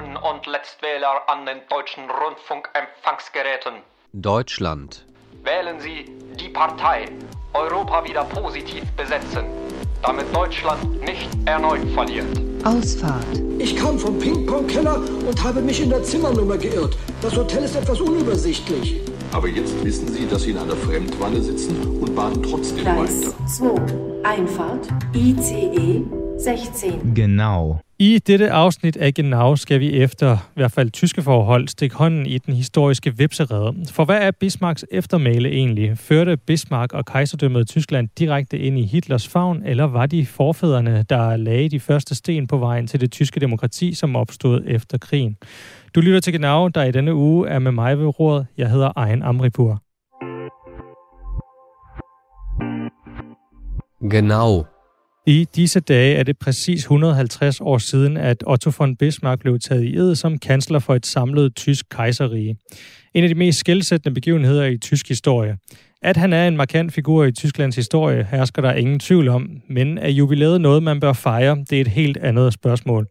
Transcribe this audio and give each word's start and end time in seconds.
Wählerinnen 0.00 0.16
und 0.16 0.46
Letztwähler 0.46 1.28
an 1.28 1.46
den 1.46 1.58
deutschen 1.68 2.04
Rundfunkempfangsgeräten. 2.10 3.82
Deutschland. 4.12 5.04
Wählen 5.44 5.80
Sie 5.80 6.04
die 6.36 6.48
Partei 6.48 7.06
Europa 7.52 8.04
wieder 8.04 8.24
positiv 8.24 8.84
besetzen, 8.92 9.44
damit 10.02 10.34
Deutschland 10.34 11.00
nicht 11.02 11.28
erneut 11.46 11.86
verliert. 11.94 12.26
Ausfahrt. 12.64 13.26
Ich 13.58 13.76
kam 13.76 13.98
vom 13.98 14.18
Ping-Pong-Keller 14.18 14.96
und 14.96 15.44
habe 15.44 15.60
mich 15.60 15.82
in 15.82 15.90
der 15.90 16.02
Zimmernummer 16.02 16.56
geirrt. 16.56 16.96
Das 17.22 17.36
Hotel 17.36 17.64
ist 17.64 17.76
etwas 17.76 18.00
unübersichtlich. 18.00 19.00
Aber 19.32 19.48
jetzt 19.48 19.84
wissen 19.84 20.08
Sie, 20.08 20.26
dass 20.26 20.42
Sie 20.42 20.50
in 20.50 20.58
einer 20.58 20.76
Fremdwanne 20.76 21.40
sitzen 21.40 22.00
und 22.00 22.14
baden 22.14 22.42
trotzdem 22.42 22.84
Gleis 22.84 23.26
weiter. 23.26 23.46
2. 23.46 24.28
Einfahrt. 24.28 24.88
ICE 25.14 26.04
16. 26.36 27.14
Genau. 27.14 27.80
I 28.02 28.18
dette 28.18 28.50
afsnit 28.50 28.96
af 28.96 29.14
Genau 29.14 29.56
skal 29.56 29.80
vi 29.80 29.92
efter, 29.92 30.36
i 30.36 30.54
hvert 30.54 30.72
fald 30.72 30.90
tyske 30.90 31.22
forhold, 31.22 31.68
stikke 31.68 31.96
hånden 31.96 32.26
i 32.26 32.38
den 32.38 32.54
historiske 32.54 33.16
vipserede. 33.16 33.74
For 33.92 34.04
hvad 34.04 34.18
er 34.22 34.30
Bismarcks 34.30 34.84
eftermæle 34.90 35.48
egentlig? 35.48 35.98
Førte 35.98 36.36
Bismarck 36.36 36.92
og 36.92 37.06
kejserdømmet 37.06 37.68
Tyskland 37.68 38.08
direkte 38.18 38.58
ind 38.58 38.78
i 38.78 38.86
Hitlers 38.86 39.28
favn, 39.28 39.62
eller 39.66 39.84
var 39.84 40.06
de 40.06 40.26
forfædrene, 40.26 41.04
der 41.08 41.36
lagde 41.36 41.68
de 41.68 41.80
første 41.80 42.14
sten 42.14 42.46
på 42.46 42.58
vejen 42.58 42.86
til 42.86 43.00
det 43.00 43.12
tyske 43.12 43.40
demokrati, 43.40 43.94
som 43.94 44.16
opstod 44.16 44.62
efter 44.66 44.98
krigen? 44.98 45.36
Du 45.94 46.00
lytter 46.00 46.20
til 46.20 46.32
Genau, 46.32 46.68
der 46.68 46.84
i 46.84 46.92
denne 46.92 47.14
uge 47.14 47.48
er 47.48 47.58
med 47.58 47.72
mig 47.72 47.98
ved 47.98 48.20
rådet. 48.20 48.46
Jeg 48.58 48.70
hedder 48.70 48.92
Ejen 48.96 49.22
Amripur. 49.22 49.82
Genau. 54.10 54.79
I 55.30 55.46
disse 55.56 55.80
dage 55.80 56.16
er 56.16 56.22
det 56.22 56.38
præcis 56.38 56.80
150 56.80 57.60
år 57.60 57.78
siden, 57.78 58.16
at 58.16 58.44
Otto 58.46 58.72
von 58.78 58.96
Bismarck 58.96 59.40
blev 59.40 59.58
taget 59.58 59.84
i 59.84 59.96
ed 59.96 60.14
som 60.14 60.38
kansler 60.38 60.78
for 60.78 60.94
et 60.94 61.06
samlet 61.06 61.56
tysk 61.56 61.86
kejserrige. 61.90 62.56
En 63.14 63.24
af 63.24 63.28
de 63.28 63.34
mest 63.34 63.58
skældsættende 63.58 64.14
begivenheder 64.14 64.64
i 64.64 64.78
tysk 64.78 65.08
historie. 65.08 65.56
At 66.02 66.16
han 66.16 66.32
er 66.32 66.48
en 66.48 66.56
markant 66.56 66.92
figur 66.92 67.24
i 67.24 67.32
Tysklands 67.32 67.76
historie, 67.76 68.26
hersker 68.30 68.62
der 68.62 68.72
ingen 68.72 68.98
tvivl 68.98 69.28
om, 69.28 69.50
men 69.68 69.98
er 69.98 70.08
jubilæet 70.08 70.60
noget, 70.60 70.82
man 70.82 71.00
bør 71.00 71.12
fejre? 71.12 71.64
Det 71.70 71.76
er 71.76 71.80
et 71.80 71.88
helt 71.88 72.16
andet 72.16 72.52
spørgsmål. 72.52 73.06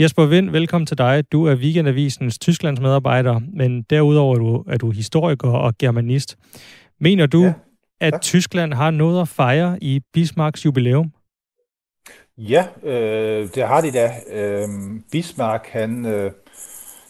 Jesper 0.00 0.26
Vind, 0.26 0.50
velkommen 0.50 0.86
til 0.86 0.98
dig. 0.98 1.24
Du 1.32 1.44
er 1.44 1.54
Weekendavisens 1.54 2.38
Tysklands 2.38 2.80
medarbejder, 2.80 3.40
men 3.56 3.82
derudover 3.82 4.34
er 4.34 4.38
du, 4.38 4.64
er 4.68 4.76
du 4.76 4.90
historiker 4.90 5.48
og 5.48 5.78
germanist. 5.78 6.36
Mener 7.00 7.26
du, 7.26 7.42
Ja, 7.42 7.52
at. 8.00 8.14
Tyskland 8.22 8.74
har 8.74 8.90
noget 8.90 9.20
at 9.20 9.28
fejre 9.28 9.78
i 9.82 10.00
Bismarcks 10.12 10.64
jubilæum? 10.64 11.12
Ja, 12.38 12.66
øh, 12.82 13.48
det 13.54 13.62
har 13.62 13.80
de 13.80 13.90
da. 13.90 14.10
Øh, 14.32 14.68
Bismarck, 15.12 15.68
han 15.68 16.06
øh, 16.06 16.30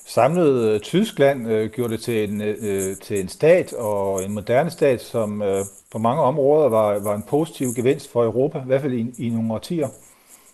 samlede 0.06 0.74
øh, 0.74 0.80
Tyskland, 0.80 1.50
øh, 1.50 1.70
gjorde 1.70 1.92
det 1.92 2.00
til 2.00 2.30
en, 2.30 2.40
øh, 2.42 2.96
til 2.96 3.20
en 3.20 3.28
stat 3.28 3.72
og 3.72 4.24
en 4.24 4.32
moderne 4.32 4.70
stat, 4.70 5.02
som 5.02 5.42
øh, 5.42 5.64
på 5.92 5.98
mange 5.98 6.22
områder 6.22 6.68
var, 6.68 6.98
var 6.98 7.14
en 7.14 7.22
positiv 7.28 7.74
gevinst 7.76 8.12
for 8.12 8.24
Europa, 8.24 8.58
i 8.58 8.66
hvert 8.66 8.80
fald 8.80 8.92
i, 8.92 9.26
i 9.26 9.28
nogle 9.28 9.54
årtier. 9.54 9.88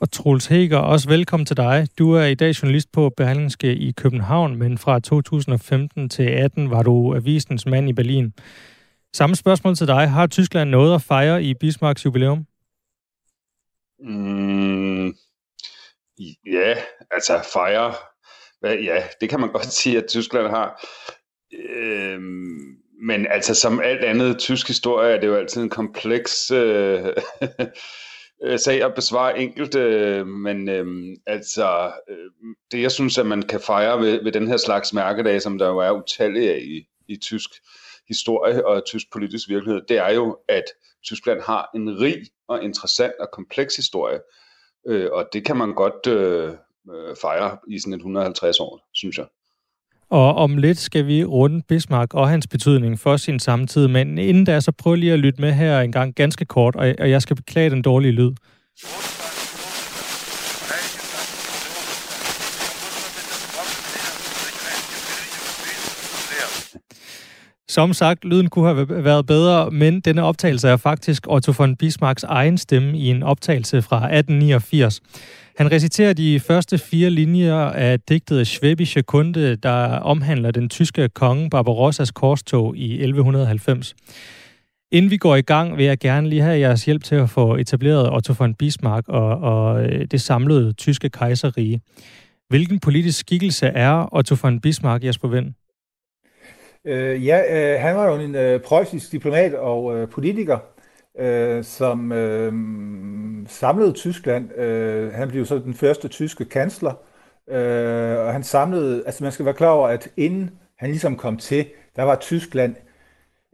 Og 0.01 0.11
Troels 0.11 0.47
Heger, 0.47 0.79
også 0.79 1.09
velkommen 1.09 1.47
til 1.47 1.57
dig. 1.57 1.87
Du 1.99 2.13
er 2.13 2.25
i 2.25 2.35
dag 2.35 2.51
journalist 2.51 2.93
på 2.93 3.11
Berlingske 3.17 3.75
i 3.77 3.93
København, 3.93 4.57
men 4.57 4.79
fra 4.79 5.01
2015 5.01 6.09
til 6.09 6.23
18 6.23 6.71
var 6.71 6.83
du 6.83 7.15
avisens 7.15 7.67
mand 7.67 7.89
i 7.89 7.93
Berlin. 7.93 8.33
Samme 9.15 9.37
spørgsmål 9.37 9.77
til 9.77 9.87
dig. 9.87 10.11
Har 10.11 10.27
Tyskland 10.27 10.71
noget 10.71 10.95
at 10.95 11.03
fejre 11.03 11.43
i 11.43 11.55
Bismarcks 11.55 12.05
jubilæum? 12.05 12.47
Mm, 14.03 15.15
ja, 16.47 16.77
altså 17.11 17.41
fejre. 17.53 17.95
Ja, 18.65 19.03
det 19.21 19.29
kan 19.29 19.41
man 19.41 19.53
godt 19.53 19.73
sige, 19.81 19.99
at 19.99 20.09
Tyskland 20.09 20.47
har. 20.47 20.87
Øhm, 21.69 22.77
men 23.03 23.27
altså 23.27 23.55
som 23.55 23.81
alt 23.81 24.05
andet 24.05 24.39
tysk 24.39 24.69
historie 24.69 25.13
er 25.13 25.21
det 25.21 25.27
jo 25.27 25.37
altid 25.37 25.63
en 25.63 25.69
kompleks 25.69 26.51
øh, 26.51 27.05
øh 28.45 28.59
sag 28.59 28.83
at 28.83 28.95
besvare 28.95 29.39
enkelt. 29.39 29.75
Øh, 29.75 30.27
men 30.27 30.69
øh, 30.69 31.17
altså 31.27 31.93
øh, 32.09 32.31
det 32.73 32.83
jeg 32.83 32.93
synes, 32.93 33.19
at 33.19 33.27
man 33.27 33.43
kan 33.43 33.61
fejre 33.61 34.01
ved, 34.01 34.23
ved 34.25 34.33
den 34.33 34.49
her 34.49 34.57
slags 34.57 34.93
mærkedag, 34.93 35.43
som 35.43 35.59
der 35.59 35.69
jo 35.69 35.79
er 35.79 35.91
utallige 35.91 36.55
af 36.55 36.59
i, 36.59 36.87
i 37.09 37.17
tysk 37.17 37.51
historie 38.13 38.67
og 38.67 38.85
tysk 38.85 39.07
politisk 39.13 39.49
virkelighed, 39.49 39.83
det 39.89 39.99
er 39.99 40.13
jo, 40.13 40.39
at 40.49 40.65
Tyskland 41.05 41.41
har 41.41 41.71
en 41.75 42.01
rig 42.01 42.17
og 42.49 42.65
interessant 42.65 43.13
og 43.21 43.29
kompleks 43.33 43.77
historie. 43.77 44.19
Øh, 44.87 45.09
og 45.13 45.29
det 45.33 45.45
kan 45.45 45.57
man 45.57 45.75
godt 45.75 46.07
øh, 46.07 46.49
øh 46.95 47.17
fejre 47.21 47.59
i 47.69 47.79
sådan 47.79 47.93
et 47.93 47.97
150 47.97 48.61
år, 48.61 48.81
synes 48.93 49.19
jeg. 49.19 49.27
Og 50.11 50.35
om 50.35 50.57
lidt 50.57 50.79
skal 50.79 51.07
vi 51.07 51.25
runde 51.25 51.63
Bismarck 51.69 52.15
og 52.15 52.29
hans 52.29 52.47
betydning 52.47 52.99
for 52.99 53.17
sin 53.17 53.39
samtid, 53.39 53.89
men 53.89 54.19
inden 54.19 54.45
da, 54.45 54.61
så 54.61 54.73
prøv 54.73 54.95
lige 54.95 55.13
at 55.13 55.19
lytte 55.19 55.41
med 55.41 55.53
her 55.53 55.81
en 55.81 55.93
gang 55.93 56.15
ganske 56.15 56.45
kort, 56.45 56.77
og 56.77 57.11
jeg 57.11 57.23
skal 57.23 57.37
beklage 57.37 57.71
den 57.71 57.83
dårlige 57.83 58.13
lyd. 58.13 58.33
Som 67.73 67.93
sagt, 67.93 68.25
lyden 68.25 68.51
kunne 68.51 68.67
have 68.67 69.05
været 69.05 69.27
bedre, 69.27 69.71
men 69.71 70.01
denne 70.01 70.23
optagelse 70.23 70.69
er 70.69 70.77
faktisk 70.77 71.27
Otto 71.29 71.53
von 71.59 71.77
Bismarcks 71.77 72.23
egen 72.25 72.59
stemme 72.59 72.99
i 72.99 73.11
en 73.11 73.23
optagelse 73.23 73.83
fra 73.83 73.97
1889. 73.97 75.01
Han 75.57 75.73
reciterer 75.73 76.13
de 76.13 76.41
første 76.41 76.79
fire 76.79 77.11
linjer 77.11 77.55
af 77.55 78.01
digtet 78.01 78.49
Schwäbische 78.49 79.01
Kunde, 79.03 79.57
der 79.57 79.99
omhandler 79.99 80.51
den 80.51 80.69
tyske 80.69 81.09
konge 81.09 81.51
Barbarossas 81.51 82.11
korstog 82.11 82.77
i 82.77 82.93
1190. 82.93 83.95
Inden 84.93 85.11
vi 85.11 85.17
går 85.17 85.37
i 85.37 85.43
gang, 85.43 85.77
vil 85.77 85.85
jeg 85.85 85.99
gerne 85.99 86.29
lige 86.29 86.43
have 86.43 86.59
jeres 86.59 86.85
hjælp 86.85 87.05
til 87.05 87.15
at 87.15 87.31
få 87.31 87.57
etableret 87.57 88.15
Otto 88.15 88.35
von 88.39 88.55
Bismarck 88.55 89.09
og, 89.09 89.39
og 89.39 89.85
øh, 89.85 90.07
det 90.11 90.21
samlede 90.21 90.73
tyske 90.73 91.11
kejserrige. 91.11 91.81
Hvilken 92.49 92.81
politisk 92.81 93.19
skikkelse 93.19 93.67
er 93.67 94.15
Otto 94.15 94.37
von 94.43 94.61
Bismarck, 94.61 95.05
Jesper 95.05 95.29
Vind? 95.29 95.55
Øh, 96.85 97.27
ja, 97.27 97.43
øh, 97.75 97.81
han 97.81 97.97
var 97.97 98.11
jo 98.11 98.15
en 98.15 98.35
øh, 98.35 98.61
preussisk 98.61 99.13
diplomat 99.13 99.55
og 99.55 99.97
øh, 99.97 100.09
politiker, 100.09 100.59
øh, 101.19 101.65
som 101.65 102.13
øh, 102.13 102.53
samlede 103.47 103.93
Tyskland. 103.93 104.59
Øh, 104.59 105.13
han 105.13 105.29
blev 105.29 105.47
så 105.47 105.59
den 105.59 105.75
første 105.75 106.09
tyske 106.09 106.45
kansler, 106.45 106.93
øh, 107.49 108.19
og 108.19 108.33
han 108.33 108.43
samlede, 108.43 109.03
altså 109.07 109.25
man 109.25 109.33
skal 109.33 109.45
være 109.45 109.55
klar 109.55 109.69
over, 109.71 109.89
at 109.89 110.09
inden 110.17 110.51
han 110.79 110.91
ligesom 110.91 111.17
kom 111.17 111.37
til, 111.37 111.67
der 111.97 112.03
var 112.03 112.17
Tyskland 112.17 112.77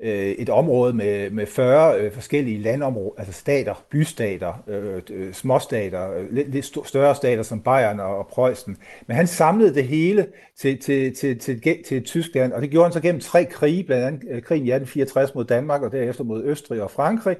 øh, 0.03 0.31
et 0.31 0.49
område 0.49 0.93
med, 0.93 1.31
med 1.31 1.47
40 1.47 2.01
øh, 2.01 2.13
forskellige 2.13 2.63
landområder, 2.63 3.11
altså 3.19 3.33
stater, 3.33 3.85
bystater, 3.91 4.63
øh, 4.69 5.03
øh, 5.11 5.33
småstater, 5.33 6.13
øh, 6.13 6.33
lidt, 6.33 6.51
lidt 6.51 6.89
større 6.89 7.15
stater 7.15 7.43
som 7.43 7.61
Bayern 7.61 8.01
og, 8.01 8.19
og 8.19 8.27
Preussen. 8.27 8.77
Men 9.07 9.17
han 9.17 9.27
samlede 9.27 9.75
det 9.75 9.85
hele 9.85 10.27
til, 10.59 10.79
til, 10.81 11.17
til, 11.17 11.39
til, 11.39 11.61
til, 11.61 11.85
til 11.85 12.05
Tyskland, 12.05 12.53
og 12.53 12.63
det 12.63 12.71
gjorde 12.71 12.85
han 12.85 12.93
så 12.93 13.01
gennem 13.01 13.21
tre 13.21 13.45
krige, 13.45 13.85
blandt 13.85 14.05
andet 14.05 14.21
øh, 14.31 14.43
krigen 14.43 14.67
i 14.67 14.71
1864 14.71 15.35
mod 15.35 15.45
Danmark, 15.45 15.83
og 15.83 15.93
derefter 15.93 16.25
mod 16.25 16.45
Østrig 16.45 16.83
og 16.83 16.91
Frankrig. 16.91 17.37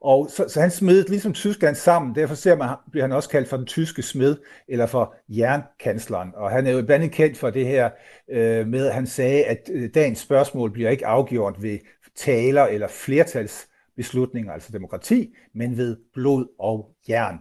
Og 0.00 0.30
så, 0.30 0.44
så 0.48 0.60
han 0.60 0.70
smed 0.70 1.04
ligesom 1.04 1.32
Tyskland 1.32 1.76
sammen. 1.76 2.14
Derfor 2.14 2.34
ser 2.34 2.56
man, 2.56 2.68
bliver 2.90 3.04
han 3.04 3.12
også 3.12 3.28
kaldt 3.28 3.48
for 3.48 3.56
den 3.56 3.66
tyske 3.66 4.02
smed, 4.02 4.36
eller 4.68 4.86
for 4.86 5.14
jernkansleren. 5.28 6.30
Og 6.34 6.50
han 6.50 6.66
er 6.66 6.70
jo 6.70 6.76
blandt 6.76 6.92
andet 6.92 7.12
kendt 7.12 7.38
for 7.38 7.50
det 7.50 7.66
her 7.66 7.90
øh, 8.30 8.66
med, 8.66 8.86
at 8.86 8.94
han 8.94 9.06
sagde, 9.06 9.44
at 9.44 9.70
øh, 9.72 9.90
dagens 9.94 10.18
spørgsmål 10.18 10.70
bliver 10.72 10.90
ikke 10.90 11.06
afgjort 11.06 11.62
ved 11.62 11.78
taler 12.20 12.62
eller 12.62 12.88
flertalsbeslutninger, 12.88 14.52
altså 14.52 14.72
demokrati, 14.72 15.34
men 15.54 15.76
ved 15.76 15.96
blod 16.14 16.46
og 16.58 16.90
jern. 17.08 17.38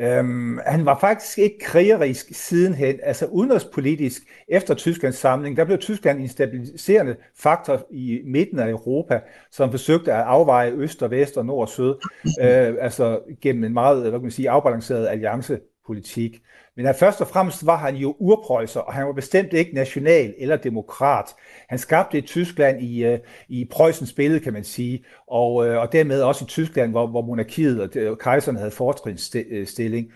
Øhm, 0.00 0.58
han 0.66 0.86
var 0.86 0.98
faktisk 0.98 1.38
ikke 1.38 1.58
krigerisk 1.58 2.26
sidenhen, 2.32 3.00
altså 3.02 3.26
udenrigspolitisk 3.26 4.22
efter 4.48 4.74
Tysklands 4.74 5.16
samling, 5.16 5.56
der 5.56 5.64
blev 5.64 5.78
Tyskland 5.78 6.20
en 6.20 6.28
stabiliserende 6.28 7.16
faktor 7.38 7.86
i 7.90 8.20
midten 8.24 8.58
af 8.58 8.68
Europa, 8.68 9.20
som 9.50 9.70
forsøgte 9.70 10.12
at 10.12 10.22
afveje 10.22 10.72
øst 10.72 11.02
og 11.02 11.10
vest 11.10 11.36
og 11.36 11.46
nord 11.46 11.60
og 11.60 11.68
syd, 11.68 11.94
øh, 12.40 12.74
altså 12.80 13.20
gennem 13.40 13.64
en 13.64 13.72
meget 13.72 14.00
hvad 14.00 14.12
kan 14.12 14.22
man 14.22 14.30
sige, 14.30 14.50
afbalanceret 14.50 15.06
alliancepolitik. 15.06 16.40
Men 16.76 16.86
at 16.86 16.96
først 16.96 17.20
og 17.20 17.28
fremmest 17.28 17.66
var 17.66 17.76
han 17.76 17.96
jo 17.96 18.16
urprøjser, 18.18 18.80
og 18.80 18.92
han 18.92 19.06
var 19.06 19.12
bestemt 19.12 19.52
ikke 19.52 19.74
national 19.74 20.34
eller 20.38 20.56
demokrat. 20.56 21.34
Han 21.68 21.78
skabte 21.78 22.18
et 22.18 22.24
Tyskland 22.24 22.82
i, 22.82 23.04
øh, 23.04 23.18
i 23.48 23.68
Preussens 23.70 24.12
billede, 24.12 24.40
kan 24.40 24.52
man 24.52 24.64
sige, 24.64 25.04
og, 25.28 25.66
øh, 25.66 25.80
og 25.80 25.92
dermed 25.92 26.22
også 26.22 26.44
i 26.44 26.48
Tyskland, 26.48 26.90
hvor, 26.90 27.06
hvor 27.06 27.22
monarkiet 27.22 27.82
og 27.82 27.96
øh, 27.96 28.16
kejserne 28.16 28.58
havde 28.58 28.70
fortrinsstilling. 28.70 30.12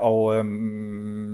Og 0.00 0.36
øhm, 0.36 1.33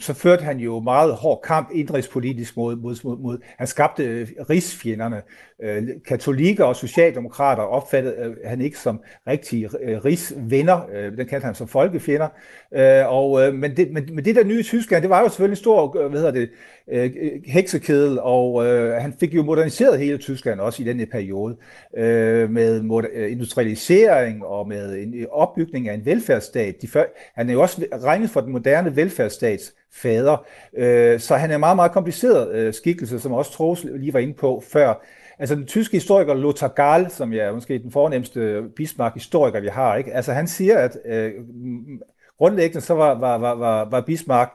så 0.00 0.14
førte 0.14 0.44
han 0.44 0.58
jo 0.58 0.80
meget 0.80 1.14
hård 1.14 1.40
kamp 1.44 1.70
indrigspolitisk 1.74 2.56
mod, 2.56 2.76
mod, 2.76 2.96
mod, 3.04 3.18
mod 3.18 3.38
han 3.58 3.66
skabte 3.66 4.04
øh, 4.04 4.28
rigsfjenderne. 4.50 5.22
Øh, 5.62 5.82
katolikker 6.08 6.64
og 6.64 6.76
socialdemokrater 6.76 7.62
opfattede 7.62 8.14
øh, 8.18 8.36
han 8.44 8.60
ikke 8.60 8.78
som 8.78 9.00
rigtige 9.26 9.68
øh, 9.82 10.04
rigsvenner, 10.04 10.86
øh, 10.92 11.16
den 11.16 11.26
kaldte 11.26 11.44
han 11.44 11.54
som 11.54 11.68
folkefjender. 11.68 12.28
Øh, 12.74 13.12
og, 13.12 13.42
øh, 13.42 13.54
men, 13.54 13.76
det, 13.76 13.92
men, 13.92 14.08
men 14.12 14.24
det 14.24 14.36
der 14.36 14.44
nye 14.44 14.62
Tyskland, 14.62 15.02
det 15.02 15.10
var 15.10 15.20
jo 15.20 15.28
selvfølgelig 15.28 15.52
en 15.52 15.56
stor 15.56 15.98
øh, 15.98 16.10
hvad 16.10 16.20
hedder 16.20 16.32
det, 16.32 16.50
øh, 16.88 17.10
øh, 17.20 17.30
heksekedel, 17.46 18.18
og 18.20 18.66
øh, 18.66 18.92
han 18.92 19.14
fik 19.20 19.34
jo 19.34 19.42
moderniseret 19.42 19.98
hele 19.98 20.18
Tyskland 20.18 20.60
også 20.60 20.82
i 20.82 20.86
den 20.86 21.06
periode, 21.12 21.56
øh, 21.96 22.50
med 22.50 22.82
moder- 22.82 23.26
industrialisering 23.26 24.44
og 24.44 24.68
med 24.68 24.98
en 24.98 25.26
opbygning 25.30 25.88
af 25.88 25.94
en 25.94 26.06
velfærdsstat. 26.06 26.82
De 26.82 26.88
før, 26.88 27.04
han 27.34 27.48
er 27.48 27.52
jo 27.52 27.62
også 27.62 27.84
regnet 28.02 28.30
for 28.30 28.40
den 28.40 28.52
moderne 28.52 28.96
velfærdsstats 28.96 29.74
fader, 29.92 30.46
øh, 30.76 31.20
så 31.20 31.36
han 31.36 31.50
er 31.50 31.54
en 31.54 31.60
meget, 31.60 31.76
meget 31.76 31.92
kompliceret 31.92 32.54
øh, 32.54 32.74
skikkelse, 32.74 33.20
som 33.20 33.32
også 33.32 33.52
Troels 33.52 33.84
lige 33.84 34.14
var 34.14 34.20
inde 34.20 34.34
på 34.34 34.62
før. 34.72 34.94
Altså 35.38 35.54
den 35.54 35.66
tyske 35.66 35.96
historiker 35.96 36.34
Lothar 36.34 36.68
Gahl, 36.68 37.10
som 37.10 37.32
er 37.32 37.52
måske 37.52 37.78
den 37.78 37.92
fornemmeste 37.92 38.62
Bismarck-historiker, 38.76 39.60
vi 39.60 39.68
har, 39.68 39.96
ikke? 39.96 40.12
Altså 40.12 40.32
han 40.32 40.48
siger, 40.48 40.78
at 40.78 40.98
øh, 41.06 41.32
mm, 41.54 42.00
grundlæggende 42.38 42.80
så 42.80 42.94
var, 42.94 43.18
var, 43.18 43.38
var, 43.38 43.54
var, 43.54 43.88
var 43.90 44.00
Bismarck 44.00 44.52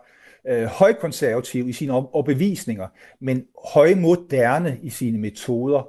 øh, 0.47 0.65
højkonservativ 0.65 1.69
i 1.69 1.73
sine 1.73 1.93
overbevisninger, 1.93 2.87
men 3.21 3.43
højmoderne 3.73 4.77
i 4.83 4.89
sine 4.89 5.17
metoder. 5.17 5.87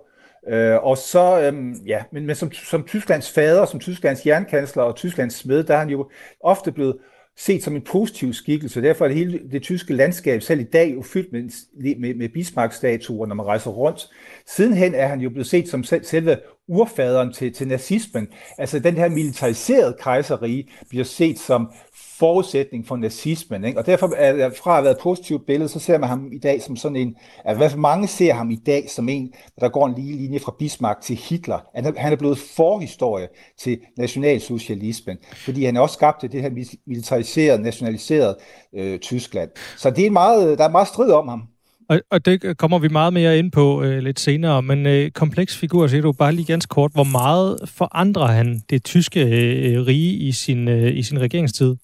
Øh, 0.49 0.85
og 0.85 0.99
så, 0.99 1.41
øh, 1.41 1.75
ja, 1.87 2.03
men, 2.13 2.27
men 2.27 2.37
som, 2.37 2.53
som 2.53 2.85
Tysklands 2.85 3.33
fader, 3.33 3.65
som 3.65 3.81
Tysklands 3.81 4.27
jernkansler 4.27 4.83
og 4.83 4.97
Tysklands 4.97 5.35
smed, 5.35 5.65
der 5.65 5.75
er 5.75 5.79
han 5.79 5.89
jo 5.89 6.11
ofte 6.41 6.73
blevet 6.73 6.97
set 7.39 7.63
som 7.63 7.77
en 7.77 7.83
positiv 7.83 8.33
skikkelse. 8.33 8.83
Derfor 8.83 9.05
er 9.05 9.09
det 9.09 9.17
hele 9.17 9.41
det 9.53 9.63
tyske 9.63 9.95
landskab 9.95 10.43
selv 10.43 10.61
i 10.61 10.65
dag 10.65 10.95
jo 10.95 11.03
fyldt 11.03 11.33
med, 11.33 11.51
med, 11.97 12.15
med 12.15 12.29
Bismarck-statuer, 12.29 13.27
når 13.27 13.35
man 13.35 13.47
rejser 13.47 13.71
rundt. 13.71 14.11
Sidenhen 14.47 14.95
er 14.95 15.07
han 15.07 15.21
jo 15.21 15.31
blevet 15.31 15.47
set 15.47 15.69
som 15.69 15.85
selv, 15.85 16.05
selve 16.05 16.37
urfaderen 16.69 17.33
til, 17.33 17.53
til 17.53 17.69
nazismen. 17.69 18.29
Altså 18.59 18.79
den 18.79 18.95
her 18.95 19.09
militariserede 19.09 19.97
kejserige 20.01 20.69
bliver 20.89 21.05
set 21.05 21.39
som 21.39 21.73
forudsætning 22.19 22.87
for 22.87 22.97
nazismen. 22.97 23.65
Ikke? 23.65 23.79
Og 23.79 23.87
derfor 23.87 24.13
er 24.17 24.51
fra 24.51 24.79
at 24.79 24.85
være 24.85 24.93
et 24.93 24.99
positivt 24.99 25.47
billede, 25.47 25.69
så 25.69 25.79
ser 25.79 25.99
man 25.99 26.09
ham 26.09 26.33
i 26.33 26.39
dag 26.39 26.63
som 26.63 26.77
sådan 26.77 26.97
en, 26.97 27.17
altså 27.45 27.59
hvert 27.59 27.79
mange 27.79 28.09
ser 28.09 28.35
ham 28.35 28.51
i 28.51 28.57
dag 28.67 28.91
som 28.91 29.09
en, 29.09 29.33
der 29.61 29.69
går 29.69 29.87
en 29.87 29.95
lige 29.95 30.17
linje 30.17 30.39
fra 30.39 30.55
Bismarck 30.59 31.01
til 31.01 31.17
Hitler. 31.17 31.59
Han 31.97 32.13
er 32.13 32.17
blevet 32.17 32.39
forhistorie 32.39 33.29
til 33.59 33.79
nationalsocialismen, 33.99 35.17
fordi 35.35 35.65
han 35.65 35.77
også 35.77 35.93
skabte 35.93 36.29
det 36.29 36.43
her 36.43 36.51
militariserede, 36.87 37.63
nationaliserede 37.63 38.37
øh, 38.75 38.99
Tyskland. 38.99 39.51
Så 39.77 39.91
det 39.91 40.07
er 40.07 40.11
meget, 40.11 40.59
der 40.59 40.65
er 40.65 40.71
meget 40.71 40.89
strid 40.89 41.11
om 41.11 41.29
ham. 41.29 41.43
Og, 41.89 42.01
og 42.11 42.27
det 42.27 42.59
kommer 42.59 42.79
vi 42.79 42.89
meget 42.89 43.13
mere 43.13 43.39
ind 43.39 43.53
på 43.53 43.83
øh, 43.83 43.99
lidt 43.99 44.21
senere, 44.21 44.63
men 44.63 44.87
øh, 44.87 45.11
kompleks 45.11 45.57
figur, 45.57 45.87
siger 45.87 46.03
du 46.03 46.13
bare 46.13 46.33
lige 46.33 46.47
ganske 46.47 46.69
kort. 46.69 46.93
Hvor 46.95 47.05
meget 47.05 47.59
forandrer 47.67 48.27
han 48.27 48.61
det 48.71 48.85
tyske 48.85 49.25
øh, 49.25 49.73
øh 49.73 49.87
rige 49.87 50.13
i 50.13 50.33
sin, 50.33 50.69
øh, 50.69 50.97
i 50.97 51.03
sin 51.03 51.21
regeringstid? 51.21 51.77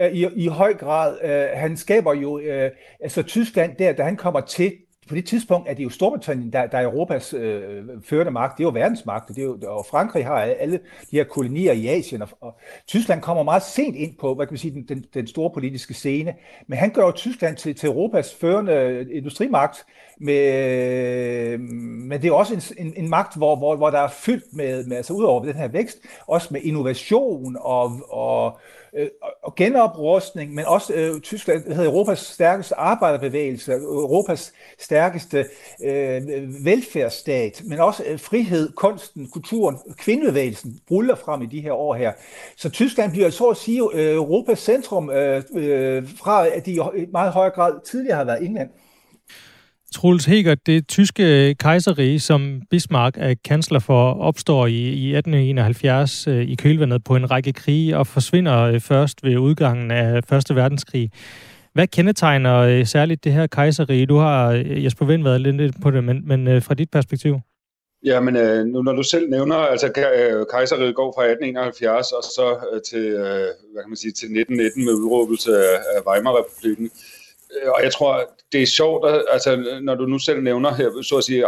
Øh, 0.00 0.12
i, 0.12 0.26
i 0.36 0.46
høj 0.46 0.74
grad. 0.74 1.18
Øh, 1.22 1.58
han 1.60 1.76
skaber 1.76 2.14
jo, 2.14 2.38
øh, 2.38 2.70
altså 3.00 3.22
Tyskland 3.22 3.76
der, 3.76 3.92
da 3.92 4.02
han 4.02 4.16
kommer 4.16 4.40
til, 4.40 4.72
på 5.08 5.14
det 5.14 5.26
tidspunkt 5.26 5.68
er 5.68 5.74
det 5.74 5.84
jo 5.84 5.90
Storbritannien, 5.90 6.52
der, 6.52 6.66
der 6.66 6.78
er 6.78 6.84
Europas 6.84 7.34
øh, 7.34 7.84
førende 8.04 8.32
magt. 8.32 8.58
Det 8.58 8.64
er 8.64 8.68
jo 8.68 8.72
verdensmagt, 8.72 9.28
det 9.28 9.38
er 9.38 9.42
jo, 9.42 9.58
og 9.66 9.86
Frankrig 9.86 10.26
har 10.26 10.36
alle 10.40 10.80
de 11.10 11.16
her 11.16 11.24
kolonier 11.24 11.72
i 11.72 11.86
Asien, 11.86 12.22
og, 12.22 12.28
og 12.40 12.58
Tyskland 12.86 13.22
kommer 13.22 13.42
meget 13.42 13.62
sent 13.62 13.96
ind 13.96 14.14
på, 14.20 14.34
hvad 14.34 14.46
kan 14.46 14.52
man 14.52 14.58
sige, 14.58 14.74
den, 14.74 14.84
den, 14.88 15.04
den 15.14 15.26
store 15.26 15.50
politiske 15.54 15.94
scene. 15.94 16.34
Men 16.66 16.78
han 16.78 16.90
gør 16.90 17.04
jo 17.04 17.12
Tyskland 17.12 17.56
til, 17.56 17.74
til 17.74 17.86
Europas 17.86 18.34
førende 18.34 18.72
øh, 18.72 19.06
industrimagt, 19.12 19.84
med, 20.20 21.52
øh, 21.52 21.60
men 21.60 22.22
det 22.22 22.28
er 22.28 22.32
også 22.32 22.54
en, 22.54 22.86
en, 22.86 22.92
en 22.96 23.10
magt, 23.10 23.36
hvor, 23.36 23.56
hvor, 23.56 23.76
hvor 23.76 23.90
der 23.90 23.98
er 23.98 24.08
fyldt 24.08 24.44
med, 24.52 24.86
med 24.86 24.96
altså 24.96 25.12
udover 25.12 25.44
den 25.44 25.54
her 25.54 25.68
vækst, 25.68 25.98
også 26.26 26.48
med 26.50 26.60
innovation 26.60 27.56
og, 27.60 27.92
og 28.08 28.60
øh, 28.96 29.08
og 29.42 29.54
genoprustning, 29.54 30.54
men 30.54 30.64
også 30.64 30.92
øh, 30.94 31.20
Tyskland 31.20 31.72
havde 31.72 31.86
Europas 31.86 32.18
stærkeste 32.18 32.74
arbejderbevægelse, 32.74 33.72
Europas 33.72 34.52
stærkeste 34.78 35.46
øh, 35.84 36.22
velfærdsstat, 36.64 37.62
men 37.64 37.80
også 37.80 38.04
øh, 38.06 38.20
frihed, 38.20 38.72
kunsten, 38.72 39.28
kulturen, 39.32 39.78
kvindebevægelsen 39.96 40.78
bruller 40.88 41.14
frem 41.14 41.42
i 41.42 41.46
de 41.46 41.60
her 41.60 41.72
år 41.72 41.94
her. 41.94 42.12
Så 42.56 42.70
Tyskland 42.70 43.12
bliver 43.12 43.30
så 43.30 43.44
at 43.44 43.56
sige 43.56 43.82
øh, 43.94 44.14
Europas 44.14 44.58
centrum 44.58 45.10
øh, 45.10 45.42
øh, 45.54 46.08
fra, 46.18 46.46
at 46.46 46.66
de 46.66 46.72
i 46.72 47.06
meget 47.12 47.32
højere 47.32 47.54
grad 47.54 47.80
tidligere 47.84 48.16
har 48.16 48.24
været 48.24 48.44
England. 48.44 48.70
Troels 49.94 50.24
Heger, 50.24 50.54
det 50.54 50.88
tyske 50.88 51.48
øh, 51.48 51.54
kejserige, 51.60 52.20
som 52.20 52.62
Bismarck 52.70 53.16
er 53.18 53.34
kansler 53.44 53.78
for, 53.78 54.12
opstår 54.12 54.66
i, 54.66 54.72
i 54.72 55.16
1871 55.16 56.26
øh, 56.26 56.42
i 56.42 56.54
kølvandet 56.54 57.04
på 57.04 57.16
en 57.16 57.30
række 57.30 57.52
krige 57.52 57.96
og 57.96 58.06
forsvinder 58.06 58.62
øh, 58.62 58.80
først 58.80 59.24
ved 59.24 59.36
udgangen 59.36 59.90
af 59.90 60.24
Første 60.24 60.54
Verdenskrig. 60.54 61.10
Hvad 61.74 61.86
kendetegner 61.86 62.84
særligt 62.84 63.24
det 63.24 63.32
her 63.32 63.46
kejserige? 63.46 64.06
Du 64.06 64.16
har, 64.16 64.52
Jesper 64.66 65.06
Vind, 65.06 65.22
været 65.22 65.40
lidt 65.40 65.74
på 65.82 65.90
det, 65.90 66.04
men, 66.04 66.28
men 66.28 66.62
fra 66.62 66.74
dit 66.74 66.90
perspektiv? 66.90 67.40
Ja, 68.04 68.20
men 68.20 68.36
øh, 68.36 68.64
nu 68.66 68.82
når 68.82 68.92
du 68.92 69.02
selv 69.02 69.30
nævner, 69.30 69.56
altså 69.56 69.88
kejseriet 70.50 70.94
går 70.94 71.12
fra 71.16 71.22
1871 71.22 72.12
og 72.12 72.22
så 72.22 72.56
øh, 72.72 72.80
til, 72.90 73.06
øh, 73.06 73.48
hvad 73.72 73.82
kan 73.82 73.90
man 73.90 73.96
sige, 73.96 74.12
til 74.12 74.26
1919 74.26 74.84
med 74.84 74.92
udråbelse 74.92 75.50
af, 75.56 75.76
af 75.94 76.00
Weimar-republiken. 76.06 76.84
Øh, 76.84 77.17
Øh, 77.56 77.70
og 77.70 77.82
jeg 77.82 77.92
tror, 77.92 78.30
det 78.52 78.62
er 78.62 78.66
sjovt, 78.66 79.08
at, 79.08 79.24
altså, 79.30 79.78
når 79.82 79.94
du 79.94 80.06
nu 80.06 80.18
selv 80.18 80.42
nævner 80.42 80.74
her, 80.74 81.02
så 81.02 81.16
at 81.16 81.24
sige, 81.24 81.46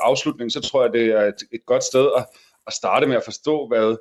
afslutning, 0.00 0.52
så 0.52 0.60
tror 0.60 0.82
jeg, 0.82 0.92
det 0.92 1.06
er 1.06 1.22
et, 1.22 1.42
et 1.52 1.66
godt 1.66 1.84
sted 1.84 2.08
at, 2.16 2.26
at 2.66 2.72
starte 2.72 3.06
med 3.06 3.16
at 3.16 3.24
forstå, 3.24 3.68
hvad 3.68 3.96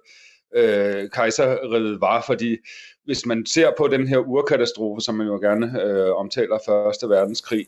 øh, 0.55 1.09
kejseriet 1.09 2.01
var, 2.01 2.23
fordi 2.25 2.57
hvis 3.05 3.25
man 3.25 3.45
ser 3.45 3.71
på 3.77 3.87
den 3.87 4.07
her 4.07 4.17
urkatastrofe, 4.17 5.01
som 5.01 5.15
man 5.15 5.27
jo 5.27 5.39
gerne 5.39 5.83
øh, 5.83 6.15
omtaler 6.15 6.57
Første 6.65 7.09
Verdenskrig, 7.09 7.65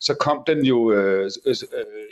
så 0.00 0.14
kom 0.14 0.42
den 0.46 0.64
jo 0.64 0.92
øh, 0.92 1.30
øh, 1.46 1.54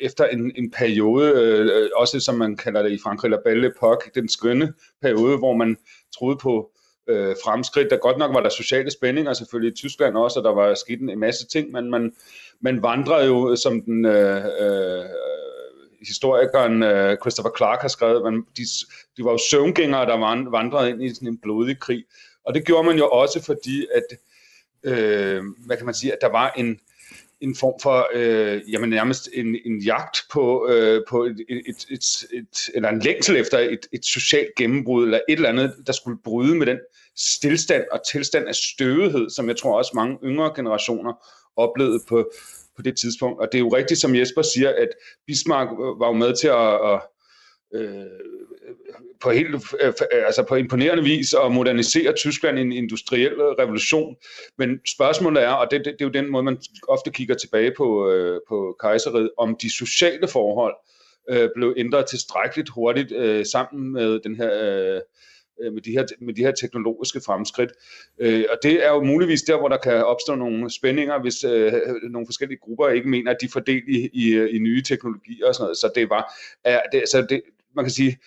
efter 0.01 0.25
en, 0.25 0.53
en 0.57 0.71
periode, 0.71 1.33
øh, 1.33 1.91
også 1.97 2.21
som 2.21 2.35
man 2.35 2.57
kalder 2.57 2.83
det 2.83 2.93
i 2.93 2.99
Frankrig, 3.03 3.31
la 3.31 3.37
belle 3.45 3.69
époque, 3.69 4.11
den 4.15 4.29
skønne 4.29 4.73
periode, 5.03 5.39
hvor 5.39 5.53
man 5.53 5.77
troede 6.19 6.37
på 6.37 6.71
øh, 6.75 6.82
Øh, 7.09 7.37
fremskridt. 7.45 7.91
Der 7.91 7.97
godt 7.97 8.19
nok 8.19 8.35
var 8.35 8.41
der 8.41 8.49
sociale 8.49 8.91
spændinger 8.91 9.33
selvfølgelig 9.33 9.73
i 9.73 9.77
Tyskland 9.77 10.17
også, 10.17 10.39
og 10.39 10.45
der 10.45 10.55
var 10.55 10.75
sket 10.75 11.01
en 11.01 11.19
masse 11.19 11.47
ting, 11.47 11.71
men 11.71 11.91
man, 11.91 12.13
man 12.61 12.83
vandrede 12.83 13.27
jo, 13.27 13.57
som 13.57 13.83
den 13.83 14.05
øh, 14.05 14.45
øh, 14.61 15.05
historikeren 16.07 16.83
øh, 16.83 17.17
Christopher 17.21 17.53
Clark 17.57 17.81
har 17.81 17.89
skrevet, 17.89 18.23
man, 18.23 18.45
de, 18.57 18.63
de 19.17 19.25
var 19.25 19.31
jo 19.31 19.39
søvngængere, 19.51 20.07
der 20.07 20.51
vandrede 20.51 20.91
ind 20.91 21.03
i 21.03 21.15
sådan 21.15 21.29
en 21.29 21.39
blodig 21.39 21.81
krig. 21.81 22.05
Og 22.45 22.55
det 22.55 22.65
gjorde 22.65 22.87
man 22.87 22.99
jo 22.99 23.09
også, 23.09 23.45
fordi 23.45 23.87
at, 23.95 24.19
øh, 24.85 25.43
hvad 25.67 25.77
kan 25.77 25.87
man 25.87 25.95
sige, 25.95 26.13
at 26.13 26.19
der 26.21 26.29
var 26.29 26.51
en, 26.57 26.81
en 27.41 27.57
form 27.57 27.75
for, 27.83 28.09
øh, 28.15 28.73
jamen 28.73 28.91
nærmest 28.91 29.29
en, 29.35 29.57
en 29.65 29.79
jagt 29.79 30.19
på, 30.33 30.69
øh, 30.69 31.03
på 31.09 31.25
et, 31.25 31.45
et, 31.49 31.63
et, 31.67 31.87
et, 31.91 32.05
et, 32.33 32.71
eller 32.75 32.89
en 32.89 32.99
længsel 32.99 33.37
efter 33.37 33.59
et, 33.59 33.87
et 33.93 34.05
socialt 34.05 34.55
gennembrud, 34.57 35.05
eller 35.05 35.21
et 35.29 35.37
eller 35.37 35.49
andet, 35.49 35.75
der 35.87 35.93
skulle 35.93 36.19
bryde 36.25 36.55
med 36.55 36.67
den 36.67 36.79
stillstand 37.17 37.85
og 37.93 38.01
tilstand 38.13 38.49
af 38.49 38.55
støvethed, 38.55 39.31
som 39.31 39.49
jeg 39.49 39.57
tror 39.57 39.79
også 39.79 39.93
mange 39.95 40.19
yngre 40.25 40.53
generationer 40.57 41.13
oplevede 41.57 42.01
på, 42.09 42.31
på 42.77 42.83
det 42.83 42.99
tidspunkt. 42.99 43.41
Og 43.41 43.49
det 43.53 43.59
er 43.59 43.63
jo 43.63 43.77
rigtigt, 43.77 44.01
som 44.01 44.17
Jesper 44.17 44.43
siger, 44.43 44.69
at 44.69 44.89
Bismarck 45.27 45.71
var 45.99 46.07
jo 46.07 46.13
med 46.13 46.37
til 46.37 46.49
at, 46.49 46.93
at 46.93 47.01
øh, 47.75 48.07
på 49.21 49.31
helt 49.31 49.55
øh, 49.81 49.93
altså 50.27 50.43
på 50.43 50.57
imponerende 50.57 51.05
vis 51.05 51.35
at 51.45 51.53
modernisere 51.53 52.13
Tyskland 52.13 52.59
i 52.59 52.63
en 52.63 52.73
industriel 52.73 53.35
revolution. 53.35 54.17
Men 54.59 54.81
spørgsmålet 54.87 55.43
er, 55.43 55.49
og 55.49 55.71
det, 55.71 55.79
det, 55.85 55.93
det 55.93 56.01
er 56.01 56.05
jo 56.05 56.23
den 56.23 56.31
måde, 56.31 56.43
man 56.43 56.59
ofte 56.89 57.11
kigger 57.11 57.35
tilbage 57.35 57.73
på, 57.77 58.11
øh, 58.11 58.41
på 58.49 58.77
kejseriet, 58.81 59.31
om 59.39 59.57
de 59.63 59.71
sociale 59.71 60.29
forhold 60.29 60.75
øh, 61.31 61.49
blev 61.55 61.75
ændret 61.77 62.07
tilstrækkeligt 62.07 62.69
hurtigt 62.69 63.13
øh, 63.13 63.47
sammen 63.47 63.93
med 63.93 64.21
den 64.21 64.37
her 64.37 64.51
øh, 64.95 65.01
Øh, 65.61 65.73
med 65.73 65.83
de 65.83 65.91
her, 65.91 66.07
med 66.21 66.35
de 66.35 66.43
her 66.43 66.53
teknologiske 66.53 67.21
fremskridt. 67.27 67.73
Øh, 68.19 68.45
og 68.51 68.59
det 68.63 68.87
er 68.87 68.91
jo 68.91 69.03
muligvis 69.03 69.43
der, 69.43 69.59
hvor 69.59 69.69
der 69.69 69.77
kan 69.77 70.05
opstå 70.05 70.35
nogle 70.35 70.71
spændinger, 70.71 71.21
hvis 71.21 71.45
øh, 71.45 71.73
nogle 72.11 72.27
forskellige 72.27 72.59
grupper 72.59 72.89
ikke 72.89 73.09
mener, 73.09 73.31
at 73.31 73.37
de 73.41 73.49
får 73.49 73.61
del 73.61 73.83
i, 73.89 74.09
i, 74.13 74.49
i 74.57 74.59
nye 74.59 74.83
teknologier 74.83 75.47
og 75.47 75.55
sådan 75.55 75.65
noget. 75.65 75.77
Så 75.77 75.91
det 75.95 76.11
var, 76.11 76.35
er, 76.65 76.81
det, 76.93 77.03
så 77.09 77.27
det, 77.29 77.43
man 77.77 77.85
kan 77.85 77.93
sige, 77.93 78.19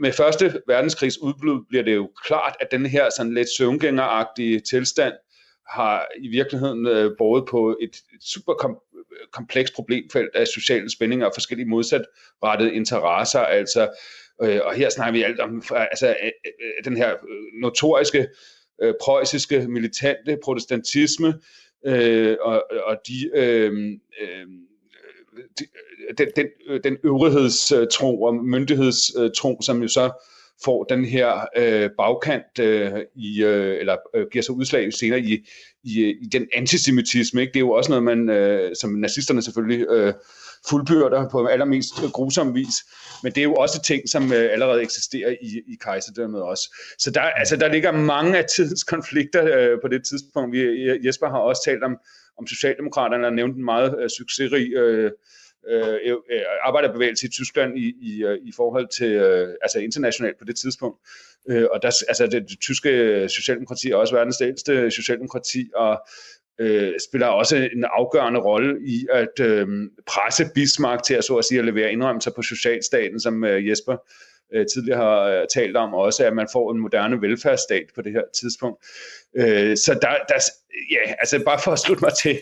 med 0.00 0.12
første 0.12 0.62
verdenskrigs 0.66 1.18
udbrud 1.18 1.64
bliver 1.68 1.84
det 1.84 1.94
jo 1.94 2.10
klart, 2.24 2.56
at 2.60 2.68
den 2.70 2.86
her 2.86 3.08
sådan 3.16 3.34
lidt 3.34 3.48
søvngængeragtige 3.56 4.60
tilstand 4.60 5.12
har 5.68 6.06
i 6.20 6.28
virkeligheden 6.28 6.86
øh, 6.86 7.10
båret 7.18 7.44
på 7.48 7.76
et, 7.80 7.96
et 8.14 8.22
super 8.22 8.54
kom, 8.54 8.78
komplekst 9.32 9.74
problemfelt 9.74 10.30
af 10.34 10.46
sociale 10.46 10.90
spændinger 10.90 11.26
og 11.26 11.32
forskellige 11.34 11.68
modsatrettede 11.68 12.74
interesser, 12.74 13.40
altså 13.40 13.88
Øh, 14.42 14.60
og 14.64 14.74
her 14.74 14.90
snakker 14.90 15.12
vi 15.12 15.22
alt 15.22 15.40
om 15.40 15.56
øh, 15.56 15.80
altså, 15.80 16.08
øh, 16.08 16.30
øh, 16.44 16.84
den 16.84 16.96
her 16.96 17.14
notoriske 17.60 18.28
øh, 18.82 18.94
preussiske 19.00 19.66
militante 19.68 20.38
protestantisme 20.44 21.34
øh, 21.86 22.36
og, 22.40 22.64
og 22.84 22.96
de, 23.08 23.30
øh, 23.34 23.72
øh, 24.20 24.46
de, 25.58 25.64
den, 26.18 26.28
den, 26.36 26.46
den 26.84 26.96
øvrighedstro 27.04 28.22
og 28.22 28.34
myndighedstro, 28.34 29.62
som 29.62 29.82
jo 29.82 29.88
så 29.88 30.10
får 30.64 30.84
den 30.84 31.04
her 31.04 31.46
øh, 31.56 31.90
bagkant 31.98 32.58
øh, 32.60 32.92
i, 33.16 33.44
øh, 33.44 33.80
eller 33.80 33.96
øh, 34.14 34.26
giver 34.32 34.42
sig 34.42 34.54
udslag 34.54 34.92
senere 34.92 35.20
i, 35.20 35.48
i, 35.84 36.14
i 36.22 36.26
den 36.32 36.46
antisemitisme. 36.54 37.40
Ikke? 37.40 37.52
Det 37.52 37.56
er 37.56 37.60
jo 37.60 37.70
også 37.70 37.90
noget, 37.90 38.04
man, 38.04 38.30
øh, 38.30 38.76
som 38.76 38.90
nazisterne 38.90 39.42
selvfølgelig 39.42 39.86
øh, 39.90 40.14
fuldbyrder 40.70 41.28
på 41.28 41.46
allermest 41.46 41.94
grusom 42.12 42.54
vis, 42.54 42.74
men 43.22 43.32
det 43.32 43.40
er 43.40 43.44
jo 43.44 43.54
også 43.54 43.82
ting, 43.82 44.08
som 44.08 44.32
øh, 44.32 44.52
allerede 44.52 44.82
eksisterer 44.82 45.30
i, 45.30 45.62
i 45.66 45.76
kejserdømmet 45.80 46.42
også. 46.42 46.76
Så 46.98 47.10
der, 47.10 47.20
altså, 47.20 47.56
der 47.56 47.68
ligger 47.68 47.92
mange 47.92 48.38
af 48.38 48.44
tidens 48.44 48.84
konflikter 48.84 49.44
øh, 49.44 49.78
på 49.82 49.88
det 49.88 50.04
tidspunkt. 50.04 50.52
Vi, 50.52 50.88
Jesper 51.06 51.28
har 51.28 51.38
også 51.38 51.62
talt 51.64 51.84
om, 51.84 51.96
om 52.38 52.46
Socialdemokraterne, 52.46 53.26
og 53.26 53.32
nævnt 53.32 53.56
en 53.56 53.64
meget 53.64 53.98
øh, 54.02 54.10
succesrig 54.10 54.72
øh, 54.72 55.10
øh, 55.68 55.94
øh, 56.30 56.42
arbejderbevægelse 56.62 57.26
i 57.26 57.30
Tyskland 57.30 57.78
i, 57.78 57.94
i, 58.00 58.24
øh, 58.24 58.38
i 58.44 58.52
forhold 58.56 58.88
til, 58.98 59.12
øh, 59.12 59.48
altså 59.62 59.78
internationalt 59.78 60.38
på 60.38 60.44
det 60.44 60.56
tidspunkt. 60.56 60.98
Øh, 61.50 61.66
og 61.72 61.82
der, 61.82 61.90
altså 62.08 62.26
det, 62.26 62.48
det 62.48 62.60
tyske 62.60 63.28
socialdemokrati 63.28 63.90
er 63.90 63.96
også 63.96 64.14
verdens 64.14 64.40
ældste 64.40 64.90
socialdemokrati, 64.90 65.70
og 65.74 66.00
øh, 66.60 66.94
spiller 67.08 67.26
også 67.26 67.56
en 67.56 67.84
afgørende 67.84 68.40
rolle 68.40 68.76
i 68.86 69.06
at 69.12 69.40
øh, 69.40 69.66
presse 70.06 70.44
Bismarck 70.54 71.02
til 71.02 71.14
at, 71.14 71.24
så 71.24 71.36
at, 71.36 71.44
sige, 71.44 71.58
at 71.58 71.64
levere 71.64 71.92
indrømmelser 71.92 72.30
på 72.36 72.42
socialstaten, 72.42 73.20
som 73.20 73.44
øh, 73.44 73.68
Jesper 73.68 73.96
øh, 74.54 74.66
tidligere 74.74 74.98
har 74.98 75.22
øh, 75.22 75.46
talt 75.54 75.76
om, 75.76 75.94
og 75.94 76.00
også 76.00 76.26
at 76.26 76.34
man 76.34 76.48
får 76.52 76.72
en 76.72 76.80
moderne 76.80 77.22
velfærdsstat 77.22 77.84
på 77.94 78.02
det 78.02 78.12
her 78.12 78.22
tidspunkt. 78.40 78.84
Øh, 79.36 79.76
så 79.76 79.98
der, 80.02 80.08
der, 80.28 80.40
ja, 80.90 81.14
altså 81.18 81.42
bare 81.44 81.60
for 81.64 81.70
at 81.72 81.78
slutte 81.78 82.04
mig 82.04 82.12
til 82.22 82.40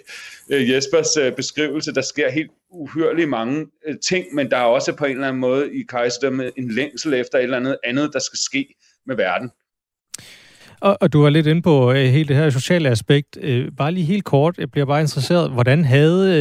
øh, 0.50 0.70
Jespers 0.70 1.16
øh, 1.16 1.32
beskrivelse, 1.32 1.94
der 1.94 2.00
sker 2.00 2.30
helt 2.30 2.50
uhyrligt 2.70 3.28
mange 3.28 3.66
øh, 3.87 3.99
ting, 3.99 4.35
men 4.35 4.50
der 4.50 4.56
er 4.56 4.62
også 4.62 4.96
på 4.96 5.04
en 5.04 5.11
eller 5.11 5.28
anden 5.28 5.40
måde 5.40 5.75
i 5.75 5.82
kejserdømmet 5.82 6.52
en 6.56 6.70
længsel 6.70 7.14
efter 7.14 7.38
et 7.38 7.42
eller 7.42 7.56
andet 7.56 7.78
andet, 7.85 8.11
der 8.12 8.18
skal 8.18 8.38
ske 8.38 8.75
med 9.06 9.16
verden. 9.16 9.50
Og, 10.80 10.99
og 11.00 11.12
du 11.12 11.23
var 11.23 11.30
lidt 11.30 11.47
inde 11.47 11.62
på 11.62 11.92
øh, 11.92 11.97
hele 11.97 12.28
det 12.28 12.37
her 12.37 12.50
sociale 12.50 12.88
aspekt. 12.88 13.38
Øh, 13.40 13.68
bare 13.76 13.92
lige 13.92 14.04
helt 14.04 14.25
kort, 14.25 14.59
jeg 14.59 14.71
bliver 14.71 14.87
bare 14.87 15.00
interesseret. 15.00 15.50
Hvordan 15.50 15.85
havde 15.85 16.40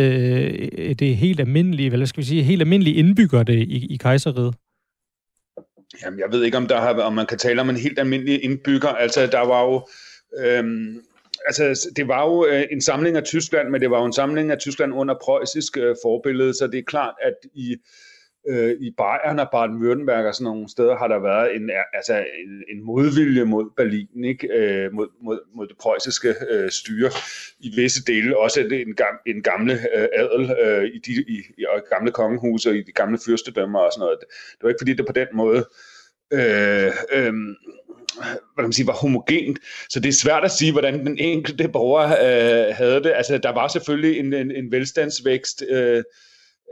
øh, 0.80 0.96
det 0.96 1.18
helt 1.18 1.40
almindelige, 1.40 1.90
hvad 1.90 2.06
skal 2.06 2.22
vi 2.22 2.28
sige, 2.28 2.44
helt 2.44 2.62
almindelige 2.62 2.96
indbygger 2.96 3.44
det 3.44 3.58
i, 3.58 3.94
i 3.94 3.98
kejseriet? 3.98 4.56
Jamen, 6.04 6.20
jeg 6.20 6.28
ved 6.32 6.44
ikke, 6.44 6.58
om, 6.58 6.68
der 6.68 6.82
har, 6.82 6.94
om 6.94 7.14
man 7.14 7.26
kan 7.26 7.38
tale 7.38 7.62
om 7.62 7.70
en 7.70 7.78
helt 7.78 8.00
almindelig 8.00 8.44
indbygger. 8.44 8.90
Altså, 8.90 9.28
der 9.28 9.46
var 9.48 9.64
jo... 9.64 9.88
Øhm, 10.40 11.02
altså, 11.48 11.90
det 11.96 12.08
var 12.08 12.24
jo 12.26 12.46
øh, 12.46 12.64
en 12.72 12.82
samling 12.82 13.18
af 13.18 13.24
Tyskland, 13.24 13.70
men 13.70 13.82
det 13.82 13.92
var 13.92 14.00
jo 14.00 14.06
en 14.06 14.14
samling 14.14 14.52
af 14.52 14.58
Tyskland 14.58 14.94
under 14.94 15.16
preussisk 15.24 15.78
øh, 15.78 15.96
forbillede, 16.04 16.54
så 16.54 16.68
det 16.68 16.80
er 16.80 16.84
klart, 16.84 17.14
at 17.22 17.34
i 17.54 17.76
øh, 18.50 18.76
i 18.80 18.92
Bayern 18.98 19.40
og 19.40 19.48
Baden-Württemberg 19.56 20.28
og 20.28 20.36
sådan 20.36 20.44
nogle 20.44 20.70
steder 20.70 20.96
har 20.96 21.08
der 21.08 21.20
været 21.20 21.56
en, 21.56 21.72
altså 21.94 22.14
en, 22.18 22.64
en 22.72 22.86
modvilje 22.86 23.44
mod 23.44 23.70
Berlin, 23.78 24.24
ikke? 24.24 24.48
Øh, 24.54 24.94
mod, 24.94 25.08
mod, 25.22 25.40
mod 25.56 25.68
det 25.68 25.78
preussiske 25.78 26.36
øh, 26.50 26.72
styre 26.72 27.12
i 27.60 27.76
visse 27.76 28.04
dele, 28.04 28.38
også 28.38 28.62
en, 28.62 28.96
gam, 28.96 29.16
en 29.28 29.42
gamle 29.42 29.74
øh, 29.74 30.08
adel 30.14 30.52
øh, 30.64 30.84
i, 30.84 31.00
de, 31.06 31.12
i, 31.12 31.38
i 31.58 31.66
gamle 31.90 32.12
kongehuse 32.12 32.70
og 32.70 32.76
i 32.76 32.82
de 32.82 32.92
gamle 32.92 33.20
fyrstedømmer 33.26 33.80
og 33.80 33.92
sådan 33.92 34.04
noget. 34.04 34.18
Det 34.52 34.64
var 34.64 34.70
ikke 34.70 34.82
fordi 34.82 34.94
det 34.94 35.06
på 35.06 35.14
den 35.14 35.28
måde 35.34 35.66
øh, 36.34 36.92
øh, 37.14 37.34
hvad 38.54 38.64
man 38.64 38.74
sige, 38.74 38.88
var 38.88 38.94
homogent. 38.94 39.60
Så 39.90 40.00
det 40.00 40.10
er 40.10 40.14
svært 40.14 40.44
at 40.44 40.52
sige, 40.52 40.72
hvordan 40.72 41.06
den 41.06 41.18
enkelte 41.18 41.68
borger 41.68 42.06
øh, 42.06 42.76
havde 42.76 43.04
det. 43.04 43.14
Altså, 43.16 43.38
der 43.38 43.54
var 43.54 43.68
selvfølgelig 43.68 44.20
en, 44.20 44.34
en, 44.34 44.52
en 44.52 44.72
velstandsvækst, 44.72 45.64
Øh, 45.70 46.04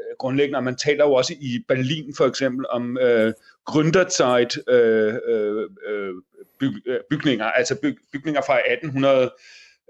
Øh, 0.09 0.15
grundlæggende, 0.19 0.57
og 0.57 0.63
man 0.63 0.75
taler 0.75 1.05
jo 1.05 1.13
også 1.13 1.33
i 1.39 1.65
Berlin 1.67 2.15
for 2.17 2.25
eksempel 2.25 2.65
om 2.69 2.97
øh, 2.97 3.33
Gründerzeit 3.69 4.73
øh, 4.73 5.13
øh, 5.27 5.69
øh 5.87 6.13
byg, 6.59 6.73
øh, 6.85 6.99
bygninger, 7.09 7.45
altså 7.45 7.75
byg, 7.81 7.97
bygninger 8.11 8.41
fra 8.41 8.59
1800 8.59 9.31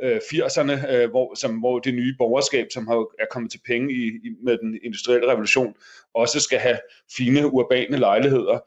80'erne, 0.03 0.91
øh, 0.93 1.09
hvor, 1.09 1.35
som, 1.35 1.59
hvor 1.59 1.79
det 1.79 1.93
nye 1.93 2.15
borgerskab, 2.17 2.67
som 2.71 2.87
har, 2.87 2.95
er 2.95 3.25
kommet 3.31 3.51
til 3.51 3.61
penge 3.65 3.93
i, 3.93 4.07
i, 4.07 4.29
med 4.43 4.57
den 4.57 4.79
industrielle 4.83 5.31
revolution, 5.31 5.75
også 6.13 6.39
skal 6.39 6.59
have 6.59 6.79
fine 7.17 7.53
urbane 7.53 7.97
lejligheder. 7.97 8.59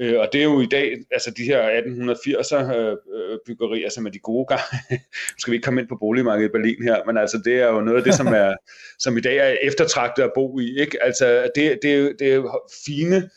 Øh, 0.00 0.20
og 0.20 0.28
det 0.32 0.40
er 0.40 0.44
jo 0.44 0.60
i 0.60 0.66
dag, 0.66 0.96
altså 1.10 1.30
de 1.30 1.44
her 1.44 1.80
1880'er 1.80 2.76
øh, 2.76 2.92
øh, 2.92 3.38
byggerier, 3.46 3.90
som 3.90 4.06
er 4.06 4.10
de 4.10 4.18
gode 4.18 4.46
gange. 4.46 4.64
nu 5.34 5.38
skal 5.38 5.50
vi 5.50 5.56
ikke 5.56 5.64
komme 5.64 5.80
ind 5.80 5.88
på 5.88 5.96
boligmarkedet 6.00 6.48
i 6.48 6.52
Berlin 6.52 6.82
her, 6.82 7.04
men 7.06 7.16
altså 7.18 7.42
det 7.44 7.54
er 7.54 7.66
jo 7.66 7.80
noget 7.80 7.98
af 7.98 8.04
det, 8.04 8.14
som, 8.14 8.26
er, 8.26 8.54
som 9.04 9.16
i 9.16 9.20
dag 9.20 9.36
er 9.36 9.56
eftertragtet 9.62 10.22
at 10.22 10.32
bo 10.34 10.58
i. 10.58 10.80
Ikke? 10.80 11.02
Altså 11.02 11.50
det, 11.54 11.78
det, 11.82 12.16
det 12.18 12.34
er 12.34 12.58
fine, 12.86 13.30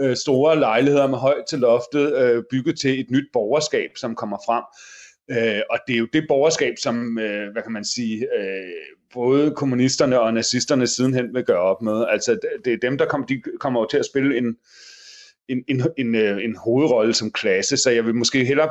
øh, 0.00 0.16
store 0.16 0.58
lejligheder 0.58 1.06
med 1.06 1.18
højt 1.18 1.44
til 1.48 1.58
loftet, 1.58 2.16
øh, 2.16 2.42
bygget 2.50 2.78
til 2.80 3.00
et 3.00 3.10
nyt 3.10 3.26
borgerskab, 3.32 3.90
som 3.96 4.14
kommer 4.14 4.38
frem. 4.46 4.64
Øh, 5.30 5.62
og 5.70 5.78
det 5.86 5.94
er 5.94 5.98
jo 5.98 6.08
det 6.12 6.24
borgerskab, 6.28 6.74
som, 6.78 7.18
øh, 7.18 7.52
hvad 7.52 7.62
kan 7.62 7.72
man 7.72 7.84
sige, 7.84 8.26
øh, 8.38 8.72
både 9.14 9.50
kommunisterne 9.56 10.20
og 10.20 10.34
nazisterne 10.34 10.86
sidenhen 10.86 11.34
vil 11.34 11.44
gøre 11.44 11.60
op 11.60 11.82
med. 11.82 12.04
Altså 12.08 12.38
det 12.64 12.72
er 12.72 12.76
dem, 12.76 12.98
der 12.98 13.06
kommer, 13.06 13.26
de 13.26 13.42
kommer 13.60 13.80
jo 13.80 13.86
til 13.86 13.98
at 13.98 14.06
spille 14.06 14.38
en, 14.38 14.56
en, 15.48 15.64
en, 15.68 15.82
en, 15.96 16.14
øh, 16.14 16.44
en 16.44 16.56
hovedrolle 16.56 17.14
som 17.14 17.32
klasse, 17.32 17.76
så 17.76 17.90
jeg 17.90 18.04
vil 18.04 18.14
måske 18.14 18.44
hellere 18.44 18.70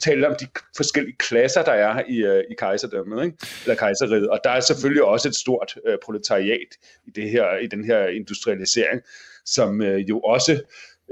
tale 0.00 0.28
om 0.28 0.34
de 0.40 0.46
forskellige 0.76 1.16
klasser, 1.18 1.62
der 1.62 1.72
er 1.72 2.02
i, 2.08 2.16
øh, 2.16 2.44
i 2.50 2.54
kejserdømmet, 2.58 3.24
ikke? 3.24 3.36
eller 3.64 3.74
kejseriet. 3.74 4.28
Og 4.28 4.40
der 4.44 4.50
er 4.50 4.60
selvfølgelig 4.60 5.04
også 5.04 5.28
et 5.28 5.34
stort 5.36 5.78
uh, 5.88 5.94
proletariat 6.04 6.68
i, 7.06 7.10
det 7.10 7.30
her, 7.30 7.56
i 7.56 7.66
den 7.66 7.84
her 7.84 8.06
industrialisering, 8.06 9.00
som 9.44 9.80
uh, 9.80 10.08
jo 10.08 10.20
også 10.20 10.60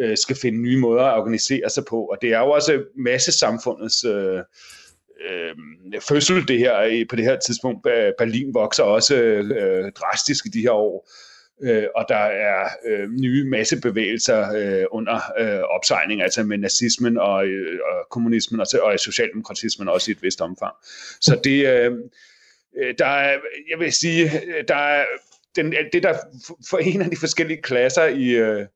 uh, 0.04 0.14
skal 0.14 0.37
finde 0.37 0.59
nye 0.59 0.80
måder 0.80 1.02
at 1.02 1.18
organisere 1.18 1.71
sig 1.71 1.85
på. 1.88 2.04
Og 2.04 2.18
det 2.23 2.33
er 2.33 2.38
jo 2.38 2.50
også 2.50 2.83
massesamfundets 2.97 4.04
Øh, 4.04 4.42
øh, 5.30 6.00
fødsel 6.09 6.49
det 6.49 6.59
her 6.59 7.04
på 7.11 7.16
det 7.16 7.25
her 7.25 7.38
tidspunkt. 7.38 7.83
Berlin 8.18 8.54
vokser 8.54 8.83
også 8.83 9.16
øh, 9.16 9.92
drastisk 9.92 10.47
i 10.47 10.49
de 10.49 10.61
her 10.61 10.71
år 10.71 11.09
øh, 11.62 11.87
og 11.96 12.06
der 12.08 12.16
er 12.16 12.68
øh, 12.87 13.11
nye 13.11 13.44
massebevægelser 13.50 14.52
øh, 14.54 14.84
under 14.90 15.20
øh, 15.38 15.61
opsejling, 15.61 16.23
altså 16.23 16.42
med 16.42 16.58
nazismen 16.58 17.18
og, 17.18 17.46
øh, 17.46 17.80
og 17.90 18.06
kommunismen 18.11 18.61
og, 18.61 18.66
og 18.82 19.00
socialdemokratismen 19.00 19.88
også 19.88 20.11
i 20.11 20.12
et 20.12 20.23
vist 20.23 20.40
omfang. 20.40 20.75
Så 21.20 21.40
det, 21.44 21.66
øh, 21.66 21.92
øh 22.76 22.94
der 22.99 23.06
er, 23.06 23.38
jeg 23.70 23.78
vil 23.78 23.92
sige, 23.92 24.25
øh, 24.25 24.64
der 24.68 24.76
er 24.76 25.04
den, 25.56 25.75
det, 25.92 26.02
der 26.02 26.18
forener 26.70 27.08
de 27.08 27.16
forskellige 27.16 27.62
klasser 27.62 28.04
i, 28.04 28.30
øh, 28.30 28.66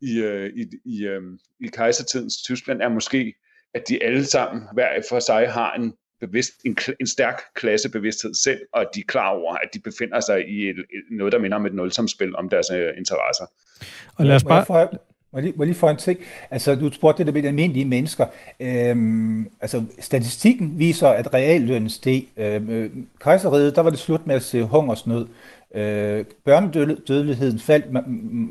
i, 0.00 0.18
øh, 0.18 0.50
i, 0.56 0.66
i, 0.84 1.06
øh, 1.06 1.22
i 1.60 1.66
kejsertidens 1.66 2.42
Tyskland, 2.42 2.82
er 2.82 2.88
måske, 2.88 3.34
at 3.74 3.88
de 3.88 4.04
alle 4.04 4.24
sammen 4.24 4.62
hver 4.72 5.02
for 5.08 5.20
sig 5.20 5.52
har 5.52 5.74
en 5.74 5.92
bevidst, 6.20 6.52
en, 6.64 6.76
en 7.00 7.06
stærk 7.06 7.42
klassebevidsthed 7.54 8.34
selv, 8.34 8.60
og 8.72 8.84
de 8.94 9.00
er 9.00 9.04
klar 9.08 9.28
over, 9.28 9.54
at 9.54 9.68
de 9.74 9.78
befinder 9.78 10.20
sig 10.20 10.48
i 10.48 10.68
et, 10.68 10.76
noget, 11.10 11.32
der 11.32 11.38
minder 11.38 11.56
om 11.56 11.66
et 11.66 11.74
nulsomspil 11.74 12.36
om 12.36 12.48
deres 12.48 12.70
uh, 12.70 12.76
interesser. 12.76 13.44
Og 14.14 14.26
lad 14.26 14.36
os 14.36 14.44
bare... 14.44 14.64
Må 14.68 14.78
jeg, 14.78 14.88
må 15.32 15.40
lige, 15.40 15.52
må 15.56 15.64
lige 15.64 15.74
få 15.74 15.88
en 15.88 15.96
ting? 15.96 16.18
Altså, 16.50 16.74
du 16.74 16.92
spurgte 16.92 17.18
det 17.18 17.26
der 17.26 17.32
med 17.32 17.42
de 17.42 17.48
almindelige 17.48 17.84
mennesker. 17.84 18.26
Øhm, 18.60 19.50
altså, 19.60 19.84
statistikken 20.00 20.78
viser, 20.78 21.08
at 21.08 21.34
reallønnen 21.34 21.90
steg. 21.90 22.28
Øhm, 22.36 23.06
kejseriet, 23.20 23.76
der 23.76 23.82
var 23.82 23.90
det 23.90 23.98
slut 23.98 24.26
med 24.26 24.34
at 24.34 24.42
se 24.42 24.62
hungersnød. 24.62 25.26
Øh, 25.74 26.24
børnedødeligheden 26.44 27.58
faldt 27.58 27.86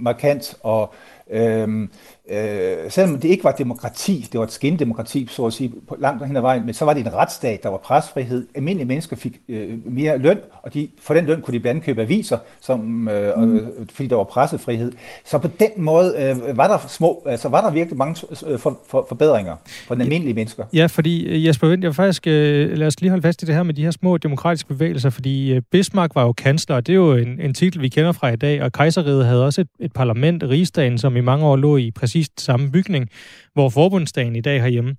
markant, 0.01 0.55
og 0.63 0.93
Øhm, 1.29 1.91
øh, 2.29 2.91
selvom 2.91 3.19
det 3.19 3.29
ikke 3.29 3.43
var 3.43 3.51
demokrati, 3.51 4.27
det 4.31 4.39
var 4.39 4.45
et 4.45 4.51
skindemokrati, 4.51 5.27
så 5.31 5.45
at 5.45 5.53
sige, 5.53 5.73
på 5.87 5.95
langt 5.99 6.27
hen 6.27 6.37
ad 6.37 6.41
vejen, 6.41 6.65
men 6.65 6.73
så 6.73 6.85
var 6.85 6.93
det 6.93 7.05
en 7.05 7.13
retsstat, 7.13 7.63
der 7.63 7.69
var 7.69 7.77
presfrihed. 7.77 8.47
Almindelige 8.55 8.87
mennesker 8.87 9.15
fik 9.15 9.39
øh, 9.49 9.69
mere 9.85 10.17
løn, 10.17 10.37
og 10.63 10.73
de, 10.73 10.87
for 11.01 11.13
den 11.13 11.25
løn 11.25 11.41
kunne 11.41 11.53
de 11.53 11.59
blandt 11.59 11.75
andet 11.75 11.85
købe 11.85 12.01
aviser, 12.01 12.37
som, 12.61 13.07
øh, 13.07 13.39
mm. 13.39 13.55
øh, 13.55 13.67
fordi 13.91 14.07
der 14.07 14.15
var 14.15 14.23
pressefrihed. 14.23 14.91
Så 15.25 15.37
på 15.37 15.47
den 15.59 15.69
måde 15.77 16.13
øh, 16.19 16.57
var 16.57 16.67
der 16.67 16.87
små, 16.87 17.23
altså 17.25 17.49
var 17.49 17.61
der 17.61 17.71
virkelig 17.71 17.97
mange 17.97 18.27
øh, 18.47 18.59
for, 18.59 18.79
for, 18.89 19.05
forbedringer 19.09 19.55
for 19.87 19.95
den 19.95 20.01
almindelige 20.01 20.33
mennesker. 20.33 20.63
Ja, 20.73 20.85
fordi 20.85 21.25
øh, 21.25 21.45
Jesper 21.45 21.67
Vind, 21.67 21.83
jeg 21.83 21.95
faktisk, 21.95 22.27
øh, 22.27 22.77
lad 22.77 22.87
os 22.87 23.01
lige 23.01 23.09
holde 23.09 23.21
fast 23.21 23.43
i 23.43 23.45
det 23.45 23.55
her 23.55 23.63
med 23.63 23.73
de 23.73 23.83
her 23.83 23.91
små 23.91 24.17
demokratiske 24.17 24.67
bevægelser, 24.67 25.09
fordi 25.09 25.53
øh, 25.53 25.61
Bismarck 25.71 26.15
var 26.15 26.23
jo 26.23 26.31
kansler, 26.31 26.75
og 26.75 26.87
det 26.87 26.93
er 26.93 26.97
jo 26.97 27.13
en, 27.13 27.41
en 27.41 27.53
titel, 27.53 27.81
vi 27.81 27.89
kender 27.89 28.11
fra 28.11 28.29
i 28.29 28.35
dag, 28.35 28.61
og 28.61 28.71
kejseriet 28.71 29.25
havde 29.25 29.45
også 29.45 29.61
et, 29.61 29.67
et 29.79 29.93
parlament, 29.93 30.43
Rigsdagen, 30.43 30.97
som 30.97 31.17
i 31.17 31.21
mange 31.21 31.45
år 31.45 31.55
lå 31.55 31.77
i 31.77 31.91
præcis 31.91 32.16
samme 32.37 32.71
bygning, 32.71 33.09
hvor 33.53 33.69
forbundsdagen 33.69 34.35
i 34.35 34.41
dag 34.41 34.61
herhjemme. 34.61 34.95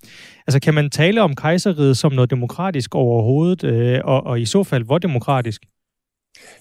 Altså, 0.46 0.60
kan 0.60 0.74
man 0.74 0.90
tale 0.90 1.22
om 1.22 1.34
kejseriet 1.34 1.96
som 1.96 2.12
noget 2.12 2.30
demokratisk 2.30 2.94
overhovedet, 2.94 3.64
øh, 3.64 4.00
og, 4.04 4.26
og 4.26 4.40
i 4.40 4.44
så 4.44 4.64
fald, 4.64 4.84
hvor 4.84 4.98
demokratisk? 4.98 5.62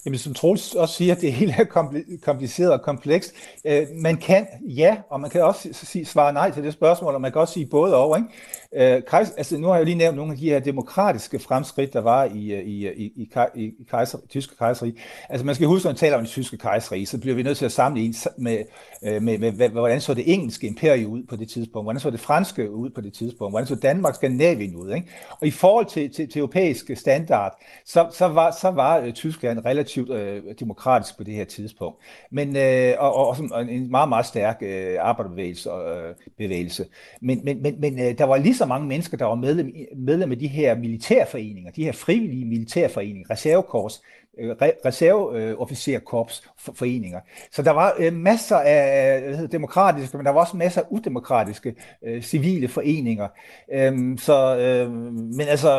Jamen, 0.05 0.19
som 0.19 0.34
Troels 0.34 0.74
også 0.74 0.96
siger, 0.96 1.15
det 1.15 1.34
hele 1.34 1.55
er 1.57 1.63
kompliceret 2.29 2.72
og 2.72 2.81
komplekst. 2.81 3.34
Øh, 3.65 3.88
man 3.96 4.17
kan 4.17 4.48
ja, 4.62 4.98
og 5.10 5.22
man 5.22 5.29
kan 5.29 5.43
også 5.43 5.69
sige, 5.72 6.05
svare 6.05 6.34
nej 6.34 6.51
til 6.51 6.63
det 6.63 6.74
spørgsmål, 6.74 7.15
og 7.15 7.22
man 7.22 7.31
kan 7.31 7.41
også 7.41 7.53
sige 7.53 7.65
både 7.65 7.96
og. 7.96 8.17
Ikke? 8.17 8.29
Øh, 8.75 9.01
kejs, 9.03 9.31
altså, 9.31 9.57
nu 9.57 9.67
har 9.67 9.75
jeg 9.75 9.86
lige 9.86 9.98
nævnt 9.98 10.15
nogle 10.17 10.31
af 10.31 10.38
de 10.38 10.50
her 10.50 10.60
demokratiske 10.60 11.39
fremskridt, 11.39 11.93
der 11.93 12.01
var 12.01 12.24
i, 12.25 12.51
øh, 12.51 12.60
øh, 12.60 12.65
i, 12.65 12.86
i, 12.86 13.12
i, 13.15 13.29
i, 13.55 13.63
i 13.63 13.88
kejser, 13.89 14.17
tyske 14.29 14.55
kejseri. 14.57 15.00
Altså 15.29 15.46
man 15.46 15.55
skal 15.55 15.67
huske, 15.67 15.86
når 15.86 15.91
man 15.91 15.98
taler 15.98 16.17
om 16.17 16.24
det 16.24 16.29
tyske 16.29 16.57
kejseri, 16.57 17.05
så 17.05 17.17
bliver 17.17 17.36
vi 17.36 17.43
nødt 17.43 17.57
til 17.57 17.65
at 17.65 17.72
sammenligne 17.72 18.15
med, 18.38 18.63
med, 19.01 19.19
med, 19.19 19.38
med, 19.38 19.51
med, 19.51 19.69
hvordan 19.69 20.01
så 20.01 20.13
det 20.13 20.34
engelske 20.34 20.67
imperium 20.67 21.12
ud 21.12 21.24
på 21.24 21.36
det 21.36 21.50
tidspunkt, 21.50 21.86
hvordan 21.86 22.00
så 22.00 22.10
det 22.10 22.19
franske 22.19 22.72
ud 22.72 22.89
på 22.89 23.01
det 23.01 23.13
tidspunkt, 23.13 23.51
hvordan 23.51 23.67
så 23.67 23.75
Danmark, 23.75 24.15
Skandinavien 24.15 24.75
ud. 24.75 24.93
Ikke? 24.93 25.07
Og 25.29 25.48
i 25.48 25.51
forhold 25.51 25.86
til, 25.86 26.13
til, 26.13 26.31
til 26.31 26.39
europæiske 26.39 26.96
standard, 26.96 27.62
så, 27.86 28.07
så 28.13 28.27
var, 28.27 28.57
så 28.62 28.69
var 28.69 29.12
Tyskland 29.12 29.65
relativt 29.67 30.09
øh, 30.09 30.43
demokratisk 30.59 31.17
på 31.17 31.24
det 31.24 31.33
her 31.33 31.45
tidspunkt. 31.45 31.97
Men, 32.31 32.55
øh, 32.55 32.93
og, 33.00 33.15
og, 33.15 33.36
og 33.51 33.62
en 33.62 33.91
meget, 33.91 34.09
meget 34.09 34.25
stærk 34.25 34.57
øh, 34.62 34.97
arbejderbevægelse. 35.00 35.69
Øh, 35.71 36.15
bevægelse. 36.38 36.86
Men, 37.21 37.41
men, 37.43 37.62
men, 37.62 37.81
men 37.81 38.00
øh, 38.00 38.17
der 38.17 38.24
var 38.24 38.38
lige 38.38 38.55
så 38.55 38.65
mange 38.65 38.88
mennesker, 38.88 39.17
der 39.17 39.25
var 39.25 39.36
medlem, 39.36 39.74
medlem 39.95 40.31
af 40.31 40.39
de 40.39 40.47
her 40.47 40.75
militærforeninger, 40.75 41.71
de 41.71 41.83
her 41.83 41.91
frivillige 41.91 42.45
militærforeninger, 42.45 43.29
reservekors, 43.29 44.01
Øh, 44.39 44.56
reserveofficerkorps 44.86 46.50
foreninger. 46.74 47.20
Så 47.51 47.62
der 47.62 47.72
var 47.72 47.94
øh, 48.00 48.13
masser 48.13 48.58
af 48.58 49.22
hvad 49.22 49.36
hedder, 49.36 49.48
demokratiske, 49.48 50.17
men 50.17 50.25
der 50.25 50.32
var 50.32 50.39
også 50.39 50.58
masser 50.58 50.82
af 50.82 50.86
udemokratiske 50.89 51.75
øh, 52.06 52.22
civile 52.22 52.67
foreninger. 52.67 53.27
Øhm, 53.74 54.17
så, 54.17 54.58
øh, 54.58 54.91
men 55.12 55.41
altså, 55.48 55.70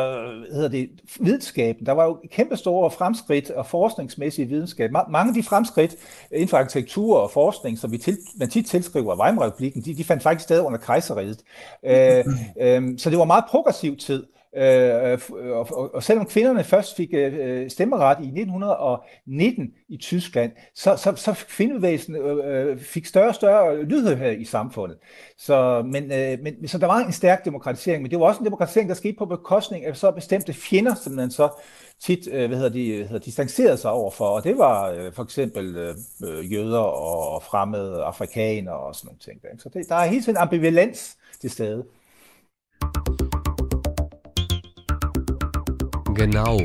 hvad 0.47 0.55
hedder 0.55 0.69
det, 0.69 0.89
videnskaben, 1.19 1.85
der 1.85 1.91
var 1.91 2.05
jo 2.05 2.19
kæmpe 2.31 2.57
store 2.57 2.91
fremskridt 2.91 3.51
og 3.51 3.65
forskningsmæssige 3.65 4.47
videnskab. 4.47 4.91
Mange 4.91 5.29
af 5.29 5.33
de 5.33 5.43
fremskridt 5.43 5.95
inden 6.31 6.47
for 6.47 6.57
arkitektur 6.57 7.17
og 7.17 7.31
forskning, 7.31 7.77
som 7.77 7.91
vi 7.91 7.97
til, 7.97 8.17
man 8.39 8.49
tit 8.49 8.65
tilskriver 8.65 9.23
Weimar-republiken, 9.23 9.81
de, 9.81 9.95
de 9.97 10.03
fandt 10.03 10.23
faktisk 10.23 10.43
sted 10.43 10.61
under 10.61 10.79
kejseriet. 10.79 11.39
Øh, 11.85 12.25
øh, 12.61 12.97
så 12.97 13.09
det 13.09 13.17
var 13.17 13.25
meget 13.25 13.43
progressiv 13.49 13.97
tid. 13.97 14.23
Øh, 14.57 15.11
øh, 15.11 15.19
og, 15.57 15.67
og, 15.71 15.95
og 15.95 16.03
selvom 16.03 16.25
kvinderne 16.25 16.63
først 16.63 16.95
fik 16.95 17.09
øh, 17.13 17.33
øh 17.39 17.69
stemmeret 17.69 18.17
i 18.19 18.27
1919 18.27 19.71
i 19.89 19.97
Tyskland, 19.97 20.51
så, 20.75 20.95
så, 20.95 21.13
så 21.15 21.45
kvindebevægelsen 21.49 22.15
øh, 22.15 22.69
øh, 22.69 22.79
fik 22.79 23.05
større 23.05 23.27
og 23.27 23.35
større 23.35 23.83
lydhørhed 23.83 24.39
i 24.39 24.45
samfundet. 24.45 24.97
Så, 25.37 25.81
men, 25.85 26.11
øh, 26.11 26.37
men, 26.43 26.67
så 26.67 26.77
der 26.77 26.87
var 26.87 26.97
en 26.97 27.11
stærk 27.11 27.45
demokratisering, 27.45 28.01
men 28.01 28.11
det 28.11 28.19
var 28.19 28.25
også 28.25 28.39
en 28.39 28.45
demokratisering, 28.45 28.89
der 28.89 28.95
skete 28.95 29.15
på 29.17 29.25
bekostning 29.25 29.85
af 29.85 29.97
så 29.97 30.11
bestemte 30.11 30.53
fjender, 30.53 30.95
som 30.95 31.13
man 31.13 31.31
så 31.31 31.49
tit 31.99 32.27
øh, 32.31 32.47
hvad 32.47 32.57
hedder 32.57 32.71
de, 32.71 32.93
hedder, 32.93 33.19
distancerede 33.19 33.77
sig 33.77 33.91
overfor, 33.91 34.25
og 34.25 34.43
det 34.43 34.57
var 34.57 34.89
øh, 34.89 35.13
for 35.13 35.23
eksempel 35.23 35.77
øh, 36.23 36.53
jøder 36.53 36.79
og 36.79 37.43
fremmede 37.43 38.03
afrikanere 38.03 38.75
og 38.75 38.95
sådan 38.95 39.07
nogle 39.07 39.19
ting. 39.19 39.41
Der. 39.41 39.47
Så 39.57 39.69
det, 39.69 39.89
der 39.89 39.95
er 39.95 40.05
helt 40.05 40.25
sådan 40.25 40.37
en 40.37 40.41
ambivalens 40.41 41.17
til 41.41 41.49
stede. 41.49 41.83
Genau. 46.19 46.59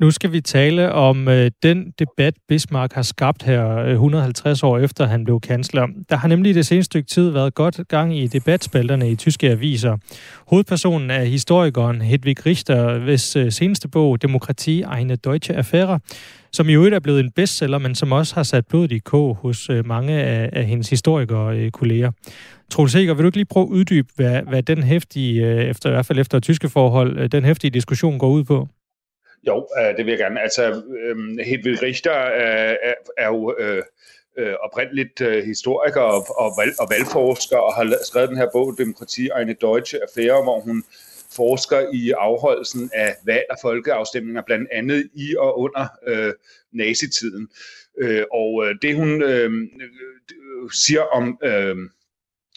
Nu 0.00 0.10
skal 0.10 0.32
vi 0.32 0.40
tale 0.40 0.92
om 0.92 1.28
øh, 1.28 1.50
den 1.62 1.92
debat, 1.98 2.34
Bismarck 2.48 2.92
har 2.92 3.02
skabt 3.02 3.42
her 3.42 3.76
øh, 3.76 3.90
150 3.90 4.62
år 4.62 4.78
efter 4.78 5.06
han 5.06 5.24
blev 5.24 5.40
kansler. 5.40 5.86
Der 6.08 6.16
har 6.16 6.28
nemlig 6.28 6.50
i 6.50 6.52
det 6.52 6.66
seneste 6.66 6.84
stykke 6.84 7.08
tid 7.08 7.30
været 7.30 7.54
godt 7.54 7.80
gang 7.88 8.16
i 8.18 8.26
debatspalterne 8.26 9.10
i 9.10 9.16
tyske 9.16 9.50
aviser. 9.50 9.96
Hovedpersonen 10.46 11.10
er 11.10 11.24
historikeren 11.24 12.02
Hedwig 12.02 12.46
Richter, 12.46 12.98
hvis 12.98 13.36
øh, 13.36 13.52
seneste 13.52 13.88
bog, 13.88 14.22
Demokrati, 14.22 14.84
eine 14.98 15.16
deutsche 15.16 15.56
Affäre, 15.56 16.00
som 16.54 16.68
i 16.68 16.74
øvrigt 16.74 16.94
er 16.94 17.00
blevet 17.00 17.20
en 17.20 17.30
bestseller, 17.30 17.78
men 17.78 17.94
som 17.94 18.12
også 18.12 18.34
har 18.34 18.42
sat 18.42 18.66
blodet 18.66 18.92
i 18.92 18.98
kog 18.98 19.34
hos 19.34 19.70
øh, 19.70 19.86
mange 19.86 20.12
af, 20.12 20.50
af 20.52 20.64
hendes 20.64 20.90
historikere 20.90 21.58
øh, 21.58 21.70
kolleger. 21.70 22.10
Troels 22.70 22.94
Heger, 22.94 23.14
vil 23.14 23.22
du 23.22 23.28
ikke 23.28 23.38
lige 23.38 23.52
prøve 23.54 23.66
at 23.66 23.70
uddybe, 23.70 24.08
hvad, 24.14 24.42
hvad 24.42 24.62
den 24.62 24.82
hæftige, 24.82 25.46
øh, 25.46 25.64
efter, 25.64 25.88
i 25.88 25.92
hvert 25.92 26.06
fald 26.06 26.18
efter 26.18 26.40
tyske 26.40 26.68
forhold, 26.68 27.18
øh, 27.18 27.32
den 27.32 27.44
hæftige 27.44 27.70
diskussion 27.70 28.18
går 28.18 28.28
ud 28.28 28.44
på? 28.44 28.68
Jo, 29.46 29.66
øh, 29.78 29.96
det 29.96 30.06
vil 30.06 30.12
jeg 30.12 30.18
gerne. 30.18 30.40
Altså, 30.40 30.62
øh, 31.02 31.16
Hedvig 31.46 31.82
Richter 31.82 32.10
er, 32.10 32.76
er, 32.82 32.94
er 33.18 33.26
jo 33.26 33.54
øh, 33.58 33.82
øh, 34.38 34.54
oprindeligt 34.62 35.20
øh, 35.20 35.44
historiker 35.44 36.00
og, 36.00 36.26
og, 36.38 36.52
valg, 36.58 36.72
og 36.80 36.86
valgforsker, 36.90 37.56
og 37.56 37.74
har 37.74 37.96
skrevet 38.04 38.28
den 38.28 38.36
her 38.36 38.48
bog, 38.52 38.74
Demokrati 38.78 39.28
og 39.32 39.42
en 39.42 39.56
Deutsche 39.60 39.98
Affære, 40.02 40.42
hvor 40.42 40.60
hun 40.60 40.84
forsker 41.36 41.86
i 41.92 42.10
afholdelsen 42.10 42.90
af 42.94 43.14
valg 43.26 43.44
og 43.50 43.56
folkeafstemninger, 43.62 44.42
blandt 44.46 44.68
andet 44.72 45.10
i 45.14 45.34
og 45.38 45.58
under 45.58 45.86
øh, 46.06 46.32
nazitiden. 46.72 47.48
Øh, 47.98 48.24
og 48.32 48.66
øh, 48.66 48.74
det 48.82 48.96
hun 48.96 49.22
øh, 49.22 49.50
siger 50.72 51.02
om 51.02 51.38
øh, 51.44 51.76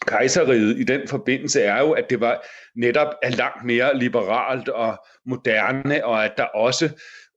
kejseriet 0.08 0.80
i 0.80 0.84
den 0.84 1.08
forbindelse 1.08 1.62
er 1.62 1.80
jo, 1.80 1.92
at 1.92 2.10
det 2.10 2.20
var 2.20 2.46
netop 2.76 3.08
er 3.24 3.30
langt 3.30 3.66
mere 3.66 4.00
liberalt 4.00 4.70
og 4.70 5.06
moderne, 5.26 6.06
og 6.06 6.26
at 6.26 6.34
der 6.38 6.44
også 6.44 6.90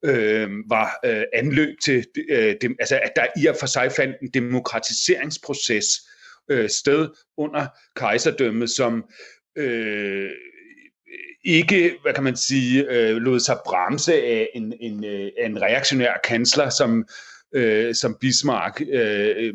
øh, 0.04 0.48
var 0.68 0.98
øh, 1.04 1.22
anløb 1.32 1.78
til, 1.84 2.06
øh, 2.30 2.54
dem, 2.62 2.76
altså 2.80 3.00
at 3.02 3.12
der 3.16 3.26
i 3.36 3.46
og 3.46 3.56
for 3.60 3.66
sig 3.66 3.92
fandt 3.92 4.16
en 4.22 4.30
demokratiseringsproces 4.34 5.86
øh, 6.50 6.68
sted 6.68 7.08
under 7.36 7.66
kejserdømmet, 7.96 8.70
som 8.70 9.04
øh, 9.56 10.30
ikke, 11.44 11.92
hvad 12.02 12.14
kan 12.14 12.24
man 12.24 12.36
sige, 12.36 12.90
øh, 12.90 13.16
lod 13.16 13.40
sig 13.40 13.58
bremse 13.64 14.14
af 14.14 14.48
en, 14.54 14.74
en, 14.80 15.04
øh, 15.04 15.30
en 15.38 15.62
reaktionær 15.62 16.12
kansler 16.24 16.70
som, 16.70 17.06
øh, 17.54 17.94
som 17.94 18.16
Bismarck, 18.20 18.82
øh, 18.90 19.36
øh, 19.36 19.54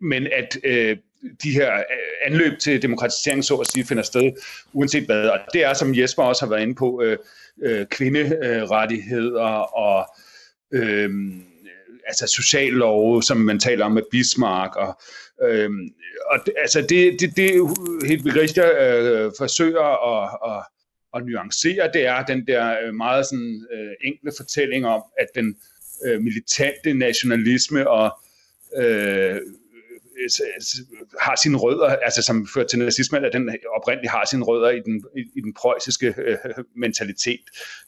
men 0.00 0.26
at 0.26 0.58
øh, 0.64 0.96
de 1.42 1.50
her 1.50 1.74
øh, 1.74 1.82
anløb 2.24 2.58
til 2.58 2.82
demokratisering, 2.82 3.44
så 3.44 3.54
at 3.54 3.66
sige, 3.66 3.84
finder 3.84 4.02
sted 4.02 4.32
uanset 4.72 5.06
hvad. 5.06 5.28
Og 5.28 5.38
det 5.52 5.64
er, 5.64 5.74
som 5.74 5.98
Jesper 5.98 6.22
også 6.22 6.44
har 6.44 6.50
været 6.50 6.62
inde 6.62 6.74
på, 6.74 7.02
øh, 7.04 7.18
øh, 7.62 7.86
kvinderettigheder 7.86 9.76
og 9.76 10.06
øh, 10.72 11.10
altså 12.06 12.26
sociallov, 12.26 13.22
som 13.22 13.36
man 13.36 13.58
taler 13.58 13.84
om 13.84 13.92
med 13.92 14.02
Bismarck. 14.10 14.76
Og, 14.76 15.00
øh, 15.48 15.70
og 16.30 16.38
det, 16.46 16.54
altså 16.58 16.80
det, 16.80 17.20
det, 17.20 17.36
det 17.36 17.50
Hedvig 18.08 18.36
Richter 18.36 18.68
øh, 18.80 19.32
forsøger 19.38 20.14
at, 20.14 20.38
at, 20.50 20.64
at 21.14 21.26
nuancere, 21.26 21.90
det 21.94 22.06
er 22.06 22.24
den 22.24 22.46
der 22.46 22.76
øh, 22.84 22.94
meget 22.94 23.26
sådan, 23.26 23.66
øh, 23.72 23.92
enkle 24.04 24.32
fortælling 24.36 24.86
om, 24.86 25.02
at 25.18 25.26
den 25.34 25.56
øh, 26.06 26.20
militante 26.20 26.94
nationalisme 26.94 27.90
og 27.90 28.18
øh, 28.76 29.40
har 31.20 31.36
sine 31.42 31.56
rødder, 31.56 31.86
altså 31.86 32.22
som 32.22 32.48
fører 32.54 32.66
til 32.66 32.78
nazisme, 32.78 33.18
eller 33.18 33.30
den 33.30 33.56
oprindeligt 33.76 34.10
har 34.10 34.24
sine 34.30 34.44
rødder 34.44 34.70
i 34.70 34.80
den, 34.80 35.04
i, 35.16 35.20
i 35.20 35.40
den 35.40 35.54
preussiske 35.54 36.14
øh, 36.18 36.36
mentalitet 36.76 37.40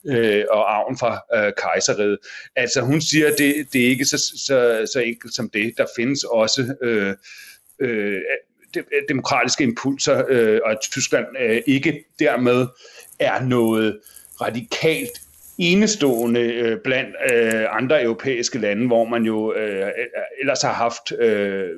øh, 0.06 0.44
og 0.50 0.76
arven 0.76 0.98
fra 0.98 1.20
øh, 1.36 1.52
kejseriet. 1.56 2.18
Altså 2.56 2.80
hun 2.80 3.00
siger, 3.00 3.26
at 3.26 3.38
det, 3.38 3.66
det 3.72 3.84
er 3.84 3.88
ikke 3.88 4.04
så, 4.04 4.18
så, 4.18 4.88
så 4.92 5.00
enkelt 5.00 5.34
som 5.34 5.50
det. 5.50 5.74
Der 5.78 5.86
findes 5.96 6.24
også 6.24 6.74
øh, 6.82 7.14
øh, 7.80 8.20
demokratiske 9.08 9.64
impulser, 9.64 10.24
øh, 10.28 10.60
og 10.64 10.70
at 10.70 10.78
Tyskland 10.82 11.26
øh, 11.40 11.62
ikke 11.66 12.04
dermed 12.18 12.66
er 13.18 13.42
noget 13.42 14.00
radikalt 14.40 15.20
enestående 15.58 16.40
øh, 16.40 16.78
blandt 16.84 17.16
øh, 17.32 17.64
andre 17.70 18.02
europæiske 18.02 18.58
lande, 18.58 18.86
hvor 18.86 19.04
man 19.04 19.22
jo 19.22 19.54
øh, 19.54 19.90
ellers 20.40 20.62
har 20.62 20.72
haft 20.72 21.12
øh, 21.18 21.68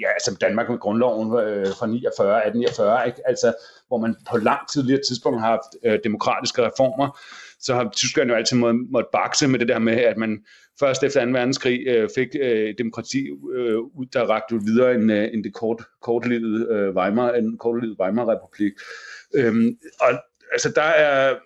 ja, 0.00 0.08
altså 0.08 0.36
Danmark 0.40 0.70
med 0.70 0.78
grundloven 0.78 1.26
øh, 1.26 1.66
fra 1.66 1.86
49, 1.86 2.46
1849, 2.46 3.06
ikke? 3.06 3.20
Altså, 3.24 3.54
hvor 3.88 3.98
man 3.98 4.16
på 4.30 4.36
langt 4.36 4.70
tidligere 4.72 5.00
tidspunkt 5.08 5.40
har 5.40 5.48
haft 5.48 5.72
øh, 5.84 5.98
demokratiske 6.04 6.62
reformer, 6.66 7.18
så 7.60 7.74
har 7.74 7.90
Tyskland 7.96 8.30
jo 8.30 8.36
altid 8.36 8.56
må, 8.56 8.72
måttet 8.72 9.08
bakse 9.12 9.48
med 9.48 9.58
det 9.58 9.68
der 9.68 9.78
med, 9.78 9.92
at 9.92 10.16
man 10.16 10.44
først 10.80 11.02
efter 11.02 11.24
2. 11.24 11.30
verdenskrig 11.30 11.86
øh, 11.86 12.08
fik 12.14 12.28
øh, 12.40 12.74
demokrati, 12.78 13.28
øh, 13.54 13.78
der 14.12 14.22
rakte 14.22 14.60
videre 14.64 14.94
end, 14.94 15.12
øh, 15.12 15.28
end 15.32 15.44
det 15.44 15.54
kort, 15.54 15.82
kortlivede 16.02 16.66
øh, 16.70 16.96
Weimar, 16.96 17.30
en 17.30 17.58
kortlivede 17.58 17.96
Weimar-republik. 18.00 18.72
Øhm, 19.34 19.78
og 20.00 20.08
altså, 20.52 20.72
der 20.74 20.82
er, 20.82 21.36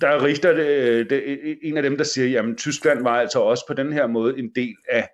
der 0.00 0.08
er 0.08 0.24
Richter 0.24 0.52
det, 0.52 1.10
det, 1.10 1.22
en 1.62 1.76
af 1.76 1.82
dem, 1.82 1.96
der 1.96 2.04
siger, 2.04 2.28
jamen 2.28 2.56
Tyskland 2.56 3.02
var 3.02 3.20
altså 3.20 3.40
også 3.40 3.64
på 3.66 3.74
den 3.74 3.92
her 3.92 4.06
måde 4.06 4.38
en 4.38 4.50
del 4.54 4.74
af 4.88 4.98
øh, 4.98 5.04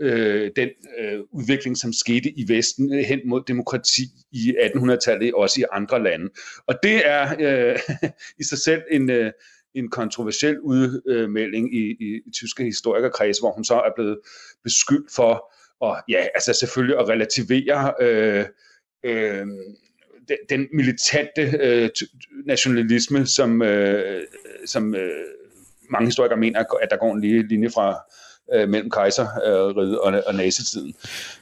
øh, 0.00 0.50
den 0.56 0.68
øh, 0.98 1.20
udvikling, 1.32 1.76
som 1.76 1.92
skete 1.92 2.30
i 2.30 2.44
Vesten 2.48 2.94
øh, 2.94 3.04
hen 3.04 3.20
mod 3.24 3.42
demokrati 3.48 4.02
i 4.32 4.54
1800-tallet, 4.60 5.34
også 5.34 5.60
i 5.60 5.64
andre 5.72 6.02
lande. 6.02 6.30
Og 6.66 6.74
det 6.82 7.02
er 7.08 7.34
øh, 7.40 7.78
i 8.40 8.44
sig 8.44 8.58
selv 8.58 8.82
en, 8.90 9.10
øh, 9.10 9.32
en 9.74 9.90
kontroversiel 9.90 10.60
udmelding 10.60 11.74
i, 11.74 11.96
i, 12.00 12.20
i 12.26 12.30
tyske 12.32 12.64
historikerkreds, 12.64 13.38
hvor 13.38 13.52
hun 13.52 13.64
så 13.64 13.74
er 13.74 13.90
blevet 13.96 14.18
beskyldt 14.64 15.12
for 15.14 15.52
at, 15.84 16.02
ja, 16.08 16.26
altså 16.34 16.52
selvfølgelig 16.52 16.98
at 16.98 17.08
relativere 17.08 17.94
øh, 18.00 18.44
øh, 19.04 19.46
den 20.48 20.68
militante 20.72 21.42
øh, 21.60 21.90
nationalisme, 22.46 23.26
som, 23.26 23.62
øh, 23.62 24.22
som 24.66 24.94
øh, 24.94 25.24
mange 25.90 26.06
historikere 26.06 26.38
mener, 26.38 26.64
at 26.82 26.88
der 26.90 26.96
går 26.96 27.12
en 27.12 27.20
lige 27.20 27.48
linje 27.48 27.70
fra 27.70 27.98
øh, 28.54 28.68
mellem 28.68 28.90
kejserriget 28.90 29.98
og, 29.98 30.22
og 30.26 30.34
nazitiden. 30.34 30.94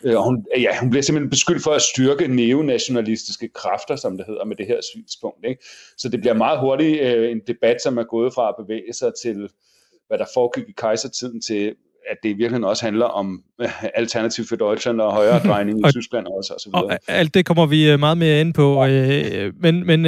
Øh, 0.04 0.16
og 0.16 0.24
hun, 0.24 0.46
ja, 0.56 0.78
hun 0.80 0.90
bliver 0.90 1.02
simpelthen 1.02 1.30
beskyldt 1.30 1.62
for 1.62 1.70
at 1.70 1.82
styrke 1.82 2.28
neonationalistiske 2.28 3.48
kræfter, 3.48 3.96
som 3.96 4.16
det 4.16 4.26
hedder, 4.26 4.44
med 4.44 4.56
det 4.56 4.66
her 4.66 4.80
synspunkt. 4.92 5.44
Ikke? 5.44 5.64
Så 5.98 6.08
det 6.08 6.20
bliver 6.20 6.34
meget 6.34 6.60
hurtigt 6.60 7.00
øh, 7.02 7.30
en 7.30 7.40
debat, 7.46 7.82
som 7.82 7.98
er 7.98 8.04
gået 8.04 8.34
fra 8.34 8.48
at 8.48 8.54
bevæge 8.64 8.92
sig 8.92 9.12
til, 9.22 9.50
hvad 10.06 10.18
der 10.18 10.26
foregik 10.34 10.68
i 10.68 10.72
kejsertiden, 10.76 11.40
til 11.40 11.74
at 12.10 12.16
det 12.22 12.28
i 12.28 12.32
virkeligheden 12.32 12.64
også 12.64 12.84
handler 12.84 13.06
om 13.06 13.42
øh, 13.60 13.68
alternativ 13.94 14.44
for 14.48 14.56
Deutschland 14.56 15.00
og 15.00 15.12
højere 15.12 15.38
drejning 15.38 15.78
i 15.80 15.82
Tyskland 15.96 16.26
også, 16.26 16.52
og 16.54 16.60
så 16.60 16.68
videre. 16.68 16.84
Og 16.84 16.98
alt 17.08 17.34
det 17.34 17.46
kommer 17.46 17.66
vi 17.66 17.90
øh, 17.90 17.98
meget 17.98 18.18
mere 18.18 18.40
ind 18.40 18.54
på. 18.54 18.86
Øh, 18.86 19.52
men 19.60 19.86
men 19.86 20.04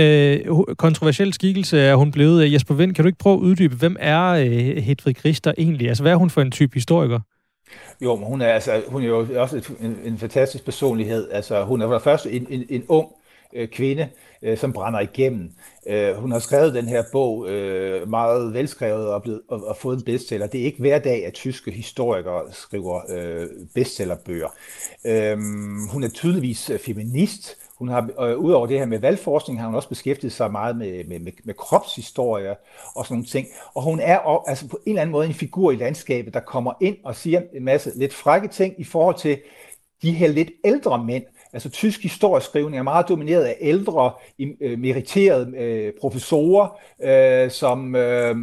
kontroversiel 0.76 1.32
skikkelse 1.32 1.78
er 1.78 1.94
hun 1.94 2.10
blevet. 2.10 2.52
Jesper 2.52 2.74
Vind, 2.74 2.94
kan 2.94 3.04
du 3.04 3.06
ikke 3.06 3.18
prøve 3.18 3.36
at 3.36 3.40
uddybe, 3.40 3.76
hvem 3.76 3.96
er 4.00 4.34
Hedvig 4.80 5.24
Richter 5.24 5.52
egentlig? 5.58 5.88
Altså, 5.88 6.02
hvad 6.02 6.12
er 6.12 6.16
hun 6.16 6.30
for 6.30 6.40
en 6.40 6.50
type 6.50 6.74
historiker? 6.74 7.20
Jo, 8.00 8.16
men 8.16 8.26
hun 8.26 8.40
er, 8.40 8.48
altså, 8.48 8.82
hun 8.88 9.02
er 9.02 9.06
jo 9.06 9.26
også 9.36 9.74
en, 9.80 9.98
en 10.04 10.18
fantastisk 10.18 10.64
personlighed. 10.64 11.28
Altså, 11.30 11.64
hun 11.64 11.82
er 11.82 11.86
for 11.86 11.92
det 11.92 12.02
første 12.02 12.30
en, 12.32 12.46
en, 12.50 12.64
en 12.68 12.84
ung 12.88 13.08
øh, 13.52 13.68
kvinde, 13.68 14.08
øh, 14.42 14.58
som 14.58 14.72
brænder 14.72 15.00
igennem. 15.00 15.52
Øh, 15.86 16.14
hun 16.14 16.32
har 16.32 16.38
skrevet 16.38 16.74
den 16.74 16.88
her 16.88 17.04
bog 17.12 17.48
øh, 17.48 18.08
meget 18.08 18.54
velskrevet 18.54 19.08
og, 19.08 19.22
blevet, 19.22 19.40
og, 19.48 19.64
og 19.66 19.76
fået 19.76 19.96
en 19.96 20.04
bestseller. 20.04 20.46
Det 20.46 20.60
er 20.60 20.64
ikke 20.64 20.80
hver 20.80 20.98
dag, 20.98 21.26
at 21.26 21.34
tyske 21.34 21.70
historikere 21.70 22.42
skriver 22.52 23.00
øh, 23.08 23.48
bestsellerbøger. 23.74 24.48
Øh, 25.04 25.38
hun 25.92 26.04
er 26.04 26.08
tydeligvis 26.08 26.70
øh, 26.70 26.78
feminist. 26.78 27.56
Hun 27.78 27.88
har, 27.88 28.08
øh, 28.20 28.38
udover 28.38 28.66
det 28.66 28.78
her 28.78 28.86
med 28.86 28.98
valgforskning, 28.98 29.60
har 29.60 29.66
hun 29.66 29.74
også 29.74 29.88
beskæftiget 29.88 30.32
sig 30.32 30.52
meget 30.52 30.76
med, 30.76 31.04
med, 31.04 31.18
med, 31.18 31.32
med 31.44 31.54
kropshistorie 31.54 32.56
og 32.94 33.04
sådan 33.04 33.14
nogle 33.14 33.26
ting. 33.26 33.46
Og 33.74 33.82
hun 33.82 34.00
er 34.00 34.48
altså 34.48 34.68
på 34.68 34.80
en 34.86 34.90
eller 34.90 35.02
anden 35.02 35.12
måde 35.12 35.26
en 35.26 35.34
figur 35.34 35.70
i 35.72 35.76
landskabet, 35.76 36.34
der 36.34 36.40
kommer 36.40 36.72
ind 36.80 36.96
og 37.04 37.16
siger 37.16 37.42
en 37.54 37.64
masse 37.64 37.92
lidt 37.96 38.14
frække 38.14 38.48
ting 38.48 38.74
i 38.78 38.84
forhold 38.84 39.16
til 39.16 39.38
de 40.02 40.12
her 40.12 40.28
lidt 40.28 40.50
ældre 40.64 41.04
mænd, 41.04 41.24
Altså 41.52 41.68
tysk 41.70 42.02
historieskrivning 42.02 42.78
er 42.78 42.82
meget 42.82 43.08
domineret 43.08 43.44
af 43.44 43.56
ældre, 43.60 44.12
øh, 44.60 44.78
meriterede 44.78 45.56
øh, 45.56 45.92
professorer, 46.00 46.78
øh, 47.02 47.50
som 47.50 47.96
øh, 47.96 48.36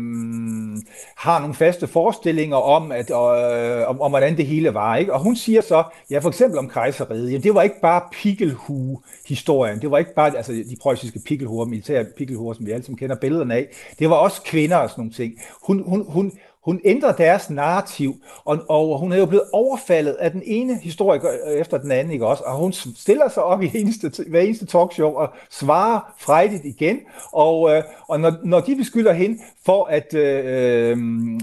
har 1.17 1.39
nogle 1.39 1.55
faste 1.55 1.87
forestillinger 1.87 2.57
om, 2.57 2.91
at, 2.91 3.09
øh, 3.09 3.89
om, 3.89 4.01
om, 4.01 4.11
hvordan 4.11 4.37
det 4.37 4.45
hele 4.45 4.73
var. 4.73 4.95
Ikke? 4.95 5.13
Og 5.13 5.19
hun 5.19 5.35
siger 5.35 5.61
så, 5.61 5.83
ja 6.11 6.19
for 6.19 6.29
eksempel 6.29 6.59
om 6.59 6.69
kejseriet, 6.69 7.31
jamen, 7.31 7.43
det 7.43 7.55
var 7.55 7.61
ikke 7.61 7.81
bare 7.81 8.01
pikkelhue-historien, 8.11 9.81
det 9.81 9.91
var 9.91 9.97
ikke 9.97 10.13
bare 10.13 10.37
altså, 10.37 10.51
de 10.51 10.75
preussiske 10.81 11.19
pikkelhuer, 11.25 11.65
militære 11.65 12.05
pikkelhuer, 12.17 12.53
som 12.53 12.65
vi 12.65 12.71
alle 12.71 12.83
sammen 12.83 12.97
kender 12.97 13.15
billederne 13.15 13.55
af, 13.55 13.67
det 13.99 14.09
var 14.09 14.15
også 14.15 14.41
kvinder 14.41 14.77
og 14.77 14.89
sådan 14.89 15.01
nogle 15.01 15.13
ting. 15.13 15.33
Hun, 15.67 15.83
hun, 15.87 16.05
hun, 16.07 16.31
hun 16.67 16.81
ændrer 16.85 17.11
deres 17.11 17.49
narrativ, 17.49 18.15
og, 18.45 18.59
og 18.69 18.99
hun 18.99 19.11
er 19.11 19.17
jo 19.17 19.25
blevet 19.25 19.45
overfaldet 19.53 20.13
af 20.13 20.31
den 20.31 20.41
ene 20.45 20.79
historiker 20.83 21.29
øh, 21.29 21.53
efter 21.53 21.77
den 21.77 21.91
anden, 21.91 22.13
ikke 22.13 22.27
også? 22.27 22.43
Og 22.45 22.55
hun 22.57 22.73
stiller 22.73 23.29
sig 23.29 23.43
op 23.43 23.61
i 23.61 23.71
eneste, 23.73 24.11
hver 24.27 24.41
eneste 24.41 24.65
talkshow 24.65 25.09
og 25.09 25.29
svarer 25.49 26.13
frejdigt 26.19 26.65
igen. 26.65 26.99
Og, 27.31 27.75
øh, 27.75 27.83
og 28.07 28.19
når, 28.19 28.33
når 28.43 28.59
de 28.59 28.75
beskylder 28.75 29.13
hende 29.13 29.39
for 29.65 29.85
at, 29.85 30.13
øh, 30.13 30.45
øh, 30.45 30.97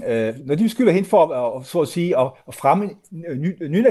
øh 0.07 0.33
når 0.45 0.55
de 0.55 0.63
beskylder 0.63 0.91
hende 0.91 1.09
for 1.09 1.25
at, 1.25 1.59
øh, 1.59 1.65
så 1.65 1.81
at 1.81 1.87
sige, 1.87 2.19
at, 2.19 2.27
at 2.47 2.55
fremme 2.55 2.89
ny, 3.11 3.63
ny, 3.69 3.85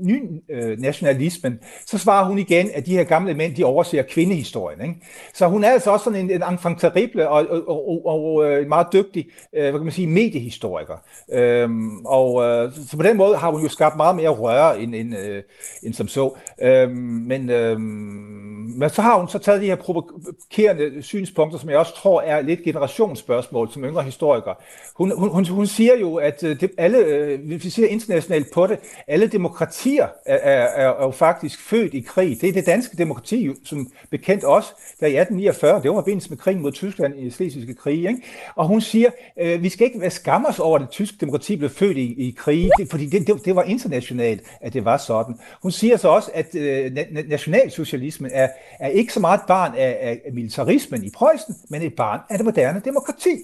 ny, 0.00 0.42
nationalismen, 0.78 1.58
så 1.86 1.98
svarer 1.98 2.24
hun 2.24 2.38
igen, 2.38 2.70
at 2.74 2.86
de 2.86 2.96
her 2.96 3.04
gamle 3.04 3.34
mænd, 3.34 3.54
de 3.54 3.64
overser 3.64 4.02
kvindehistorien. 4.02 4.80
Ikke? 4.80 4.94
Så 5.34 5.46
hun 5.46 5.64
er 5.64 5.70
altså 5.70 5.90
også 5.90 6.04
sådan 6.04 6.20
en, 6.20 6.30
en 6.30 6.42
enfant 6.52 6.80
terrible 6.80 7.28
og, 7.28 7.46
og, 7.48 7.68
og, 7.68 8.06
og, 8.06 8.34
og 8.34 8.68
meget 8.68 8.86
dygtig, 8.92 9.26
øh, 9.52 9.62
hvad 9.62 9.72
kan 9.72 9.82
man 9.82 9.92
sige, 9.92 10.06
mediehistoriker 10.06 10.63
historiker. 10.64 10.96
Øhm, 11.32 12.06
og 12.06 12.42
øh, 12.44 12.72
så 12.88 12.96
på 12.96 13.02
den 13.02 13.16
måde 13.16 13.36
har 13.36 13.50
hun 13.50 13.62
jo 13.62 13.68
skabt 13.68 13.96
meget 13.96 14.16
mere 14.16 14.28
røre 14.28 14.80
end, 14.80 14.94
end, 14.94 15.16
øh, 15.16 15.42
end 15.82 15.94
som 15.94 16.08
så. 16.08 16.36
Øhm, 16.62 16.96
men, 17.28 17.50
øh, 17.50 17.80
men 17.80 18.90
så 18.90 19.02
har 19.02 19.18
hun 19.18 19.28
så 19.28 19.38
taget 19.38 19.60
de 19.60 19.66
her 19.66 19.76
provokerende 19.76 21.02
synspunkter, 21.02 21.58
som 21.58 21.70
jeg 21.70 21.78
også 21.78 21.94
tror 21.94 22.20
er 22.20 22.40
lidt 22.40 22.62
generationsspørgsmål 22.62 23.70
som 23.72 23.84
yngre 23.84 24.02
historiker. 24.02 24.52
Hun, 24.96 25.18
hun, 25.18 25.28
hun, 25.28 25.46
hun 25.46 25.66
siger 25.66 25.98
jo, 26.00 26.16
at 26.16 26.42
øh, 26.42 26.60
det, 26.60 26.70
alle, 26.78 26.98
øh, 26.98 27.46
hvis 27.46 27.64
vi 27.64 27.70
ser 27.70 27.86
internationalt 27.86 28.46
på 28.54 28.66
det, 28.66 28.78
alle 29.08 29.26
demokratier 29.26 30.06
er, 30.26 30.36
er, 30.36 30.62
er, 30.62 30.88
er 30.88 31.04
jo 31.04 31.10
faktisk 31.10 31.60
født 31.60 31.94
i 31.94 32.00
krig. 32.00 32.40
Det 32.40 32.48
er 32.48 32.52
det 32.52 32.66
danske 32.66 32.96
demokrati, 32.96 33.50
som 33.64 33.90
bekendt 34.10 34.44
også, 34.44 34.68
der 35.00 35.06
i 35.06 35.16
1849, 35.16 35.82
det 35.82 35.90
var 35.90 35.96
forbindelse 35.96 36.30
med 36.30 36.38
krigen 36.38 36.62
mod 36.62 36.72
Tyskland 36.72 37.20
i 37.20 37.30
slesvigske 37.30 37.74
krig. 37.74 37.98
Ikke? 37.98 38.22
Og 38.54 38.66
hun 38.66 38.80
siger, 38.80 39.10
øh, 39.40 39.62
vi 39.62 39.68
skal 39.68 39.86
ikke 39.86 40.00
være 40.00 40.10
skammer 40.10 40.52
os 40.54 40.60
over, 40.60 40.78
at 40.78 40.82
det 40.82 40.90
tyske 40.90 41.16
demokrati 41.20 41.56
blev 41.56 41.70
født 41.70 41.96
i, 41.96 42.28
i 42.28 42.34
krig, 42.38 42.70
det, 42.78 42.90
fordi 42.90 43.06
det, 43.06 43.26
det, 43.26 43.44
det 43.44 43.56
var 43.56 43.62
internationalt, 43.62 44.42
at 44.60 44.72
det 44.72 44.84
var 44.84 44.96
sådan. 44.96 45.34
Hun 45.62 45.72
siger 45.72 45.96
så 45.96 46.08
også, 46.08 46.30
at 46.34 46.54
øh, 46.54 46.92
nationalsocialismen 47.28 48.30
er, 48.34 48.48
er 48.80 48.88
ikke 48.88 49.12
så 49.12 49.20
meget 49.20 49.38
et 49.38 49.46
barn 49.48 49.74
af, 49.76 50.20
af 50.24 50.32
militarismen 50.32 51.04
i 51.04 51.10
Preussen, 51.10 51.54
men 51.70 51.82
et 51.82 51.94
barn 51.96 52.20
af 52.30 52.38
det 52.38 52.44
moderne 52.44 52.82
demokrati. 52.84 53.38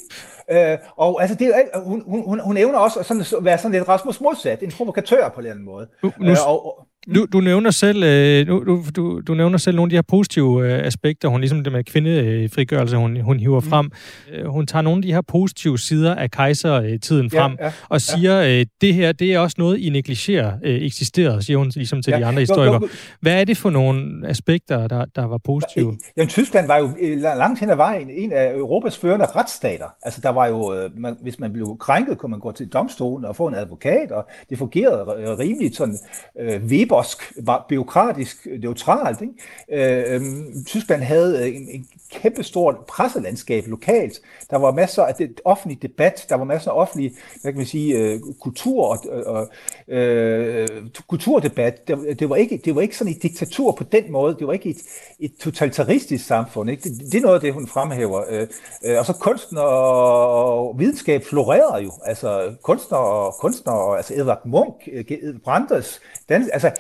Øh, 0.51 0.79
og 0.97 1.23
altså, 1.23 1.37
det, 1.37 1.53
hun, 1.85 2.03
hun, 2.07 2.41
hun 2.41 2.57
evner 2.57 2.79
også 2.79 2.99
at 3.01 3.07
sådan, 3.07 3.45
være 3.45 3.59
sådan 3.59 3.73
lidt 3.73 3.89
Rasmus 3.89 4.21
modsat, 4.21 4.63
en 4.63 4.71
provokatør 4.71 5.29
på 5.29 5.41
en 5.41 5.47
eller 5.47 5.51
anden 5.51 5.65
måde. 5.65 5.87
Nu, 6.03 6.13
nu, 6.19 6.31
øh, 6.31 6.37
og, 6.47 6.87
du, 7.15 7.27
du, 7.33 7.41
nævner 7.41 7.71
selv, 7.71 8.03
øh, 8.05 8.47
du, 8.47 8.85
du, 8.97 9.21
du 9.21 9.35
nævner 9.35 9.59
selv 9.59 9.77
nogle 9.77 9.87
af 9.87 9.91
de 9.91 9.97
her 9.97 10.03
positive 10.03 10.67
øh, 10.67 10.87
aspekter, 10.87 11.29
hun 11.29 11.41
ligesom 11.41 11.65
det 11.65 11.73
med 11.73 11.85
kvindefrigørelse, 11.85 12.97
hun, 12.97 13.21
hun 13.21 13.41
hiver 13.41 13.61
mm. 13.61 13.67
frem. 13.67 13.91
Øh, 14.33 14.47
hun 14.47 14.67
tager 14.67 14.83
nogle 14.83 14.99
af 14.99 15.03
de 15.03 15.13
her 15.13 15.21
positive 15.21 15.79
sider 15.79 16.15
af 16.15 16.31
kejsertiden 16.31 17.31
frem, 17.31 17.57
ja, 17.61 17.65
ja, 17.65 17.73
og 17.89 18.01
siger, 18.01 18.43
ja. 18.43 18.61
øh, 18.61 18.67
det 18.81 18.95
her, 18.95 19.13
det 19.13 19.35
er 19.35 19.39
også 19.39 19.55
noget, 19.59 19.79
I 19.79 19.89
negligerer 19.89 20.53
øh, 20.65 20.91
siger 20.91 21.57
hun 21.57 21.73
ligesom 21.75 22.03
til 22.03 22.11
ja. 22.11 22.19
de 22.19 22.27
andre 22.27 22.41
historikere. 22.41 22.89
Hvad 23.21 23.41
er 23.41 23.45
det 23.45 23.57
for 23.57 23.71
nogle 23.71 24.29
aspekter, 24.29 24.89
der, 24.89 25.05
der 25.17 25.25
var 25.25 25.39
positive? 25.45 25.97
Jamen, 26.17 26.29
Tyskland 26.29 26.67
var 26.67 26.79
jo 26.79 26.91
øh, 27.01 27.21
langt 27.21 27.61
hen 27.61 27.71
ad 27.71 27.77
vejen 27.77 28.11
en 28.11 28.33
af 28.33 28.53
Europas 28.55 28.99
førende 28.99 29.27
retsstater. 29.27 29.87
Altså, 30.03 30.21
der 30.21 30.29
var 30.29 30.40
jo, 30.47 30.75
øh, 30.75 30.91
man, 30.99 31.17
hvis 31.23 31.39
man 31.39 31.53
blev 31.53 31.77
krænket, 31.79 32.19
kunne 32.19 32.31
man 32.31 32.41
gå 32.41 32.53
til 32.53 32.69
domstolen 32.69 33.25
og 33.25 33.37
få 33.37 33.47
en 33.47 33.55
advokat, 33.55 34.13
og 34.13 34.27
det 34.51 34.59
fungerede 34.59 35.23
øh, 35.23 35.39
rimeligt 35.39 35.77
sådan 35.77 35.99
øh, 36.39 36.65
webersk, 36.65 37.33
byråkratisk, 37.69 38.47
øh, 38.51 38.61
neutralt. 38.61 39.21
Ikke? 39.21 40.05
Øh, 40.09 40.15
øhm, 40.15 40.65
Tyskland 40.65 41.03
havde 41.03 41.55
en, 41.55 41.69
en 41.71 41.87
kæmpestort 42.11 42.77
presselandskab 42.89 43.67
lokalt. 43.67 44.21
Der 44.51 44.57
var 44.57 44.73
masser 44.73 45.03
af 45.03 45.15
det, 45.15 45.41
offentlig 45.45 45.83
debat, 45.83 46.27
der 46.29 46.35
var 46.35 46.45
masser 46.45 46.71
af 46.71 46.81
offentlig 46.81 47.13
hvad 47.43 47.53
kan 47.53 47.57
man 47.57 47.67
sige, 47.67 47.99
øh, 47.99 48.21
kultur 48.41 48.85
og, 48.85 49.27
og 49.27 49.49
øh, 49.89 50.69
kulturdebat. 51.09 51.89
Det, 51.89 52.21
det, 52.21 52.31
var 52.31 52.37
ikke, 52.37 52.61
det 52.65 52.75
var 52.75 52.81
ikke 52.81 52.97
sådan 52.97 53.13
et 53.13 53.23
diktatur 53.23 53.73
på 53.73 53.85
den 53.85 54.13
måde. 54.13 54.37
Det 54.39 54.47
var 54.47 54.53
ikke 54.53 54.71
et, 54.71 54.79
et 55.21 55.33
totalitaristisk 55.41 56.27
samfund. 56.27 56.71
Ikke? 56.71 56.83
Det, 56.83 57.13
det 57.13 57.15
er 57.15 57.21
noget 57.21 57.35
af 57.35 57.41
det, 57.41 57.53
hun 57.53 57.67
fremhæver. 57.67 58.23
Øh, 58.31 58.99
og 58.99 59.07
så 59.07 59.13
kunsten 59.13 59.59
og 59.59 60.30
videnskab 60.79 61.25
florerede 61.25 61.85
jo. 61.85 61.93
Altså 62.05 62.55
kunstnere 62.63 63.01
og 63.01 63.35
kunstnere, 63.41 63.97
altså 63.97 64.15
Edvard 64.15 64.47
Munch, 64.47 64.89
øh, 64.93 65.39
Brandes, 65.45 66.01
dans, 66.29 66.49
altså 66.49 66.73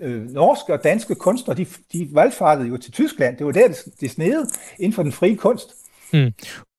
øh, 0.00 0.30
norske 0.30 0.72
og 0.72 0.84
danske 0.84 1.14
kunstnere, 1.14 1.56
de, 1.56 1.66
de 1.92 2.08
valgfartede 2.12 2.68
jo 2.68 2.76
til 2.76 2.92
Tyskland. 2.92 3.36
Det 3.36 3.46
var 3.46 3.52
der, 3.52 3.68
det, 3.68 3.84
det 4.00 4.10
snede 4.10 4.46
inden 4.78 4.92
for 4.92 5.02
den 5.02 5.12
frie 5.12 5.36
kunst. 5.36 5.74
Mm. 6.12 6.32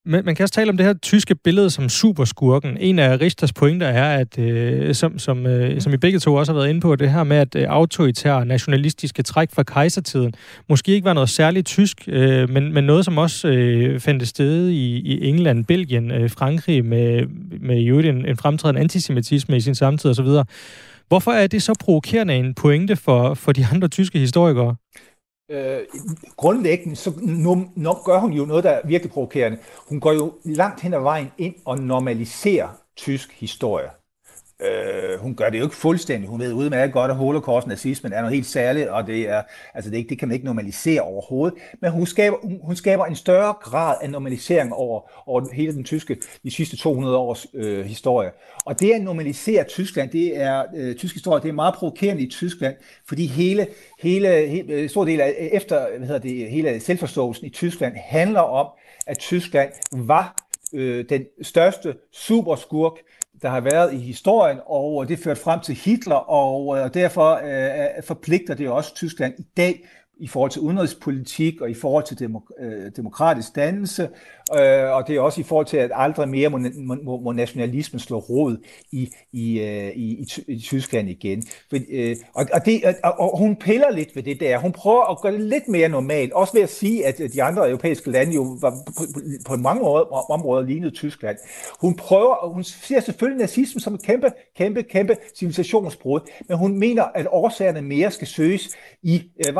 Men 0.08 0.24
man 0.24 0.34
kan 0.34 0.42
også 0.42 0.54
tale 0.54 0.70
om 0.70 0.76
det 0.76 0.86
her 0.86 0.94
tyske 0.94 1.34
billede 1.34 1.70
som 1.70 1.88
superskurken. 1.88 2.76
En 2.80 2.98
af 2.98 3.20
Richters 3.20 3.52
pointer 3.52 3.86
er, 3.86 4.18
at 4.18 4.38
øh, 4.38 4.94
som, 4.94 5.18
som, 5.18 5.46
øh, 5.46 5.80
som 5.80 5.92
I 5.92 5.96
begge 5.96 6.18
to 6.18 6.34
også 6.34 6.52
har 6.52 6.58
været 6.58 6.68
inde 6.68 6.80
på, 6.80 6.96
det 6.96 7.10
her 7.10 7.24
med, 7.24 7.36
at 7.36 7.54
øh, 7.54 7.66
autoritære 7.68 8.46
nationalistiske 8.46 9.22
træk 9.22 9.48
fra 9.52 9.62
kejsertiden 9.62 10.34
måske 10.68 10.92
ikke 10.92 11.04
var 11.04 11.12
noget 11.12 11.28
særligt 11.28 11.66
tysk, 11.66 12.04
øh, 12.06 12.50
men, 12.50 12.72
men 12.72 12.84
noget, 12.84 13.04
som 13.04 13.18
også 13.18 13.48
øh, 13.48 14.00
fandt 14.00 14.28
sted 14.28 14.68
i, 14.68 14.96
i 14.96 15.28
England, 15.28 15.64
Belgien, 15.64 16.10
øh, 16.10 16.30
Frankrig, 16.30 16.84
med, 16.84 17.26
med 17.60 17.78
jo 17.78 17.98
en, 17.98 18.26
en 18.26 18.36
fremtrædende 18.36 18.80
antisemitisme 18.80 19.56
i 19.56 19.60
sin 19.60 19.74
samtid 19.74 20.10
osv. 20.10 20.26
Hvorfor 21.08 21.30
er 21.30 21.46
det 21.46 21.62
så 21.62 21.74
provokerende 21.80 22.34
en 22.34 22.54
pointe 22.54 22.96
for, 22.96 23.34
for 23.34 23.52
de 23.52 23.66
andre 23.72 23.88
tyske 23.88 24.18
historikere? 24.18 24.76
Øh, 25.50 25.80
grundlæggende, 26.36 26.96
så 26.96 27.12
nu, 27.22 27.70
nu 27.76 27.94
gør 28.04 28.18
hun 28.18 28.32
jo 28.32 28.44
noget, 28.44 28.64
der 28.64 28.70
er 28.70 28.86
virkelig 28.86 29.12
provokerende. 29.12 29.58
Hun 29.88 30.00
går 30.00 30.12
jo 30.12 30.32
langt 30.44 30.80
hen 30.80 30.94
ad 30.94 31.00
vejen 31.00 31.32
ind 31.38 31.54
og 31.64 31.78
normaliserer 31.78 32.68
tysk 32.96 33.32
historie. 33.32 33.90
Øh, 34.62 35.20
hun 35.20 35.34
gør 35.34 35.50
det 35.50 35.58
jo 35.58 35.64
ikke 35.64 35.76
fuldstændig. 35.76 36.28
Hun 36.30 36.40
ved 36.40 36.52
udmærket 36.52 36.92
godt, 36.92 37.10
at 37.10 37.16
holocaust 37.16 37.66
nazismen 37.66 38.12
er 38.12 38.20
noget 38.20 38.34
helt 38.34 38.46
særligt, 38.46 38.88
og 38.88 39.06
det, 39.06 39.28
er, 39.28 39.42
altså 39.74 39.90
det, 39.90 39.96
ikke, 39.96 40.08
det 40.08 40.18
kan 40.18 40.28
man 40.28 40.34
ikke 40.34 40.46
normalisere 40.46 41.00
overhovedet. 41.00 41.58
Men 41.80 41.90
hun 41.90 42.06
skaber, 42.06 42.36
hun, 42.42 42.60
hun 42.62 42.76
skaber 42.76 43.04
en 43.04 43.16
større 43.16 43.54
grad 43.62 43.96
af 44.02 44.10
normalisering 44.10 44.72
over, 44.72 45.10
over 45.26 45.54
hele 45.54 45.72
den 45.72 45.84
tyske, 45.84 46.16
de 46.44 46.50
sidste 46.50 46.76
200 46.76 47.16
års 47.16 47.46
øh, 47.54 47.86
historie. 47.86 48.30
Og 48.64 48.80
det 48.80 48.92
at 48.92 49.02
normalisere 49.02 49.64
Tyskland, 49.64 50.10
det 50.10 50.40
er 50.40 50.64
øh, 50.76 50.94
tysk 50.96 51.14
historie, 51.14 51.42
det 51.42 51.48
er 51.48 51.52
meget 51.52 51.74
provokerende 51.74 52.22
i 52.22 52.30
Tyskland, 52.30 52.74
fordi 53.08 53.26
hele, 53.26 53.66
hele, 53.98 54.46
hele 54.46 54.72
øh, 54.72 54.90
stor 54.90 55.04
del 55.04 55.20
af 55.20 55.48
efter 55.52 55.86
hvad 55.98 56.06
hedder 56.06 56.20
det, 56.20 56.50
hele 56.50 56.80
selvforståelsen 56.80 57.46
i 57.46 57.50
Tyskland 57.50 57.94
handler 57.96 58.40
om, 58.40 58.66
at 59.06 59.18
Tyskland 59.18 59.72
var 59.92 60.36
øh, 60.72 61.04
den 61.08 61.24
største 61.42 61.94
superskurk, 62.12 62.92
der 63.42 63.48
har 63.48 63.60
været 63.60 63.94
i 63.94 63.98
historien, 63.98 64.58
og 64.66 65.08
det 65.08 65.18
førte 65.18 65.40
frem 65.40 65.60
til 65.60 65.74
Hitler, 65.74 66.30
og 66.30 66.78
øh, 66.78 66.94
derfor 66.94 67.40
øh, 67.44 68.02
forpligter 68.02 68.54
det 68.54 68.68
også 68.68 68.94
Tyskland 68.94 69.34
i 69.38 69.46
dag 69.56 69.84
i 70.18 70.28
forhold 70.28 70.50
til 70.50 70.62
udenrigspolitik 70.62 71.60
og 71.60 71.70
i 71.70 71.74
forhold 71.74 72.04
til 72.04 72.24
demok- 72.24 72.64
øh, 72.64 72.90
demokratisk 72.96 73.56
dannelse, 73.56 74.08
øh, 74.56 74.90
og 74.92 75.08
det 75.08 75.16
er 75.16 75.20
også 75.20 75.40
i 75.40 75.44
forhold 75.44 75.66
til, 75.66 75.76
at 75.76 75.90
aldrig 75.94 76.28
mere 76.28 76.48
må, 76.48 76.58
må, 77.04 77.20
må 77.20 77.32
nationalismen 77.32 78.00
slå 78.00 78.18
rod 78.18 78.56
i, 78.92 79.10
i, 79.32 79.60
øh, 79.60 79.88
i, 79.88 80.22
i, 80.22 80.26
i 80.48 80.58
Tyskland 80.58 81.08
igen. 81.08 81.42
For, 81.70 81.76
øh, 81.90 82.16
og, 82.34 82.46
og, 82.52 82.64
det, 82.66 82.82
og, 83.04 83.20
og 83.20 83.38
hun 83.38 83.56
piller 83.56 83.90
lidt 83.90 84.16
ved 84.16 84.22
det 84.22 84.40
der. 84.40 84.58
Hun 84.58 84.72
prøver 84.72 85.10
at 85.10 85.20
gøre 85.20 85.32
det 85.32 85.40
lidt 85.40 85.68
mere 85.68 85.88
normalt, 85.88 86.32
også 86.32 86.52
ved 86.52 86.62
at 86.62 86.70
sige, 86.70 87.06
at 87.06 87.20
øh, 87.20 87.32
de 87.32 87.42
andre 87.42 87.68
europæiske 87.68 88.10
lande 88.10 88.34
jo 88.34 88.56
var 88.60 88.70
på, 88.70 88.92
på, 89.14 89.20
på 89.46 89.56
mange 89.56 89.82
områder, 89.82 90.30
områder 90.30 90.62
lignede 90.62 90.94
Tyskland. 90.94 91.38
Hun 91.80 91.96
prøver, 91.96 92.52
hun 92.54 92.64
ser 92.64 93.00
selvfølgelig 93.00 93.40
nazismen 93.40 93.80
som 93.80 93.94
et 93.94 94.02
kæmpe, 94.02 94.30
kæmpe, 94.56 94.82
kæmpe 94.82 95.16
civilisationsbrud, 95.36 96.20
men 96.48 96.58
hun 96.58 96.78
mener, 96.78 97.02
at 97.14 97.26
årsagerne 97.30 97.82
mere 97.82 98.10
skal 98.10 98.26
søges 98.26 98.76
i 99.02 99.22
øh, 99.48 99.54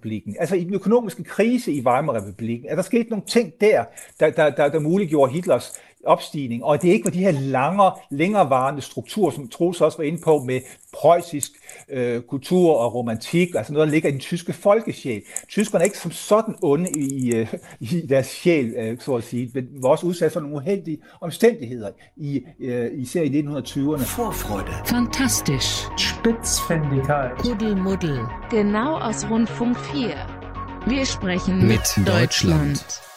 Weimarrepublikken, 0.00 0.36
altså 0.40 0.56
i 0.56 0.64
den 0.64 0.74
økonomiske 0.74 1.24
krise 1.24 1.72
i 1.72 1.80
Weimarrepublikken, 1.80 2.68
at 2.68 2.76
der 2.76 2.82
skete 2.82 3.10
nogle 3.10 3.24
ting 3.26 3.52
der, 3.60 3.84
der, 4.20 4.30
der, 4.30 4.50
der, 4.50 4.68
der 4.68 4.80
muliggjorde 4.80 5.32
Hitlers 5.32 5.72
opstigning, 6.06 6.64
og 6.64 6.82
det 6.82 6.88
ikke 6.88 7.04
var 7.04 7.10
de 7.10 7.18
her 7.18 7.30
langere, 7.30 7.92
længerevarende 8.10 8.82
strukturer, 8.82 9.30
som 9.30 9.48
Troels 9.48 9.80
også 9.80 9.98
var 9.98 10.04
inde 10.04 10.20
på, 10.24 10.38
med 10.38 10.60
preussisk 10.92 11.52
øh, 11.88 12.22
kultur 12.22 12.76
og 12.76 12.94
romantik, 12.94 13.48
altså 13.54 13.72
noget, 13.72 13.86
der 13.86 13.92
ligger 13.92 14.08
i 14.08 14.12
den 14.12 14.20
tyske 14.20 14.52
folkesjæl. 14.52 15.22
Tyskerne 15.48 15.82
er 15.82 15.84
ikke 15.84 15.98
som 15.98 16.10
sådan 16.10 16.54
onde 16.62 16.90
i, 16.90 17.34
øh, 17.34 17.54
i 17.80 18.06
deres 18.08 18.26
sjæl, 18.26 18.74
øh, 18.76 18.98
så 19.00 19.14
at 19.14 19.24
sige, 19.24 19.50
men 19.54 19.68
var 19.82 19.88
også 19.88 20.06
udsat 20.06 20.32
for 20.32 20.40
nogle 20.40 20.56
uheldige 20.56 20.98
omstændigheder, 21.20 21.90
i, 22.16 22.42
øh, 22.60 22.90
især 22.94 23.22
i 23.22 23.28
1920'erne. 23.28 24.22
Vorfreude. 24.22 24.72
Fantastisch. 24.86 25.88
Spitzfindigkeit. 25.98 27.30
Kuddelmuddel. 27.38 28.18
Genau 28.50 28.98
aus 29.00 29.30
Rundfunk 29.30 29.78
4. 29.78 30.40
Wir 30.86 31.04
sprechen 31.04 31.56
mit, 31.58 31.66
mit 31.66 32.06
Deutschland. 32.06 32.68
Deutschland. 32.68 33.09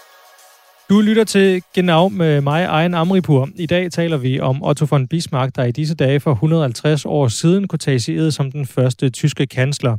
Du 0.93 1.01
lytter 1.01 1.23
til 1.23 1.63
Genau 1.73 2.09
med 2.09 2.41
mig, 2.41 2.63
Ejen 2.63 2.93
Amripur. 2.93 3.49
I 3.55 3.65
dag 3.65 3.91
taler 3.91 4.17
vi 4.17 4.39
om 4.39 4.63
Otto 4.63 4.85
von 4.89 5.07
Bismarck, 5.07 5.55
der 5.55 5.63
i 5.63 5.71
disse 5.71 5.95
dage 5.95 6.19
for 6.19 6.31
150 6.31 7.05
år 7.05 7.27
siden 7.27 7.67
kunne 7.67 7.79
tages 7.79 8.07
i 8.07 8.13
ed 8.13 8.31
som 8.31 8.51
den 8.51 8.65
første 8.65 9.09
tyske 9.09 9.45
kansler. 9.45 9.97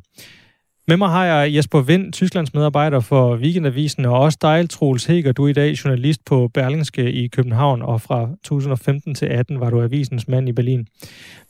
Med 0.88 0.97
mig 0.97 1.09
har 1.09 1.25
jeg 1.25 1.55
Jesper 1.55 1.81
Vind, 1.81 2.12
Tysklands 2.12 2.55
medarbejder 2.55 3.01
for 3.01 3.37
Weekendavisen, 3.37 4.05
og 4.05 4.20
også 4.20 4.38
dig, 4.42 4.70
Troels 4.70 5.05
Heger. 5.05 5.33
Du 5.33 5.44
er 5.44 5.49
i 5.49 5.53
dag 5.53 5.73
journalist 5.73 6.25
på 6.25 6.49
Berlingske 6.49 7.12
i 7.12 7.27
København, 7.27 7.83
og 7.83 8.01
fra 8.01 8.29
2015 8.42 9.14
til 9.14 9.27
18 9.27 9.61
var 9.61 9.70
du 9.70 9.83
avisens 9.83 10.29
mand 10.29 10.49
i 10.49 10.53
Berlin. 10.53 10.87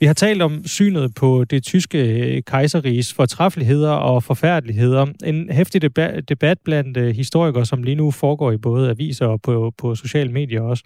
Vi 0.01 0.07
har 0.07 0.15
talt 0.15 0.43
om 0.43 0.67
synet 0.67 1.15
på 1.15 1.45
det 1.45 1.63
tyske 1.63 1.99
øh, 1.99 2.43
kejserriges 2.43 3.15
fortræffeligheder 3.15 3.91
og 3.91 4.23
forfærdeligheder. 4.23 5.07
En 5.25 5.51
hæftig 5.51 5.83
debat, 5.83 6.29
debat 6.29 6.59
blandt 6.65 6.97
øh, 6.97 7.17
historikere, 7.17 7.67
som 7.67 7.83
lige 7.83 7.95
nu 7.95 8.11
foregår 8.11 8.53
i 8.53 8.57
både 8.57 8.91
aviser 8.91 9.27
og 9.27 9.43
på, 9.43 9.73
på 9.79 9.95
sociale 9.95 10.33
medier 10.33 10.61
også. 10.61 10.85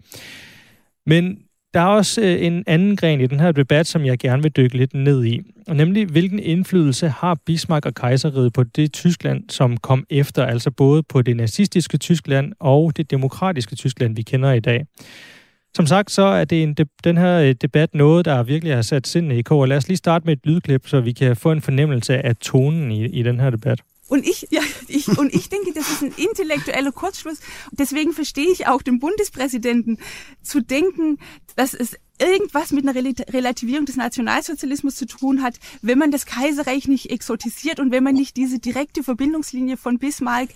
Men 1.06 1.38
der 1.74 1.80
er 1.80 1.86
også 1.86 2.20
øh, 2.20 2.46
en 2.46 2.64
anden 2.66 2.96
gren 2.96 3.20
i 3.20 3.26
den 3.26 3.40
her 3.40 3.52
debat, 3.52 3.86
som 3.86 4.04
jeg 4.04 4.18
gerne 4.18 4.42
vil 4.42 4.52
dykke 4.52 4.76
lidt 4.76 4.94
ned 4.94 5.24
i. 5.24 5.40
Nemlig, 5.68 6.06
hvilken 6.06 6.38
indflydelse 6.38 7.08
har 7.08 7.38
Bismarck 7.46 7.86
og 7.86 7.94
kejseriet 7.94 8.52
på 8.52 8.62
det 8.62 8.92
Tyskland, 8.92 9.44
som 9.50 9.76
kom 9.76 10.06
efter, 10.10 10.44
altså 10.44 10.70
både 10.70 11.02
på 11.02 11.22
det 11.22 11.36
nazistiske 11.36 11.98
Tyskland 11.98 12.52
og 12.60 12.96
det 12.96 13.10
demokratiske 13.10 13.76
Tyskland, 13.76 14.16
vi 14.16 14.22
kender 14.22 14.52
i 14.52 14.60
dag. 14.60 14.86
Som 15.76 15.86
sagt, 15.86 16.10
så 16.10 16.22
er 16.22 16.44
det 16.44 16.62
en 16.62 16.74
de, 16.74 16.84
den 17.04 17.16
her 17.16 17.40
øh, 17.40 17.54
debat 17.60 17.94
noget, 17.94 18.24
der 18.24 18.42
virkelig 18.42 18.74
har 18.74 18.82
sat 18.82 19.06
sindene 19.06 19.38
i 19.38 19.42
kår. 19.42 19.66
Lad 19.66 19.76
os 19.76 19.88
lige 19.88 19.96
starte 19.96 20.26
med 20.26 20.32
et 20.32 20.40
lydklip, 20.44 20.86
så 20.86 21.00
vi 21.00 21.12
kan 21.12 21.36
få 21.36 21.52
en 21.52 21.60
fornemmelse 21.60 22.26
af 22.26 22.36
tonen 22.36 22.90
i, 22.90 23.04
i 23.04 23.22
den 23.22 23.40
her 23.40 23.50
debat. 23.50 23.80
Und 24.08 24.26
ich, 24.26 24.48
ja, 24.50 24.62
ich, 24.88 25.06
und 25.08 25.34
ich 25.34 25.48
denke, 25.48 25.72
das 25.72 25.88
ist 25.88 26.02
ein 26.02 26.12
intellektueller 26.16 26.92
Kurzschluss. 26.92 27.38
Deswegen 27.70 28.12
verstehe 28.12 28.50
ich 28.50 28.66
auch 28.66 28.82
den 28.82 28.98
Bundespräsidenten 28.98 29.98
zu 30.42 30.60
denken, 30.60 31.18
dass 31.54 31.74
es 31.74 31.96
irgendwas 32.20 32.72
mit 32.72 32.88
einer 32.88 32.94
Relativierung 32.94 33.86
des 33.86 33.96
Nationalsozialismus 33.96 34.96
zu 34.96 35.06
tun 35.06 35.42
hat, 35.42 35.54
wenn 35.82 35.98
man 35.98 36.10
das 36.10 36.26
Kaiserreich 36.26 36.88
nicht 36.88 37.10
exotisiert 37.10 37.80
und 37.80 37.90
wenn 37.90 38.04
man 38.04 38.14
nicht 38.14 38.36
diese 38.36 38.58
direkte 38.58 39.02
Verbindungslinie 39.02 39.76
von 39.76 39.98
Bismarck 39.98 40.48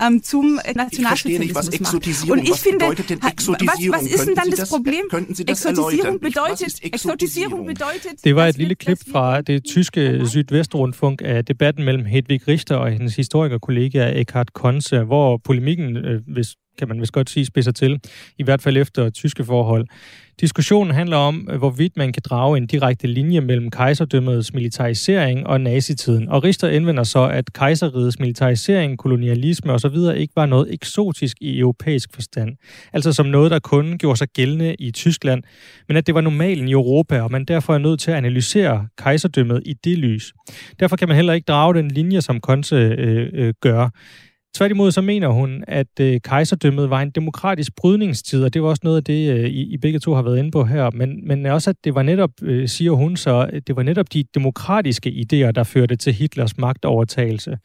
ähm, 0.00 0.22
zum 0.22 0.56
Nationalsozialismus 0.74 1.38
nicht, 1.38 1.54
was 1.54 1.68
Exotisierung, 1.68 2.38
Und 2.38 2.44
ich 2.44 2.50
was 2.50 2.60
finde, 2.60 2.78
bedeutet 2.78 3.10
denn 3.10 3.22
Exotisierung? 3.22 3.96
Was, 3.96 4.04
was 4.04 4.12
ist 4.12 4.26
denn 4.26 4.34
dann 4.34 4.50
das, 4.50 4.60
das 4.60 4.68
Problem? 4.68 5.08
Könnten 5.08 5.34
Sie 5.34 5.44
das 5.44 5.64
Exotisierung 5.64 6.20
erläutern? 6.20 6.20
bedeutet, 6.20 6.84
Exotisierung 6.84 7.66
bedeutet... 7.66 8.24
Det 8.24 8.36
var 8.36 8.48
et 8.48 8.56
lille 8.56 8.74
klip 8.74 8.98
fra 9.10 9.40
det 9.40 9.64
tyske 9.64 10.26
Sydvestrundfunk 10.26 11.22
af 11.24 11.44
debatten 11.44 11.84
mellem 11.84 12.04
Hedvig 12.04 12.48
Richter 12.48 12.76
og 12.76 12.90
hendes 12.90 13.16
historikerkollega 13.16 14.20
Eckhard 14.20 14.52
Konse, 14.52 15.02
hvor 15.04 15.36
polemikken, 15.36 15.96
øh, 15.96 16.20
hvis 16.26 16.56
kan 16.80 16.88
man 16.88 17.00
vist 17.00 17.12
godt 17.12 17.30
sige, 17.30 17.46
spidser 17.46 17.72
til, 17.72 18.00
i 18.38 18.42
hvert 18.42 18.62
fald 18.62 18.76
efter 18.76 19.10
tyske 19.10 19.44
forhold. 19.44 19.86
Diskussionen 20.40 20.94
handler 20.94 21.16
om, 21.16 21.48
øh, 21.50 21.58
hvorvidt 21.58 21.96
man 21.96 22.12
kan 22.12 22.22
drage 22.24 22.56
en 22.56 22.66
direkte 22.66 23.06
linje 23.06 23.40
mellem 23.40 23.70
kejserdømmets 23.70 24.54
militarisering 24.54 25.46
og 25.46 25.60
nazitiden. 25.60 26.28
Og 26.28 26.44
Richter 26.44 26.68
indvender 26.68 27.02
så, 27.02 27.28
at 27.28 27.52
kejserrigets 27.52 28.18
militarisering, 28.18 28.98
kolonialisme 28.98 29.72
osv. 29.72 29.96
ikke 30.16 30.32
var 30.36 30.46
noget 30.46 30.74
eksotisk 30.74 31.36
i 31.40 31.58
europæisk 31.58 32.14
forstand. 32.14 32.56
Altså 32.92 33.12
som 33.12 33.26
noget, 33.26 33.50
der 33.50 33.58
kun 33.58 33.98
gjorde 33.98 34.18
sig 34.18 34.28
gældende 34.28 34.74
i 34.74 34.90
Tyskland, 34.90 35.42
men 35.88 35.96
at 35.96 36.06
det 36.06 36.14
var 36.14 36.20
normalen 36.20 36.68
i 36.68 36.72
Europa, 36.72 37.20
og 37.20 37.32
man 37.32 37.44
derfor 37.44 37.74
er 37.74 37.78
nødt 37.78 38.00
til 38.00 38.10
at 38.10 38.16
analysere 38.16 38.86
kejserdømmet 38.98 39.62
i 39.66 39.72
det 39.84 39.98
lys. 39.98 40.32
Derfor 40.80 40.96
kan 40.96 41.08
man 41.08 41.16
heller 41.16 41.32
ikke 41.32 41.44
drage 41.48 41.74
den 41.74 41.90
linje, 41.90 42.20
som 42.20 42.40
Konse 42.40 42.76
øh, 42.76 43.28
øh, 43.32 43.54
gør. 43.60 43.88
Tværtimod 44.54 44.90
så 44.90 45.00
mener 45.00 45.28
hun, 45.28 45.64
at 45.68 46.00
øh, 46.00 46.20
kejserdømmet 46.20 46.90
var 46.90 47.02
en 47.02 47.10
demokratisk 47.10 47.76
brydningstid, 47.76 48.44
og 48.44 48.54
det 48.54 48.62
var 48.62 48.68
også 48.68 48.80
noget 48.84 48.96
af 48.96 49.04
det, 49.04 49.30
øh, 49.32 49.44
I, 49.44 49.62
I 49.62 49.76
begge 49.76 49.98
to 49.98 50.14
har 50.14 50.22
været 50.22 50.38
inde 50.38 50.50
på 50.50 50.64
her, 50.64 50.90
men, 50.90 51.28
men 51.28 51.46
også, 51.46 51.70
at 51.70 51.76
det 51.84 51.94
var 51.94 52.02
netop, 52.02 52.30
øh, 52.42 52.68
siger 52.68 52.92
hun 52.92 53.16
så, 53.16 53.60
det 53.66 53.76
var 53.76 53.82
netop 53.82 54.12
de 54.12 54.24
demokratiske 54.34 55.10
idéer, 55.10 55.50
der 55.50 55.64
førte 55.64 55.96
til 55.96 56.12
Hitlers 56.12 56.58
magtovertagelse. 56.58 57.58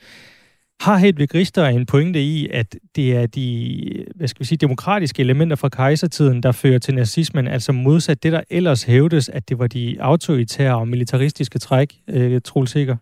Har 0.81 0.97
Hedvig 0.97 1.35
Richter 1.35 1.65
en 1.65 1.85
pointe 1.85 2.21
i, 2.23 2.47
at 2.47 2.75
det 2.95 3.15
er 3.15 3.25
de 3.25 4.05
hvad 4.15 4.27
skal 4.27 4.39
vi 4.39 4.45
sige, 4.45 4.57
demokratiske 4.57 5.19
elementer 5.19 5.55
fra 5.55 5.69
kejsertiden, 5.69 6.43
der 6.43 6.51
fører 6.51 6.79
til 6.79 6.95
nazismen, 6.95 7.47
altså 7.47 7.71
modsat 7.71 8.23
det, 8.23 8.31
der 8.31 8.41
ellers 8.49 8.83
hævdes, 8.83 9.29
at 9.29 9.49
det 9.49 9.59
var 9.59 9.67
de 9.67 9.97
autoritære 9.99 10.75
og 10.77 10.87
militaristiske 10.87 11.59
træk, 11.59 11.93
øh, 12.09 12.41
Troels 12.41 12.71
Sikker? 12.71 12.95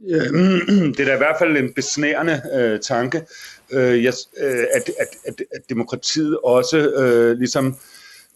Ja, 0.00 0.24
det 0.96 1.00
er 1.00 1.04
da 1.04 1.14
i 1.14 1.18
hvert 1.18 1.36
fald 1.38 1.56
en 1.56 1.72
besnærende 1.74 2.42
øh, 2.54 2.80
tanke, 2.80 3.26
øh, 3.72 4.04
jeg, 4.04 4.12
øh, 4.40 4.64
at, 4.74 4.90
at, 4.98 5.08
at, 5.24 5.34
at 5.54 5.60
demokratiet 5.68 6.38
også 6.44 6.78
øh, 6.78 7.38
ligesom 7.38 7.76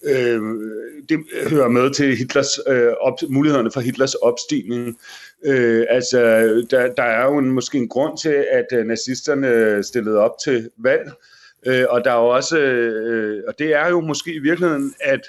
øh, 0.04 0.40
det 1.08 1.18
hører 1.48 1.68
med 1.68 1.94
til 1.94 2.16
Hitlers 2.16 2.58
øh, 2.66 2.92
op, 3.00 3.14
mulighederne 3.28 3.70
for 3.70 3.80
Hitlers 3.80 4.14
opstigning. 4.14 4.98
Øh, 5.44 5.86
altså, 5.88 6.20
der, 6.70 6.94
der 6.94 7.02
er 7.02 7.24
jo 7.24 7.38
en, 7.38 7.50
måske 7.50 7.78
en 7.78 7.88
grund 7.88 8.18
til, 8.18 8.46
at 8.50 8.66
øh, 8.72 8.86
nazisterne 8.86 9.82
stillede 9.82 10.18
op 10.18 10.38
til 10.44 10.70
valg, 10.76 11.12
øh, 11.66 11.84
og 11.88 12.04
der 12.04 12.10
er 12.10 12.16
jo 12.16 12.28
også, 12.28 12.58
øh, 12.58 13.42
og 13.48 13.58
det 13.58 13.74
er 13.74 13.88
jo 13.88 14.00
måske 14.00 14.34
i 14.34 14.38
virkeligheden, 14.38 14.94
at 15.00 15.20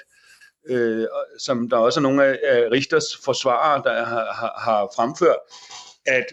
øh, 0.68 1.06
som 1.38 1.68
der 1.68 1.76
også 1.76 2.00
er 2.00 2.02
nogle 2.02 2.24
af, 2.24 2.38
af 2.44 2.70
Richters 2.70 3.04
forsvarere, 3.24 3.82
der 3.84 4.04
har, 4.04 4.32
har, 4.32 4.54
har 4.58 4.92
fremført, 4.96 5.36
at 6.06 6.26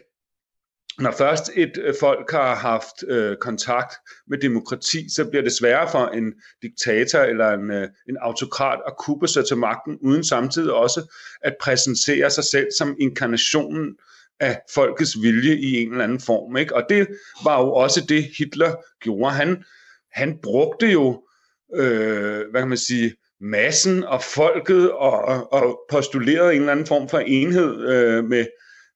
når 0.99 1.11
først 1.11 1.51
et 1.55 1.77
øh, 1.77 1.93
folk 1.99 2.31
har 2.31 2.55
haft 2.55 3.03
øh, 3.07 3.37
kontakt 3.37 3.93
med 4.27 4.37
demokrati, 4.37 5.09
så 5.15 5.25
bliver 5.25 5.43
det 5.43 5.51
sværere 5.51 5.91
for 5.91 6.07
en 6.07 6.33
diktator 6.61 7.19
eller 7.19 7.49
en, 7.49 7.71
øh, 7.71 7.87
en 8.09 8.17
autokrat 8.21 8.79
at 8.87 8.93
kuppe 8.97 9.27
sig 9.27 9.47
til 9.47 9.57
magten, 9.57 9.97
uden 10.01 10.23
samtidig 10.23 10.73
også 10.73 11.13
at 11.41 11.55
præsentere 11.61 12.29
sig 12.29 12.43
selv 12.43 12.67
som 12.77 12.95
inkarnationen 12.99 13.95
af 14.39 14.61
folkets 14.73 15.21
vilje 15.21 15.55
i 15.55 15.81
en 15.81 15.91
eller 15.91 16.03
anden 16.03 16.19
form. 16.19 16.57
Ikke? 16.57 16.75
Og 16.75 16.83
det 16.89 17.07
var 17.43 17.61
jo 17.61 17.73
også 17.73 18.05
det, 18.09 18.23
Hitler 18.37 18.75
gjorde. 19.01 19.33
Han, 19.33 19.63
han 20.11 20.37
brugte 20.43 20.87
jo, 20.87 21.23
øh, 21.75 22.41
hvad 22.51 22.61
kan 22.61 22.69
man 22.69 22.77
sige, 22.77 23.15
massen 23.41 24.03
og 24.03 24.23
folket 24.23 24.91
og, 24.91 25.53
og 25.53 25.79
postulerede 25.91 26.53
en 26.53 26.59
eller 26.59 26.71
anden 26.71 26.85
form 26.85 27.09
for 27.09 27.19
enhed 27.19 27.89
øh, 27.89 28.23
med, 28.23 28.45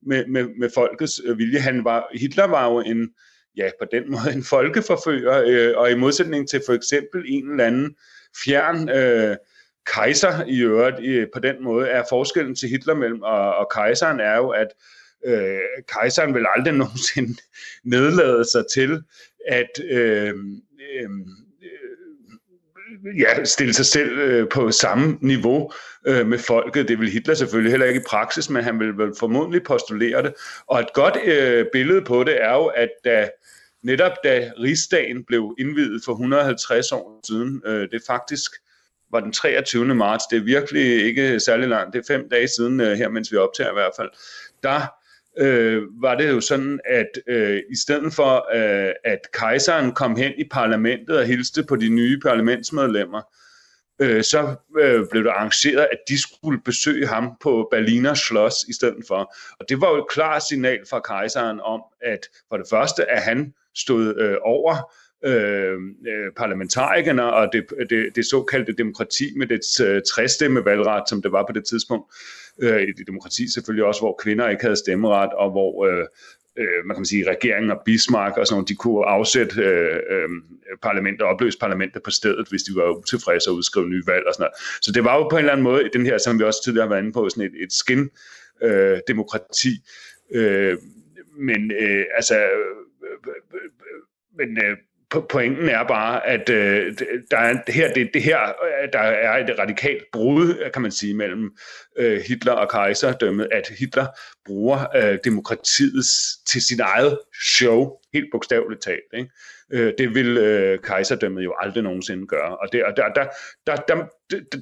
med, 0.05 0.25
med, 0.27 0.47
med 0.59 0.69
folkets 0.75 1.21
øh, 1.25 1.37
vilje. 1.37 1.59
Han 1.59 1.83
var, 1.83 2.07
Hitler 2.13 2.47
var 2.47 2.71
jo 2.71 2.79
en, 2.79 3.09
ja, 3.57 3.69
på 3.79 3.85
den 3.91 4.11
måde 4.11 4.33
en 4.35 4.43
folkeforfører, 4.43 5.43
øh, 5.47 5.77
og 5.77 5.91
i 5.91 5.95
modsætning 5.95 6.49
til 6.49 6.61
for 6.65 6.73
eksempel 6.73 7.23
en 7.27 7.51
eller 7.51 7.65
anden 7.65 7.95
fjern 8.43 8.89
øh, 8.89 9.37
kejser 9.85 10.45
i 10.47 10.61
øvrigt, 10.61 10.99
øh, 11.03 11.27
på 11.33 11.39
den 11.39 11.63
måde 11.63 11.87
er 11.87 12.03
forskellen 12.09 12.55
til 12.55 12.69
Hitler 12.69 12.93
mellem 12.93 13.21
og, 13.21 13.55
og 13.55 13.69
kejseren 13.73 14.19
er 14.19 14.35
jo, 14.35 14.49
at 14.49 14.67
øh, 15.25 15.59
kejseren 15.87 16.33
vil 16.33 16.45
aldrig 16.55 16.73
nogensinde 16.83 17.41
nedlade 17.83 18.45
sig 18.51 18.63
til 18.73 19.03
at 19.47 19.79
øh, 19.89 20.33
øh, 20.93 21.09
ja, 23.17 23.43
stille 23.43 23.73
sig 23.73 23.85
selv 23.85 24.17
øh, 24.19 24.49
på 24.49 24.71
samme 24.71 25.17
niveau 25.21 25.71
øh, 26.07 26.27
med 26.27 26.39
folket. 26.39 26.87
Det 26.87 26.99
vil 26.99 27.09
Hitler 27.09 27.33
selvfølgelig 27.33 27.71
heller 27.71 27.85
ikke 27.85 27.99
i 27.99 28.03
praksis, 28.09 28.49
men 28.49 28.63
han 28.63 28.79
vil 28.79 28.97
vel 28.97 29.13
formodentlig 29.19 29.63
postulere 29.63 30.23
det. 30.23 30.33
Og 30.67 30.79
et 30.79 30.93
godt 30.93 31.17
øh, 31.25 31.65
billede 31.73 32.01
på 32.01 32.23
det 32.23 32.43
er 32.43 32.53
jo, 32.53 32.65
at 32.65 32.89
da, 33.05 33.29
netop 33.83 34.11
da 34.23 34.51
rigsdagen 34.59 35.23
blev 35.23 35.55
indvidet 35.59 36.01
for 36.05 36.11
150 36.11 36.91
år 36.91 37.19
siden, 37.27 37.61
øh, 37.65 37.87
det 37.91 38.01
faktisk 38.07 38.51
var 39.11 39.19
den 39.19 39.31
23. 39.31 39.95
marts, 39.95 40.25
det 40.31 40.37
er 40.37 40.43
virkelig 40.43 41.05
ikke 41.05 41.39
særlig 41.39 41.69
langt, 41.69 41.93
det 41.93 41.99
er 41.99 42.13
fem 42.13 42.29
dage 42.29 42.47
siden 42.47 42.79
øh, 42.79 42.97
her, 42.97 43.09
mens 43.09 43.31
vi 43.31 43.37
optager 43.37 43.69
i 43.69 43.73
hvert 43.73 43.93
fald, 43.97 44.09
der 44.63 45.02
øh, 45.37 45.81
var 46.01 46.15
det 46.15 46.29
jo 46.29 46.41
sådan, 46.41 46.79
at 46.85 47.09
øh, 47.27 47.61
i 47.71 47.75
stedet 47.75 48.13
for, 48.13 48.55
øh, 48.55 48.93
at 49.03 49.19
kejseren 49.33 49.91
kom 49.91 50.15
hen 50.15 50.31
i 50.37 50.43
parlamentet 50.51 51.17
og 51.17 51.25
hilste 51.25 51.63
på 51.63 51.75
de 51.75 51.89
nye 51.89 52.19
parlamentsmedlemmer, 52.19 53.21
øh, 54.01 54.23
så 54.23 54.55
øh, 54.79 55.05
blev 55.11 55.23
det 55.23 55.29
arrangeret, 55.29 55.87
at 55.91 55.99
de 56.07 56.21
skulle 56.21 56.61
besøge 56.65 57.07
ham 57.07 57.31
på 57.41 57.67
Berliner 57.71 58.13
Schloss 58.13 58.55
i 58.69 58.73
stedet 58.73 59.03
for. 59.07 59.35
Og 59.59 59.65
det 59.69 59.81
var 59.81 59.89
jo 59.89 59.97
et 59.97 60.09
klart 60.09 60.43
signal 60.49 60.79
fra 60.89 60.99
kejseren 60.99 61.59
om, 61.59 61.81
at 62.01 62.19
for 62.49 62.57
det 62.57 62.65
første, 62.69 63.11
at 63.11 63.21
han 63.21 63.53
stod 63.75 64.15
øh, 64.17 64.37
over 64.41 64.93
øh, 65.25 65.73
øh 66.07 66.31
parlamentarikerne 66.37 67.33
og 67.33 67.49
det, 67.53 67.65
det, 67.89 68.15
det 68.15 68.25
såkaldte 68.25 68.73
demokrati 68.73 69.33
med 69.37 69.47
dets 69.47 69.79
øh, 69.79 70.01
træstemme 70.15 70.65
valgret, 70.65 71.09
som 71.09 71.21
det 71.21 71.31
var 71.31 71.45
på 71.45 71.53
det 71.53 71.65
tidspunkt. 71.65 72.13
Øh, 72.61 72.81
et 72.81 73.07
demokrati 73.07 73.51
selvfølgelig 73.51 73.85
også, 73.85 74.01
hvor 74.01 74.19
kvinder 74.23 74.49
ikke 74.49 74.63
havde 74.63 74.75
stemmeret, 74.75 75.33
og 75.33 75.51
hvor 75.51 75.85
øh, 75.85 76.05
øh, 76.57 76.85
man 76.85 76.95
kan 76.95 77.05
sige, 77.05 77.29
regeringen 77.29 77.71
og 77.71 77.81
Bismarck 77.85 78.37
og 78.37 78.47
sådan 78.47 78.55
noget, 78.55 78.69
de 78.69 78.75
kunne 78.75 79.05
afsætte 79.05 79.61
øh, 79.61 79.99
øh, 80.09 80.29
parlamentet, 80.81 81.21
opløse 81.21 81.59
parlamentet 81.59 82.03
på 82.03 82.11
stedet, 82.11 82.49
hvis 82.49 82.63
de 82.63 82.75
var 82.75 82.97
utilfredse 82.97 83.49
og 83.49 83.55
udskrive 83.55 83.89
nye 83.89 84.03
valg 84.07 84.27
og 84.27 84.33
sådan 84.33 84.43
noget. 84.43 84.83
Så 84.85 84.91
det 84.91 85.03
var 85.03 85.15
jo 85.15 85.27
på 85.29 85.35
en 85.35 85.39
eller 85.39 85.51
anden 85.51 85.63
måde, 85.63 85.89
den 85.93 86.05
her, 86.05 86.17
som 86.17 86.39
vi 86.39 86.43
også 86.43 86.63
tidligere 86.63 86.85
har 86.87 86.89
været 86.89 87.01
inde 87.01 87.13
på, 87.13 87.29
sådan 87.29 87.43
et, 87.43 87.63
et 87.63 87.73
skin 87.73 88.09
øh, 88.63 88.99
demokrati. 89.07 89.73
Øh, 90.31 90.77
men 91.37 91.71
øh, 91.71 92.05
altså, 92.15 92.35
øh, 92.35 92.49
øh, 93.03 93.33
øh, 93.53 93.61
øh 93.63 94.01
men 94.37 94.57
øh, 94.65 94.77
pointen 95.21 95.69
er 95.69 95.83
bare, 95.87 96.27
at 96.27 96.49
øh, 96.49 96.97
der 97.31 97.37
er 97.37 97.53
det 97.67 97.75
her, 97.75 97.93
det, 97.93 98.09
det 98.13 98.23
her, 98.23 98.39
øh, 98.39 98.89
der 98.93 98.99
er 98.99 99.37
et 99.37 99.59
radikalt 99.59 100.03
brud, 100.13 100.69
kan 100.73 100.81
man 100.81 100.91
sige, 100.91 101.13
mellem 101.13 101.51
øh, 101.97 102.21
Hitler 102.27 102.53
og 102.53 102.69
kejserdømmet, 102.69 103.47
at 103.51 103.71
Hitler 103.79 104.05
bruger 104.45 104.85
øh, 104.95 105.17
demokratiet 105.23 106.05
til 106.45 106.61
sin 106.61 106.79
eget 106.79 107.19
show, 107.57 107.91
helt 108.13 108.27
bogstaveligt 108.31 108.81
talt. 108.81 109.13
Ikke? 109.13 109.29
Øh, 109.71 109.93
det 109.97 110.15
vil 110.15 110.37
øh, 110.37 110.79
kejserdømmet 110.79 111.43
jo 111.43 111.53
aldrig 111.61 111.83
nogensinde 111.83 112.27
gøre. 112.27 112.57
Og, 112.57 112.67
det, 112.71 112.83
og 112.83 112.93
der, 112.97 113.07
der, 113.15 113.25
der, 113.67 113.75
der, 113.75 114.07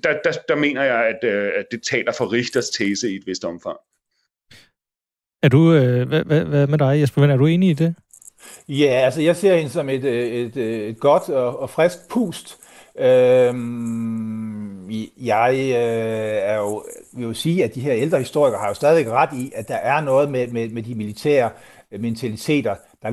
der, 0.04 0.20
der, 0.24 0.32
der 0.48 0.56
mener 0.56 0.84
jeg, 0.84 1.06
at, 1.06 1.30
øh, 1.30 1.52
at 1.56 1.66
det 1.72 1.84
taler 1.84 2.12
for 2.18 2.32
Richters 2.32 2.70
tese 2.70 3.12
i 3.12 3.16
et 3.16 3.24
vist 3.26 3.46
omfang. 3.46 3.78
Er 5.44 5.50
du, 5.50 5.74
øh, 5.74 6.08
hvad, 6.08 6.24
hvad, 6.24 6.46
hvad 6.46 6.68
med 6.68 6.78
dig, 6.78 7.02
Jesper? 7.02 7.24
Er 7.24 7.38
du 7.38 7.46
enig 7.46 7.70
i 7.70 7.74
det? 7.74 7.96
Ja, 8.70 9.02
altså 9.06 9.22
jeg 9.22 9.36
ser 9.36 9.56
hende 9.56 9.70
som 9.70 9.90
et, 9.90 10.04
øh, 10.04 10.32
et, 10.32 10.58
øh, 10.58 10.90
et 10.90 11.00
godt 11.00 11.30
og, 11.30 11.60
og 11.60 11.70
frisk 11.70 12.10
pust. 12.10 12.58
Øhm, 13.00 14.92
jeg 15.18 15.54
øh, 15.54 16.52
er 16.52 16.58
jo, 16.58 16.84
vil 17.14 17.26
jo 17.26 17.34
sige, 17.34 17.64
at 17.64 17.76
de 17.76 17.82
her 17.82 17.94
ældre 17.94 18.20
historikere 18.20 18.60
har 18.60 18.68
jo 18.68 18.74
stadig 18.74 19.12
ret 19.12 19.30
i, 19.34 19.52
at 19.56 19.68
der 19.68 19.76
er 19.76 20.02
noget 20.02 20.32
med, 20.32 20.48
med, 20.48 20.70
med 20.70 20.84
de 20.84 20.96
militære 20.96 21.50
øh, 21.92 22.02
mentaliteter, 22.02 22.76
der, 23.04 23.12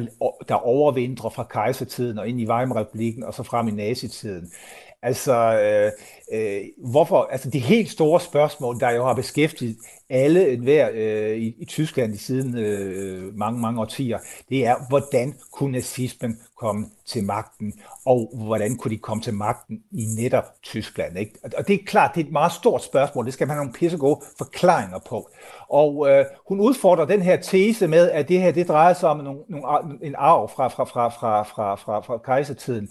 der 0.49 0.55
overvindrer 0.55 1.31
fra 1.31 1.47
kejsertiden 1.51 2.19
og 2.19 2.29
ind 2.29 2.41
i 2.41 2.47
Weimar-republiken 2.47 3.25
og 3.25 3.35
så 3.35 3.43
frem 3.43 3.69
i 3.69 3.71
nazitiden. 3.71 4.53
Altså, 5.03 5.35
øh, 5.35 5.93
øh, 6.33 6.65
hvorfor, 6.91 7.29
altså 7.31 7.51
det 7.51 7.61
helt 7.61 7.91
store 7.91 8.21
spørgsmål, 8.21 8.81
der 8.81 8.91
jo 8.91 9.07
har 9.07 9.15
beskæftiget 9.15 9.77
alle 10.11 10.53
enhver 10.53 10.89
øh, 10.93 11.37
i, 11.37 11.55
i 11.59 11.65
Tyskland 11.65 12.15
i 12.15 12.17
siden 12.17 12.59
øh, 12.59 13.35
mange, 13.35 13.61
mange 13.61 13.81
årtier, 13.81 14.19
det 14.49 14.67
er, 14.67 14.77
hvordan 14.89 15.35
kunne 15.53 15.73
nazismen 15.73 16.41
komme 16.57 16.87
til 17.07 17.25
magten, 17.25 17.73
og 18.07 18.33
hvordan 18.35 18.77
kunne 18.77 18.91
de 18.91 18.99
komme 18.99 19.23
til 19.23 19.35
magten 19.35 19.83
i 19.93 20.05
netop 20.23 20.45
Tyskland. 20.63 21.19
Ikke? 21.19 21.33
Og 21.57 21.69
det 21.69 21.75
er 21.75 21.85
klart, 21.87 22.11
det 22.15 22.21
er 22.21 22.27
et 22.27 22.33
meget 22.33 22.53
stort 22.53 22.85
spørgsmål, 22.85 23.27
det 23.27 23.35
skal 23.35 23.47
man 23.47 23.57
have 23.57 23.65
nogle 23.65 23.79
pissegode 23.79 24.21
forklaringer 24.39 24.99
på. 24.99 25.31
Og 25.69 26.11
øh, 26.11 26.25
hun 26.49 26.61
udfordrer 26.61 27.05
den 27.05 27.23
her 27.23 27.37
tese 27.37 27.89
med, 27.89 28.11
at 28.11 28.29
det 28.29 28.41
her 28.41 28.53
det 28.53 28.69
drejer 28.69 28.95
sig 28.95 29.09
om 29.09 29.17
nogle, 29.17 29.41
nogle, 29.49 29.99
en 30.03 30.15
arv 30.19 30.51
fra, 30.57 30.69
fra, 30.69 30.85
fra, 30.85 31.09
fra, 31.09 31.43
fra, 31.43 31.75
fra, 31.75 32.01
fra 32.01 32.19
kejsertiden 32.19 32.89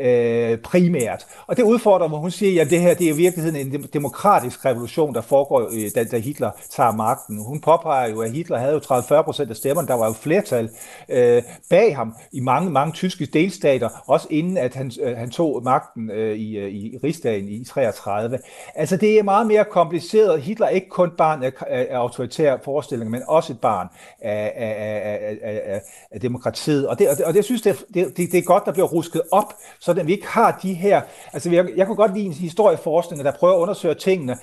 øh, 0.00 0.58
primært. 0.58 1.26
Og 1.46 1.56
det 1.56 1.62
udfordrer, 1.62 2.08
hvor 2.08 2.18
hun 2.18 2.30
siger, 2.30 2.62
at 2.62 2.70
det 2.70 2.80
her 2.80 2.94
det 2.94 3.08
er 3.08 3.12
i 3.12 3.16
virkeligheden 3.16 3.74
en 3.74 3.82
demokratisk 3.92 4.64
revolution, 4.64 5.14
der 5.14 5.20
foregår, 5.20 5.60
øh, 5.72 5.90
da, 5.94 6.04
da 6.04 6.18
Hitler 6.18 6.50
tager 6.70 6.92
magten. 6.92 7.44
Hun 7.44 7.60
påpeger 7.60 8.08
jo, 8.10 8.20
at 8.20 8.32
Hitler 8.32 8.58
havde 8.58 8.72
jo 8.72 8.78
30-40 8.78 9.22
procent 9.22 9.50
af 9.50 9.56
stemmerne. 9.56 9.88
Der 9.88 9.94
var 9.94 10.06
jo 10.06 10.12
flertal 10.12 10.70
øh, 11.08 11.42
bag 11.70 11.96
ham 11.96 12.14
i 12.32 12.40
mange, 12.40 12.70
mange 12.70 12.92
tyske 12.92 13.26
delstater, 13.26 13.88
også 14.06 14.26
inden 14.30 14.56
at 14.56 14.74
han, 14.74 14.92
øh, 15.02 15.16
han 15.16 15.30
tog 15.30 15.62
magten 15.64 16.10
øh, 16.10 16.36
i, 16.36 16.56
øh, 16.56 16.70
i 16.70 16.98
Rigsdagen 17.04 17.48
i 17.48 17.64
33. 17.64 18.38
Altså 18.74 18.96
det 18.96 19.18
er 19.18 19.22
meget 19.22 19.46
mere 19.46 19.64
kompliceret. 19.64 20.42
Hitler 20.42 20.66
er 20.66 20.70
ikke 20.70 20.88
kun 20.88 21.10
barn 21.18 21.42
af, 21.42 21.52
af, 21.66 21.86
af 21.90 21.96
autoritære 21.96 22.58
forestillinger, 22.64 23.10
men 23.10 23.22
også 23.28 23.52
et 23.52 23.60
barn 23.60 23.88
af, 24.20 24.52
af, 24.56 24.76
af, 25.02 25.38
af, 25.42 25.60
af, 25.66 25.80
af 26.10 26.20
demokratiet. 26.20 26.88
Og 26.88 26.98
det, 26.98 27.08
og 27.08 27.16
det, 27.16 27.24
og 27.24 27.34
det 27.34 27.44
synes 27.44 27.62
det, 27.62 27.84
det, 27.94 28.16
det 28.16 28.34
er 28.34 28.42
godt, 28.42 28.64
der 28.66 28.72
bliver 28.72 28.88
rusket 28.88 29.22
op, 29.32 29.54
så 29.80 29.89
at 29.98 30.06
vi 30.06 30.12
ikke 30.12 30.26
har 30.26 30.58
de 30.62 30.74
her... 30.74 31.00
Altså, 31.32 31.50
jeg, 31.50 31.66
jeg 31.76 31.86
kunne 31.86 31.96
godt 31.96 32.14
lide 32.14 32.26
en 32.26 32.32
historieforskning, 32.32 33.24
der 33.24 33.32
prøver 33.32 33.54
at 33.54 33.58
undersøge 33.58 33.94
tingene 33.94 34.36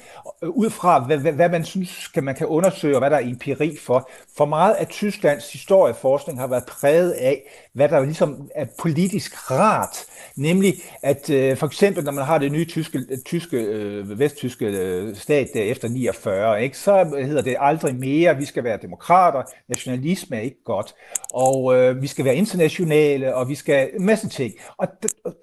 øh, 0.43 0.49
ud 0.49 0.69
fra, 0.69 0.99
hvad, 0.99 1.17
hvad, 1.17 1.33
hvad 1.33 1.49
man 1.49 1.65
synes, 1.65 2.07
kan, 2.07 2.23
man 2.23 2.35
kan 2.35 2.47
undersøge, 2.47 2.95
og 2.95 2.99
hvad 2.99 3.09
der 3.09 3.17
er 3.17 3.27
empiri 3.29 3.77
for. 3.85 4.09
For 4.37 4.45
meget 4.45 4.73
af 4.73 4.87
Tysklands 4.87 5.51
historieforskning 5.51 6.39
har 6.39 6.47
været 6.47 6.65
præget 6.65 7.11
af, 7.11 7.41
hvad 7.73 7.89
der 7.89 8.03
ligesom 8.03 8.49
er 8.55 8.65
politisk 8.79 9.51
rart. 9.51 10.05
Nemlig, 10.35 10.73
at 11.03 11.29
øh, 11.29 11.57
for 11.57 11.65
eksempel, 11.65 12.03
når 12.03 12.11
man 12.11 12.25
har 12.25 12.37
det 12.37 12.51
nye 12.51 12.65
tyske, 12.65 12.99
tyske 13.25 13.57
øh, 13.57 14.19
vesttyske 14.19 14.65
øh, 14.65 15.15
stat 15.15 15.47
der 15.53 15.63
efter 15.63 15.87
49, 15.87 16.63
ikke, 16.63 16.77
så 16.77 17.15
hedder 17.25 17.41
det 17.41 17.55
aldrig 17.59 17.95
mere, 17.95 18.37
vi 18.37 18.45
skal 18.45 18.63
være 18.63 18.79
demokrater, 18.81 19.43
nationalisme 19.69 20.35
er 20.35 20.41
ikke 20.41 20.63
godt, 20.65 20.95
og 21.33 21.75
øh, 21.75 22.01
vi 22.01 22.07
skal 22.07 22.25
være 22.25 22.35
internationale, 22.35 23.35
og 23.35 23.49
vi 23.49 23.55
skal 23.55 23.89
masse 23.99 24.29
ting. 24.29 24.53
Og 24.77 24.87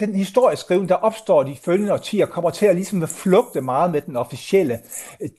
den 0.01 0.15
historieskrivning, 0.15 0.89
der 0.89 0.95
opstår 0.95 1.43
de 1.43 1.57
følgende 1.65 1.93
årtier, 1.93 2.27
kommer 2.27 2.51
til 2.51 2.67
at 2.67 2.75
ligesom 2.75 3.09
flugte 3.09 3.61
meget 3.61 3.91
med 3.91 4.01
den 4.01 4.17
officielle 4.17 4.79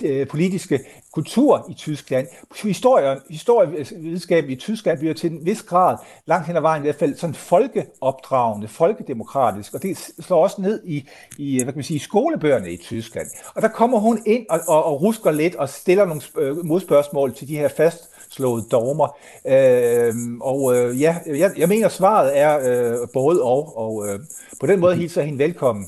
øh, 0.04 0.28
politiske 0.28 0.80
kultur 1.14 1.66
i 1.70 1.74
Tyskland. 1.74 2.28
Historien, 2.62 3.20
historievidenskaben 3.30 4.52
i 4.52 4.56
Tyskland 4.56 5.00
bliver 5.00 5.14
til 5.14 5.32
en 5.32 5.46
vis 5.46 5.64
grad, 5.64 5.98
langt 6.26 6.48
hen 6.48 6.56
ad 6.56 6.62
vejen 6.62 6.84
i 6.84 6.86
hvert 6.86 6.96
fald, 6.96 7.16
sådan 7.16 7.36
folkeopdragende, 7.36 8.68
folkedemokratisk, 8.68 9.74
og 9.74 9.84
det 9.84 9.98
slår 10.20 10.44
også 10.44 10.62
ned 10.62 10.82
i, 10.86 11.10
i 11.38 11.56
hvad 11.56 11.74
kan 11.74 11.78
man 11.78 11.84
sige, 11.84 12.00
skolebøgerne 12.00 12.72
i 12.72 12.78
Tyskland. 12.78 13.28
Og 13.56 13.62
der 13.62 13.68
kommer 13.68 14.00
hun 14.00 14.22
ind 14.26 14.46
og, 14.50 14.60
og, 14.68 14.86
og 14.86 15.02
rusker 15.02 15.32
lidt 15.32 15.56
og 15.56 15.70
stiller 15.70 16.06
nogle 16.06 16.22
øh, 16.38 16.66
modspørgsmål 16.66 17.34
til 17.34 17.48
de 17.48 17.58
her 17.58 17.68
fast 17.68 18.15
slået 18.32 18.64
dogmer. 18.72 19.18
Øh, 19.48 20.14
og 20.42 20.76
øh, 20.76 21.02
ja, 21.02 21.16
jeg, 21.26 21.52
jeg 21.58 21.70
mener, 21.70 21.90
svaret 21.90 22.40
er 22.40 22.58
øh, 22.58 23.08
både 23.14 23.42
og, 23.42 23.78
og 23.78 24.08
øh, 24.08 24.20
på 24.60 24.68
den 24.68 24.80
måde 24.80 24.96
hilser 24.96 25.22
jeg 25.22 25.26
hende 25.26 25.44
velkommen. 25.44 25.86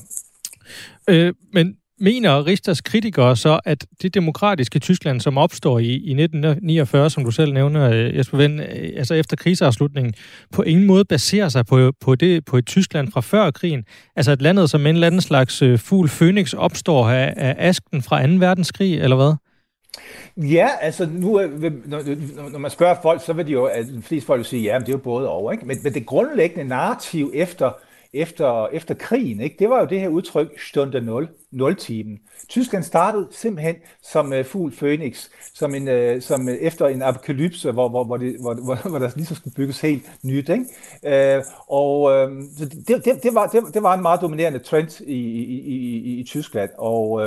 Øh, 1.08 1.34
men 1.52 1.76
mener 2.00 2.46
Richters 2.46 2.80
kritikere 2.80 3.36
så, 3.36 3.60
at 3.64 3.86
det 4.02 4.14
demokratiske 4.14 4.78
Tyskland, 4.78 5.20
som 5.20 5.38
opstår 5.38 5.78
i, 5.78 5.84
i 5.84 6.22
1949, 6.22 7.10
som 7.10 7.24
du 7.24 7.30
selv 7.30 7.52
nævner, 7.52 7.90
øh, 7.90 8.16
Jesper 8.16 8.38
Vind, 8.38 8.60
øh, 8.60 8.92
altså 8.96 9.14
efter 9.14 9.36
krigsafslutningen, 9.36 10.14
på 10.52 10.62
ingen 10.62 10.86
måde 10.86 11.04
baserer 11.04 11.48
sig 11.48 11.66
på, 11.66 11.92
på, 12.00 12.14
det, 12.14 12.44
på 12.44 12.56
et 12.56 12.66
Tyskland 12.66 13.12
fra 13.12 13.20
før 13.20 13.50
krigen? 13.50 13.84
Altså 14.16 14.32
et 14.32 14.42
landet 14.42 14.70
som 14.70 14.80
en 14.80 14.94
eller 14.94 15.06
anden 15.06 15.20
slags 15.20 15.62
øh, 15.62 15.78
fugl 15.78 16.08
Phoenix 16.08 16.52
opstår 16.52 17.08
af, 17.08 17.34
af 17.36 17.54
asken 17.58 18.02
fra 18.02 18.26
2. 18.26 18.32
verdenskrig, 18.32 19.00
eller 19.00 19.16
hvad? 19.16 19.34
Ja, 20.36 20.68
altså 20.80 21.08
nu, 21.12 21.40
når, 21.84 22.02
når 22.50 22.58
man 22.58 22.70
spørger 22.70 22.96
folk, 23.02 23.24
så 23.24 23.32
vil 23.32 23.46
de 23.46 23.52
jo, 23.52 23.64
at 23.64 23.86
de 23.86 24.02
fleste 24.02 24.26
folk 24.26 24.38
vil 24.38 24.46
sige, 24.46 24.62
ja, 24.62 24.78
men 24.78 24.86
det 24.86 24.88
er 24.88 24.92
jo 24.92 24.98
både 24.98 25.28
over. 25.28 25.52
Ikke? 25.52 25.66
Men, 25.66 25.78
men 25.82 25.94
det 25.94 26.06
grundlæggende 26.06 26.64
narrativ 26.64 27.30
efter, 27.34 27.70
efter, 28.12 28.66
efter 28.66 28.94
krigen, 28.94 29.40
ikke? 29.40 29.56
det 29.58 29.70
var 29.70 29.80
jo 29.80 29.86
det 29.86 30.00
her 30.00 30.08
udtryk, 30.08 30.60
stunde 30.60 31.00
0, 31.00 31.28
0-timen. 31.52 32.18
Tyskland 32.48 32.84
startede 32.84 33.28
simpelthen 33.30 33.76
som 34.02 34.32
uh, 34.32 34.44
fugl 34.44 34.72
Phoenix, 34.76 35.28
som, 35.54 35.74
en, 35.74 35.88
uh, 35.88 36.22
som 36.22 36.48
uh, 36.48 36.54
efter 36.54 36.86
en 36.86 37.02
apokalypse, 37.02 37.72
hvor, 37.72 37.88
hvor, 37.88 38.04
hvor, 38.04 38.16
det, 38.16 38.36
hvor, 38.40 38.54
hvor, 38.54 38.74
hvor 38.90 38.98
der 38.98 39.10
ligesom 39.16 39.36
skulle 39.36 39.54
bygges 39.54 39.80
helt 39.80 40.10
nyt. 40.22 40.48
Ikke? 40.48 41.38
Uh, 41.38 41.44
og 41.68 42.02
uh, 42.02 42.32
det, 42.58 43.04
det, 43.04 43.22
det, 43.22 43.34
var, 43.34 43.46
det, 43.46 43.74
det 43.74 43.82
var 43.82 43.94
en 43.94 44.02
meget 44.02 44.20
dominerende 44.20 44.58
trend 44.58 45.00
i, 45.00 45.12
i, 45.12 45.58
i, 45.58 46.20
i 46.20 46.24
Tyskland. 46.24 46.70
Og, 46.78 47.10
uh, 47.10 47.26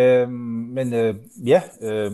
uh, 0.00 0.30
men 0.30 0.92
uh, 0.92 1.14
ja, 1.48 1.62
uh, 1.80 2.12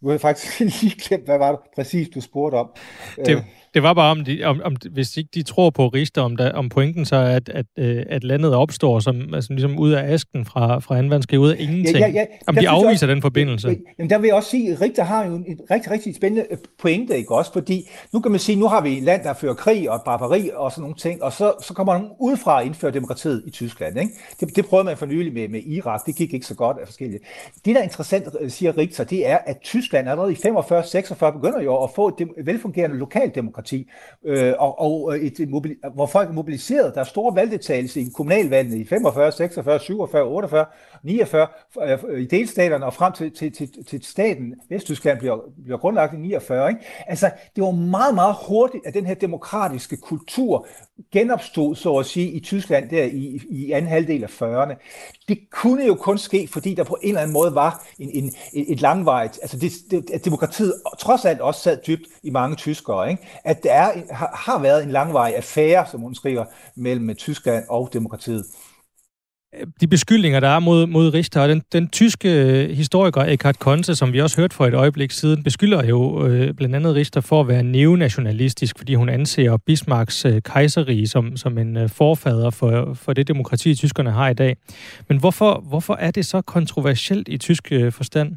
nu 0.00 0.08
har 0.08 0.12
jeg 0.12 0.20
faktisk 0.20 0.60
lige 0.82 1.00
glemt, 1.08 1.24
hvad 1.24 1.38
var 1.38 1.50
det 1.50 1.60
præcis, 1.74 2.08
du 2.08 2.20
spurgte 2.20 2.56
om. 2.56 2.68
Det, 3.16 3.44
Det 3.74 3.82
var 3.82 3.94
bare, 3.94 4.10
om, 4.10 4.24
de, 4.24 4.44
om, 4.44 4.60
om 4.64 4.76
hvis 4.90 5.16
ikke 5.16 5.30
de 5.34 5.42
tror 5.42 5.70
på 5.70 5.88
Richter, 5.88 6.22
om, 6.22 6.36
der, 6.36 6.52
om 6.52 6.68
pointen 6.68 7.04
så 7.04 7.16
er, 7.16 7.36
at, 7.36 7.48
at, 7.48 7.66
øh, 7.78 8.02
at 8.08 8.24
landet 8.24 8.54
opstår 8.54 9.00
som, 9.00 9.34
altså, 9.34 9.52
ligesom 9.52 9.78
ud 9.78 9.92
af 9.92 10.12
asken 10.12 10.44
fra, 10.44 10.78
fra 10.78 11.00
2. 11.00 11.06
verdenskrig, 11.06 11.38
ud 11.38 11.50
af 11.50 11.56
ingenting. 11.58 11.98
Ja, 11.98 12.06
ja, 12.06 12.12
ja. 12.12 12.24
Om 12.46 12.54
de 12.54 12.68
afviser 12.68 12.90
også, 12.90 13.06
den 13.06 13.22
forbindelse. 13.22 13.68
Jamen, 13.98 14.10
der 14.10 14.18
vil 14.18 14.26
jeg 14.26 14.36
også 14.36 14.50
sige, 14.50 14.72
at 14.72 14.80
Richter 14.80 15.04
har 15.04 15.26
jo 15.26 15.34
en 15.34 15.60
rigtig, 15.70 15.92
rigtig 15.92 16.14
spændende 16.14 16.46
øh, 16.50 16.58
pointe, 16.82 17.16
ikke 17.16 17.34
også? 17.34 17.52
Fordi 17.52 17.90
nu 18.12 18.20
kan 18.20 18.30
man 18.30 18.40
sige, 18.40 18.56
nu 18.56 18.68
har 18.68 18.80
vi 18.80 18.98
et 18.98 19.02
land, 19.02 19.22
der 19.22 19.32
fører 19.32 19.54
krig 19.54 19.90
og 19.90 20.02
barbari 20.04 20.50
og 20.54 20.72
sådan 20.72 20.82
nogle 20.82 20.96
ting, 20.96 21.22
og 21.22 21.32
så, 21.32 21.52
så 21.62 21.74
kommer 21.74 21.92
nogen 21.92 22.10
udefra 22.20 22.60
at 22.60 22.66
indføre 22.66 22.90
demokratiet 22.90 23.42
i 23.46 23.50
Tyskland. 23.50 23.98
Ikke? 23.98 24.12
Det, 24.40 24.56
det 24.56 24.66
prøvede 24.66 24.84
man 24.84 24.96
for 24.96 25.06
nylig 25.06 25.32
med, 25.32 25.48
med 25.48 25.60
Irak, 25.66 26.06
det 26.06 26.16
gik 26.16 26.34
ikke 26.34 26.46
så 26.46 26.54
godt 26.54 26.76
af 26.80 26.86
forskellige. 26.86 27.20
Det, 27.64 27.74
der 27.74 27.80
er 27.80 27.84
interessant, 27.84 28.28
øh, 28.40 28.50
siger 28.50 28.78
Richter, 28.78 29.04
det 29.04 29.30
er, 29.30 29.38
at 29.46 29.56
Tyskland 29.62 30.08
allerede 30.08 30.32
i 30.32 30.36
45-46 30.36 31.30
begynder 31.30 31.62
jo 31.62 31.84
at 31.84 31.90
få 31.96 32.08
et 32.08 32.28
velfungerende 32.44 32.96
lokaldemokrati, 32.96 33.63
øh, 34.24 34.52
og, 34.58 34.80
og 34.80 35.16
øh, 35.16 35.20
et, 35.20 35.48
hvor 35.94 36.06
folk 36.06 36.28
er 36.28 36.32
mobiliseret. 36.32 36.94
Der 36.94 37.00
er 37.00 37.04
store 37.04 37.36
valgdeltagelse 37.36 38.00
i 38.00 38.08
kommunalvalgene 38.14 38.78
i 38.80 38.84
45, 38.84 39.32
46, 39.32 39.80
47, 39.80 40.22
48, 40.22 40.66
49 41.04 41.46
øh, 41.82 41.98
øh, 42.08 42.20
i 42.20 42.26
delstaterne 42.26 42.86
og 42.86 42.94
frem 42.94 43.12
til, 43.12 43.30
til, 43.30 43.52
til, 43.52 43.84
til 43.84 44.04
staten. 44.04 44.54
Vesttyskland 44.68 45.18
bliver, 45.18 45.38
bliver 45.64 45.78
grundlagt 45.78 46.14
i 46.14 46.16
49. 46.16 46.68
Ikke? 46.68 46.80
Altså, 47.06 47.30
det 47.56 47.64
var 47.64 47.70
meget, 47.70 48.14
meget 48.14 48.36
hurtigt, 48.48 48.86
at 48.86 48.94
den 48.94 49.06
her 49.06 49.14
demokratiske 49.14 49.96
kultur 49.96 50.66
genopstod, 51.12 51.76
så 51.76 51.96
at 51.96 52.06
sige, 52.06 52.30
i 52.30 52.40
Tyskland 52.40 52.90
der 52.90 53.04
i, 53.04 53.40
i 53.50 53.72
anden 53.72 53.90
halvdel 53.90 54.22
af 54.22 54.42
40'erne. 54.42 54.74
Det 55.28 55.38
kunne 55.50 55.84
jo 55.86 55.94
kun 55.94 56.18
ske, 56.18 56.48
fordi 56.52 56.74
der 56.74 56.84
på 56.84 56.98
en 57.02 57.08
eller 57.08 57.20
anden 57.20 57.32
måde 57.32 57.54
var 57.54 57.86
en, 57.98 58.10
en, 58.10 58.32
et 58.52 58.80
langvejt, 58.80 59.38
altså 59.42 59.58
det, 59.58 59.72
det, 59.90 60.10
at 60.10 60.24
demokratiet 60.24 60.74
trods 60.98 61.24
alt 61.24 61.40
også 61.40 61.60
sad 61.60 61.78
dybt 61.86 62.08
i 62.22 62.30
mange 62.30 62.56
tyskere, 62.56 63.10
ikke? 63.10 63.22
at 63.44 63.62
der 63.62 63.72
er, 63.72 63.92
har, 64.10 64.30
har 64.34 64.58
været 64.58 64.82
en 64.82 64.90
langvarig 64.90 65.36
affære, 65.36 65.86
som 65.90 66.00
hun 66.00 66.14
skriver, 66.14 66.44
mellem 66.74 67.14
Tyskland 67.14 67.64
og 67.68 67.90
demokratiet 67.92 68.44
de 69.80 69.86
beskyldninger, 69.86 70.40
der 70.40 70.48
er 70.48 70.58
mod, 70.58 70.86
mod 70.86 71.14
Richter, 71.14 71.46
den, 71.46 71.62
den 71.72 71.88
tyske 71.88 72.28
øh, 72.28 72.70
historiker 72.70 73.20
Eckhard 73.20 73.58
Konze, 73.58 73.94
som 73.94 74.12
vi 74.12 74.20
også 74.20 74.36
hørte 74.40 74.56
for 74.56 74.66
et 74.66 74.74
øjeblik 74.74 75.10
siden, 75.10 75.42
beskylder 75.42 75.84
jo 75.84 76.26
øh, 76.26 76.54
blandt 76.54 76.74
andet 76.74 76.94
Richter 76.94 77.20
for 77.20 77.40
at 77.40 77.48
være 77.48 77.62
neonationalistisk, 77.62 78.78
fordi 78.78 78.94
hun 78.94 79.08
anser 79.08 79.56
Bismarcks 79.56 80.24
øh, 80.24 80.42
kejserige 80.42 81.08
som, 81.08 81.36
som 81.36 81.58
en 81.58 81.76
øh, 81.76 81.88
forfader 81.88 82.50
for, 82.50 82.94
for 82.94 83.12
det 83.12 83.28
demokrati, 83.28 83.74
tyskerne 83.74 84.10
har 84.10 84.28
i 84.28 84.34
dag. 84.34 84.56
Men 85.08 85.18
hvorfor, 85.18 85.64
hvorfor 85.68 85.94
er 85.94 86.10
det 86.10 86.26
så 86.26 86.40
kontroversielt 86.40 87.28
i 87.28 87.38
tysk 87.38 87.72
øh, 87.72 87.92
forstand? 87.92 88.36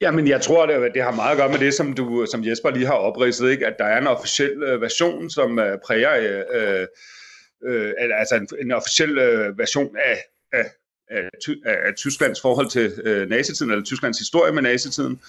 Jamen, 0.00 0.28
jeg 0.28 0.40
tror, 0.40 0.66
det, 0.66 0.76
det 0.94 1.02
har 1.02 1.12
meget 1.12 1.30
at 1.30 1.36
gøre 1.36 1.48
med 1.48 1.58
det, 1.58 1.74
som, 1.74 1.92
du, 1.92 2.26
som 2.30 2.44
Jesper 2.44 2.70
lige 2.70 2.86
har 2.86 2.92
opridset, 2.92 3.50
ikke? 3.50 3.66
at 3.66 3.74
der 3.78 3.84
er 3.84 4.00
en 4.00 4.06
officiel 4.06 4.62
øh, 4.62 4.80
version, 4.80 5.30
som 5.30 5.58
øh, 5.58 5.78
præger... 5.86 6.16
Øh, 6.16 6.80
øh 6.80 6.86
øh, 7.64 7.92
altså 7.98 8.34
en, 8.34 8.48
en 8.60 8.72
officiel 8.72 9.18
øh, 9.18 9.58
version 9.58 9.96
af, 9.96 10.18
af, 10.52 10.70
af, 11.10 11.30
af 11.64 11.94
Tysklands 11.94 12.40
forhold 12.40 12.70
til 12.70 12.92
øh, 13.04 13.28
nazitiden, 13.28 13.72
eller 13.72 13.84
Tysklands 13.84 14.18
historie 14.18 14.52
med 14.52 14.62
nazitiden. 14.62 15.20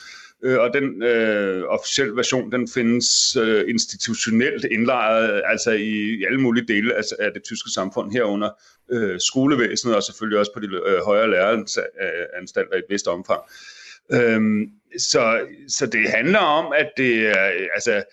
Øh, 0.44 0.60
og 0.60 0.74
den 0.74 1.04
øh, 1.04 1.64
officielle 1.64 2.16
version, 2.16 2.52
den 2.52 2.68
findes 2.74 3.36
øh, 3.36 3.70
institutionelt 3.70 4.66
indlejret, 4.66 5.42
altså 5.46 5.72
i, 5.72 6.20
i 6.20 6.26
alle 6.26 6.42
mulige 6.42 6.68
dele 6.68 6.96
af, 6.96 7.04
af 7.20 7.32
det 7.34 7.44
tyske 7.44 7.70
samfund, 7.70 8.12
herunder 8.12 8.50
øh, 8.92 9.20
skolevæsenet, 9.20 9.96
og 9.96 10.04
selvfølgelig 10.04 10.40
også 10.40 10.54
på 10.54 10.60
de 10.60 10.68
øh, 10.88 11.00
højere 11.06 11.30
læreanstalter 11.30 12.76
i 12.76 12.80
et 12.80 12.86
vist 12.90 13.08
omfang. 13.08 13.42
Øhm, 14.12 14.72
så, 15.00 15.48
så 15.68 15.86
det 15.86 16.10
handler 16.10 16.40
om, 16.40 16.74
at 16.78 16.90
det 16.98 17.28
er, 17.28 17.52
altså, 17.74 18.04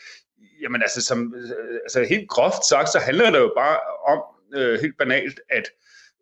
Jamen 0.64 0.82
altså, 0.82 1.00
som, 1.00 1.34
øh, 1.36 1.78
altså 1.84 2.06
helt 2.08 2.28
groft 2.28 2.64
sagt, 2.68 2.88
så 2.92 2.98
handler 2.98 3.30
det 3.30 3.38
jo 3.38 3.52
bare 3.56 3.78
om, 4.12 4.22
øh, 4.54 4.80
helt 4.80 4.98
banalt, 4.98 5.40
at 5.50 5.70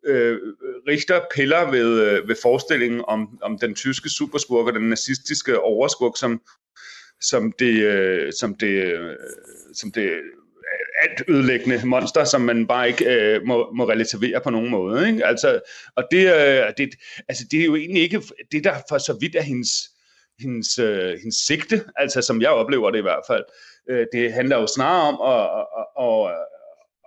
øh, 0.05 0.39
Richter 0.87 1.21
piller 1.35 1.71
ved, 1.71 2.01
øh, 2.01 2.27
ved 2.27 2.35
forestillingen 2.41 3.01
om, 3.07 3.39
om 3.41 3.59
den 3.59 3.75
tyske 3.75 4.09
superskurk 4.09 4.67
og 4.67 4.73
den 4.73 4.89
nazistiske 4.89 5.59
overskurk, 5.59 6.17
som, 6.17 6.41
som 7.21 7.51
det, 7.59 7.83
øh, 7.83 8.33
som 8.33 8.55
det, 8.55 8.67
øh, 8.67 9.15
som 9.73 9.91
det 9.91 10.11
alt 11.03 11.23
ødelæggende 11.27 11.85
monster, 11.85 12.23
som 12.23 12.41
man 12.41 12.67
bare 12.67 12.87
ikke 12.87 13.05
øh, 13.05 13.41
må, 13.45 13.71
må 13.73 13.89
relativere 13.89 14.41
på 14.41 14.49
nogen 14.49 14.69
måde. 14.69 15.07
Ikke? 15.07 15.25
Altså, 15.25 15.59
og 15.95 16.03
det, 16.11 16.35
øh, 16.35 16.73
det, 16.77 16.89
altså, 17.27 17.43
det 17.51 17.61
er 17.61 17.65
jo 17.65 17.75
egentlig 17.75 18.03
ikke 18.03 18.21
det, 18.51 18.63
der 18.63 18.75
for 18.89 18.97
så 18.97 19.17
vidt 19.21 19.35
er 19.35 19.41
hendes, 19.41 19.69
hendes, 20.39 20.79
øh, 20.79 21.09
hendes 21.09 21.35
sigte, 21.35 21.83
altså 21.95 22.21
som 22.21 22.41
jeg 22.41 22.49
oplever 22.49 22.91
det 22.91 22.97
i 22.97 23.01
hvert 23.01 23.23
fald. 23.27 23.43
Øh, 23.43 23.72
Øh, 23.89 24.05
det 24.13 24.33
handler 24.33 24.59
jo 24.59 24.67
snarere 24.67 25.07
om 25.07 25.17
at, 25.33 25.43
at, 25.99 26.31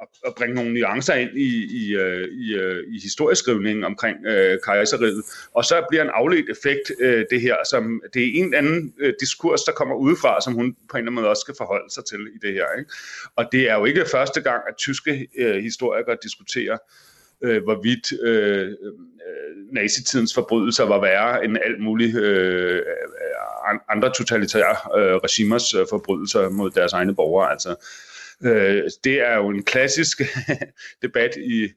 at, 0.02 0.08
at 0.26 0.34
bringe 0.34 0.54
nogle 0.54 0.74
nuancer 0.74 1.14
ind 1.14 1.30
i, 1.38 1.50
i, 1.82 1.94
øh, 1.96 2.28
i, 2.32 2.54
øh, 2.54 2.84
i 2.94 3.00
historieskrivningen 3.02 3.84
omkring 3.84 4.26
øh, 4.26 4.58
kejseriet. 4.64 5.24
Og 5.54 5.64
så 5.64 5.86
bliver 5.88 6.04
en 6.04 6.10
afledt 6.14 6.50
effekt 6.50 6.92
øh, 7.00 7.24
det 7.30 7.40
her, 7.40 7.56
som 7.70 8.02
det 8.14 8.22
er 8.22 8.30
en 8.34 8.54
anden 8.54 8.94
øh, 8.98 9.14
diskurs, 9.20 9.62
der 9.62 9.72
kommer 9.72 9.94
udefra, 9.94 10.40
som 10.40 10.52
hun 10.54 10.76
på 10.90 10.96
en 10.96 10.98
eller 10.98 11.10
anden 11.10 11.14
måde 11.14 11.28
også 11.28 11.40
skal 11.40 11.54
forholde 11.58 11.90
sig 11.94 12.04
til 12.04 12.20
i 12.20 12.38
det 12.46 12.52
her. 12.52 12.66
Ikke? 12.78 12.90
Og 13.36 13.44
det 13.52 13.70
er 13.70 13.74
jo 13.74 13.84
ikke 13.84 14.04
første 14.12 14.40
gang, 14.40 14.62
at 14.68 14.76
tyske 14.76 15.28
øh, 15.38 15.56
historikere 15.56 16.16
diskuterer, 16.22 16.78
øh, 17.42 17.62
hvorvidt 17.62 18.12
øh, 18.22 18.72
nazitidens 19.72 20.34
forbrydelser 20.34 20.84
var 20.84 21.00
værre 21.00 21.44
end 21.44 21.56
alt 21.64 21.80
muligt 21.80 22.16
øh, 22.16 22.82
andre 23.88 24.12
totalitære 24.12 24.76
øh, 24.98 25.16
regimers 25.16 25.74
øh, 25.74 25.86
forbrydelser 25.90 26.48
mod 26.48 26.70
deres 26.70 26.92
egne 26.92 27.14
borgere. 27.14 27.50
Altså, 27.50 27.76
øh, 28.42 28.82
det 29.04 29.20
er 29.20 29.36
jo 29.36 29.48
en 29.48 29.62
klassisk 29.62 30.20
debat 31.02 31.36
i, 31.36 31.68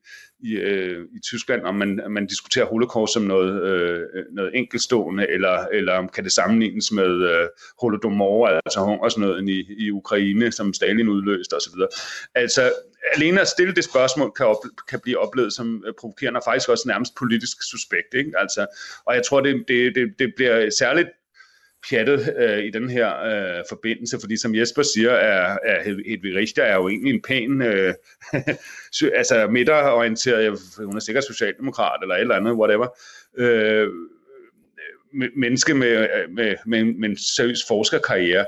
i, 0.43 0.53
øh, 0.53 1.05
i 1.15 1.19
Tyskland, 1.19 1.61
om 1.61 1.75
man, 1.75 2.01
man 2.09 2.27
diskuterer 2.27 2.65
holocaust 2.65 3.13
som 3.13 3.23
noget, 3.23 3.63
øh, 3.63 4.01
noget 4.31 4.51
enkelstående, 4.53 5.29
eller, 5.29 5.65
eller 5.65 5.93
om 5.93 6.09
kan 6.09 6.23
det 6.23 6.31
sammenlignes 6.31 6.91
med 6.91 7.29
øh, 7.29 7.47
holodomor, 7.81 8.47
altså 8.47 8.79
hungersnøden 8.79 9.49
i, 9.49 9.65
i 9.77 9.91
Ukraine, 9.91 10.51
som 10.51 10.73
Stalin 10.73 11.09
udløste 11.09 11.53
osv. 11.53 11.73
Altså, 12.35 12.71
alene 13.15 13.41
at 13.41 13.47
stille 13.47 13.75
det 13.75 13.83
spørgsmål 13.83 14.31
kan, 14.31 14.45
op, 14.45 14.63
kan 14.89 14.99
blive 14.99 15.19
oplevet 15.19 15.53
som 15.53 15.83
øh, 15.87 15.93
provokerende, 15.99 16.37
og 16.37 16.43
faktisk 16.45 16.69
også 16.69 16.87
nærmest 16.87 17.15
politisk 17.15 17.57
suspekt. 17.71 18.13
Ikke? 18.13 18.31
Altså, 18.37 18.65
og 19.05 19.15
jeg 19.15 19.25
tror, 19.25 19.41
det, 19.41 19.63
det, 19.67 19.95
det, 19.95 20.19
det 20.19 20.33
bliver 20.35 20.69
særligt 20.79 21.07
pjattet 21.89 22.33
øh, 22.37 22.63
i 22.63 22.69
den 22.69 22.89
her 22.89 23.23
øh, 23.23 23.63
forbindelse, 23.69 24.17
fordi 24.19 24.37
som 24.37 24.55
Jesper 24.55 24.83
siger, 24.83 25.11
er, 25.11 25.57
er 25.63 25.83
Hedvig 25.83 26.35
Richter 26.35 26.63
er 26.63 26.75
jo 26.75 26.89
egentlig 26.89 27.13
en 27.13 27.21
pæn, 27.21 27.61
øh, 27.61 27.93
altså 29.19 29.47
midterorienteret, 29.47 30.59
hun 30.77 30.95
er 30.95 30.99
sikkert 30.99 31.23
socialdemokrat 31.23 31.99
eller 32.01 32.15
et 32.15 32.21
eller 32.21 32.35
andet, 32.35 32.53
whatever, 32.53 32.87
øh, 33.37 33.87
menneske 35.35 35.73
med, 35.73 36.07
med, 36.29 36.55
med, 36.65 36.83
med 36.83 37.09
en 37.09 37.17
seriøs 37.17 37.65
forskerkarriere. 37.67 38.45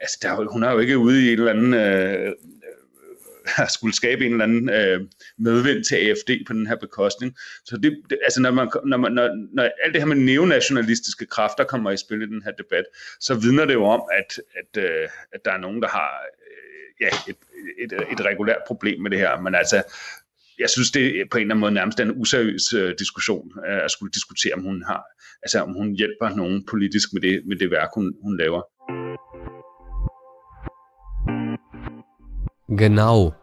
Altså, 0.00 0.18
der, 0.22 0.52
hun 0.52 0.62
er 0.62 0.72
jo 0.72 0.78
ikke 0.78 0.98
ude 0.98 1.22
i 1.22 1.32
en 1.32 1.38
eller 1.38 1.52
anden 1.52 1.74
øh, 1.74 2.32
skulle 3.74 3.94
skabe 3.94 4.26
en 4.26 4.32
eller 4.32 4.44
anden 4.44 4.70
øh, 4.70 5.00
medvind 5.38 5.84
til 5.84 5.96
AFD 5.96 6.46
på 6.46 6.52
den 6.52 6.66
her 6.66 6.76
bekostning. 6.76 7.36
Så 7.64 7.76
det, 7.76 8.02
det 8.10 8.18
altså 8.24 8.40
når, 8.40 8.50
man, 8.50 8.68
når, 8.84 8.96
man, 8.96 9.12
når, 9.12 9.28
når 9.52 9.62
alt 9.62 9.94
det 9.94 10.02
her 10.02 10.06
med 10.06 10.16
neonationalistiske 10.16 11.26
kræfter 11.26 11.64
kommer 11.64 11.90
i 11.90 11.96
spil 11.96 12.22
i 12.22 12.26
den 12.26 12.42
her 12.42 12.52
debat, 12.52 12.84
så 13.20 13.34
vidner 13.34 13.64
det 13.64 13.74
jo 13.74 13.84
om, 13.84 14.02
at, 14.12 14.40
at, 14.60 14.82
øh, 14.82 15.08
at 15.32 15.44
der 15.44 15.52
er 15.52 15.58
nogen, 15.58 15.82
der 15.82 15.88
har 15.88 16.10
øh, 16.50 17.06
ja, 17.06 17.08
et, 17.28 17.36
et, 17.78 17.92
et 18.12 18.20
regulært 18.24 18.62
problem 18.66 19.00
med 19.02 19.10
det 19.10 19.18
her. 19.18 19.40
Men 19.40 19.54
altså, 19.54 19.82
jeg 20.58 20.70
synes, 20.70 20.90
det 20.90 21.20
er 21.20 21.24
på 21.30 21.38
en 21.38 21.42
eller 21.42 21.54
anden 21.54 21.60
måde 21.60 21.72
nærmest 21.72 22.00
en 22.00 22.20
useriøs 22.20 22.72
øh, 22.72 22.94
diskussion, 22.98 23.52
øh, 23.68 23.84
at 23.84 23.90
skulle 23.90 24.12
diskutere, 24.12 24.54
om 24.54 24.62
hun 24.62 24.84
har, 24.86 25.02
altså 25.42 25.60
om 25.60 25.72
hun 25.72 25.92
hjælper 25.92 26.36
nogen 26.36 26.66
politisk 26.70 27.12
med 27.12 27.22
det, 27.22 27.42
med 27.46 27.56
det 27.56 27.70
værk, 27.70 27.88
hun, 27.94 28.14
hun 28.22 28.38
laver. 28.38 28.62
Genau. 32.78 33.41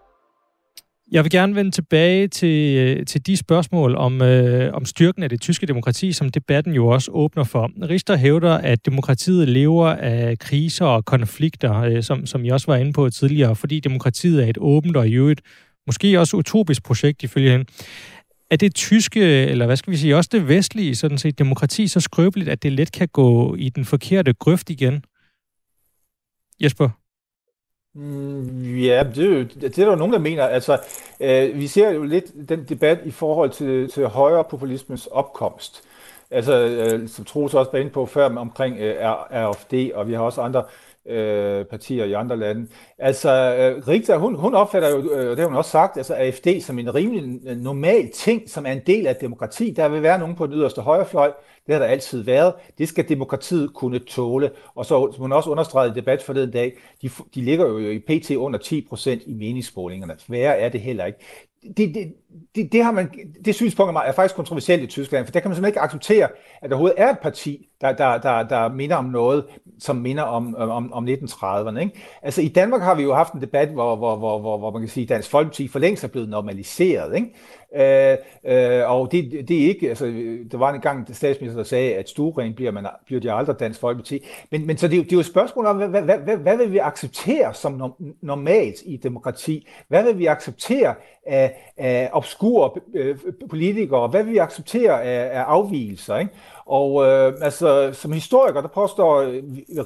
Jeg 1.11 1.23
vil 1.23 1.31
gerne 1.31 1.55
vende 1.55 1.71
tilbage 1.71 2.27
til, 2.27 2.77
øh, 2.77 3.05
til 3.05 3.27
de 3.27 3.37
spørgsmål 3.37 3.95
om, 3.95 4.21
øh, 4.21 4.73
om 4.73 4.85
styrken 4.85 5.23
af 5.23 5.29
det 5.29 5.41
tyske 5.41 5.65
demokrati, 5.65 6.13
som 6.13 6.29
debatten 6.29 6.73
jo 6.73 6.87
også 6.87 7.11
åbner 7.11 7.43
for. 7.43 7.71
Richter 7.89 8.15
hævder, 8.15 8.53
at 8.53 8.85
demokratiet 8.85 9.47
lever 9.47 9.87
af 9.87 10.39
kriser 10.39 10.85
og 10.85 11.05
konflikter, 11.05 11.75
øh, 11.75 12.03
som, 12.03 12.25
som 12.25 12.45
I 12.45 12.49
også 12.49 12.67
var 12.67 12.75
inde 12.77 12.93
på 12.93 13.09
tidligere, 13.09 13.55
fordi 13.55 13.79
demokratiet 13.79 14.43
er 14.43 14.47
et 14.47 14.57
åbent 14.61 14.97
og 14.97 15.07
i 15.07 15.13
øvrigt 15.13 15.41
måske 15.87 16.19
også 16.19 16.37
utopisk 16.37 16.83
projekt 16.83 17.23
ifølge 17.23 17.51
hende. 17.51 17.65
Er 18.51 18.55
det 18.55 18.75
tyske, 18.75 19.21
eller 19.45 19.65
hvad 19.65 19.75
skal 19.75 19.91
vi 19.91 19.97
sige, 19.97 20.15
også 20.15 20.29
det 20.33 20.47
vestlige 20.47 20.95
sådan 20.95 21.17
set, 21.17 21.39
demokrati 21.39 21.87
så 21.87 21.99
skrøbeligt, 21.99 22.49
at 22.49 22.63
det 22.63 22.71
let 22.71 22.91
kan 22.91 23.07
gå 23.07 23.55
i 23.55 23.69
den 23.69 23.85
forkerte 23.85 24.33
grøft 24.33 24.69
igen? 24.69 25.03
Jesper? 26.63 26.98
Mm, 27.93 28.75
ja, 28.75 29.03
det, 29.15 29.53
det 29.61 29.63
er 29.63 29.69
der 29.69 29.85
jo 29.85 29.95
nogen, 29.95 30.13
der 30.13 30.19
mener. 30.19 30.43
Altså, 30.47 30.79
øh, 31.19 31.55
vi 31.55 31.67
ser 31.67 31.89
jo 31.89 32.03
lidt 32.03 32.49
den 32.49 32.63
debat 32.69 32.99
i 33.05 33.11
forhold 33.11 33.49
til, 33.49 33.91
til 33.91 34.07
højre 34.07 34.43
populismens 34.43 35.07
opkomst. 35.07 35.83
Altså, 36.31 36.53
øh, 36.53 37.09
som 37.09 37.25
Troels 37.25 37.53
også 37.53 37.71
var 37.71 37.79
inde 37.79 37.91
på 37.91 38.05
før, 38.05 38.35
omkring 38.37 38.77
øh, 38.79 38.95
RFD, 39.31 39.73
og 39.93 40.07
vi 40.07 40.13
har 40.13 40.21
også 40.21 40.41
andre 40.41 40.63
øh, 41.09 41.65
partier 41.65 42.05
i 42.05 42.13
andre 42.13 42.37
lande. 42.37 42.67
Altså, 42.97 43.29
øh, 43.29 43.87
Rita, 43.87 44.17
hun, 44.17 44.35
hun 44.35 44.55
opfatter 44.55 44.89
jo, 44.89 45.11
øh, 45.11 45.29
det 45.29 45.39
har 45.39 45.47
hun 45.47 45.57
også 45.57 45.71
sagt, 45.71 45.97
altså 45.97 46.15
AFD 46.15 46.47
som 46.61 46.79
en 46.79 46.95
rimelig 46.95 47.39
øh, 47.47 47.57
normal 47.57 48.09
ting, 48.11 48.49
som 48.49 48.65
er 48.65 48.71
en 48.71 48.81
del 48.87 49.07
af 49.07 49.15
demokrati. 49.15 49.71
Der 49.71 49.87
vil 49.87 50.03
være 50.03 50.19
nogen 50.19 50.35
på 50.35 50.47
den 50.47 50.53
yderste 50.53 50.81
højrefløj, 50.81 51.31
det 51.65 51.75
har 51.75 51.79
der 51.79 51.87
altid 51.87 52.23
været. 52.23 52.53
Det 52.77 52.87
skal 52.87 53.09
demokratiet 53.09 53.73
kunne 53.73 53.99
tåle. 53.99 54.51
Og 54.75 54.85
så, 54.85 55.11
som 55.11 55.21
hun 55.21 55.31
også 55.31 55.49
understregede 55.49 55.91
i 55.91 55.99
debat 55.99 56.23
forleden 56.23 56.51
dag, 56.51 56.77
de, 57.01 57.09
de 57.35 57.41
ligger 57.41 57.67
jo 57.67 57.77
i 57.77 57.99
pt. 57.99 58.31
under 58.31 58.59
10 58.59 58.85
procent 58.89 59.21
i 59.25 59.33
meningsmålingerne. 59.33 60.17
Værre 60.27 60.57
er 60.57 60.69
det 60.69 60.81
heller 60.81 61.05
ikke 61.05 61.19
det, 61.77 61.95
det, 61.95 62.13
det, 62.55 62.71
det, 62.71 62.83
har 62.83 62.91
man, 62.91 63.09
det 63.45 63.55
synspunkt 63.55 63.97
er 64.05 64.11
faktisk 64.11 64.35
kontroversielt 64.35 64.83
i 64.83 64.87
Tyskland, 64.87 65.25
for 65.25 65.31
der 65.31 65.39
kan 65.39 65.49
man 65.49 65.55
simpelthen 65.55 65.69
ikke 65.69 65.81
acceptere, 65.81 66.27
at 66.61 66.69
der 66.69 66.75
overhovedet 66.75 67.01
er 67.01 67.09
et 67.09 67.19
parti, 67.19 67.69
der, 67.81 67.93
der, 67.93 68.17
der, 68.17 68.43
der 68.43 68.69
minder 68.69 68.95
om 68.95 69.05
noget, 69.05 69.45
som 69.79 69.95
minder 69.95 70.23
om, 70.23 70.55
øh, 70.59 70.69
om, 70.69 70.93
om 70.93 71.07
1930'erne. 71.07 71.79
Ikke? 71.79 71.99
Altså 72.21 72.41
i 72.41 72.47
Danmark 72.47 72.81
har 72.81 72.95
vi 72.95 73.03
jo 73.03 73.13
haft 73.13 73.33
en 73.33 73.41
debat, 73.41 73.69
hvor, 73.69 73.95
hvor, 73.95 74.15
hvor, 74.15 74.39
hvor, 74.39 74.57
hvor 74.57 74.71
man 74.71 74.81
kan 74.81 74.89
sige, 74.89 75.03
at 75.03 75.09
Dansk 75.09 75.29
Folkeparti 75.29 75.67
for 75.67 75.79
længst 75.79 76.03
er 76.03 76.07
blevet 76.07 76.29
normaliseret. 76.29 77.15
Ikke? 77.15 77.33
Øh, 77.75 78.17
øh, 78.45 78.91
og 78.91 79.11
det, 79.11 79.45
det 79.47 79.63
er 79.63 79.67
ikke, 79.67 79.89
altså, 79.89 80.05
der 80.51 80.57
var 80.57 80.73
en 80.73 80.81
gang 80.81 81.15
statsminister, 81.15 81.57
der 81.57 81.63
sagde, 81.63 81.95
at 81.95 82.09
stueren 82.09 82.53
bliver, 82.53 82.71
man, 82.71 82.87
bliver 83.05 83.21
de 83.21 83.31
aldrig 83.31 83.59
Dansk 83.59 83.79
Folkeparti. 83.79 84.25
Men, 84.51 84.67
men 84.67 84.77
så 84.77 84.87
det, 84.87 85.03
det 85.03 85.11
er 85.11 85.15
jo 85.15 85.19
et 85.19 85.25
spørgsmål 85.25 85.65
om, 85.65 85.77
hvad, 85.77 85.87
hvad, 85.87 86.17
hvad, 86.17 86.37
hvad 86.37 86.57
vil 86.57 86.71
vi 86.71 86.77
acceptere 86.77 87.53
som 87.53 87.93
normalt 88.21 88.75
i 88.85 88.97
demokrati? 88.97 89.67
Hvad 89.87 90.03
vil 90.03 90.17
vi 90.17 90.25
acceptere 90.25 90.95
af, 91.25 91.73
af 91.77 92.09
obskure 92.19 92.71
øh, 92.95 93.17
politikere? 93.49 94.07
Hvad 94.07 94.23
vil 94.23 94.33
vi 94.33 94.37
acceptere 94.37 95.03
af, 95.03 95.39
af 95.39 95.43
afvielser? 95.43 96.17
Ikke? 96.17 96.31
Og 96.65 97.05
øh, 97.05 97.33
altså, 97.41 97.89
som 97.93 98.11
historiker, 98.11 98.61
der 98.61 98.67
påstår 98.67 99.21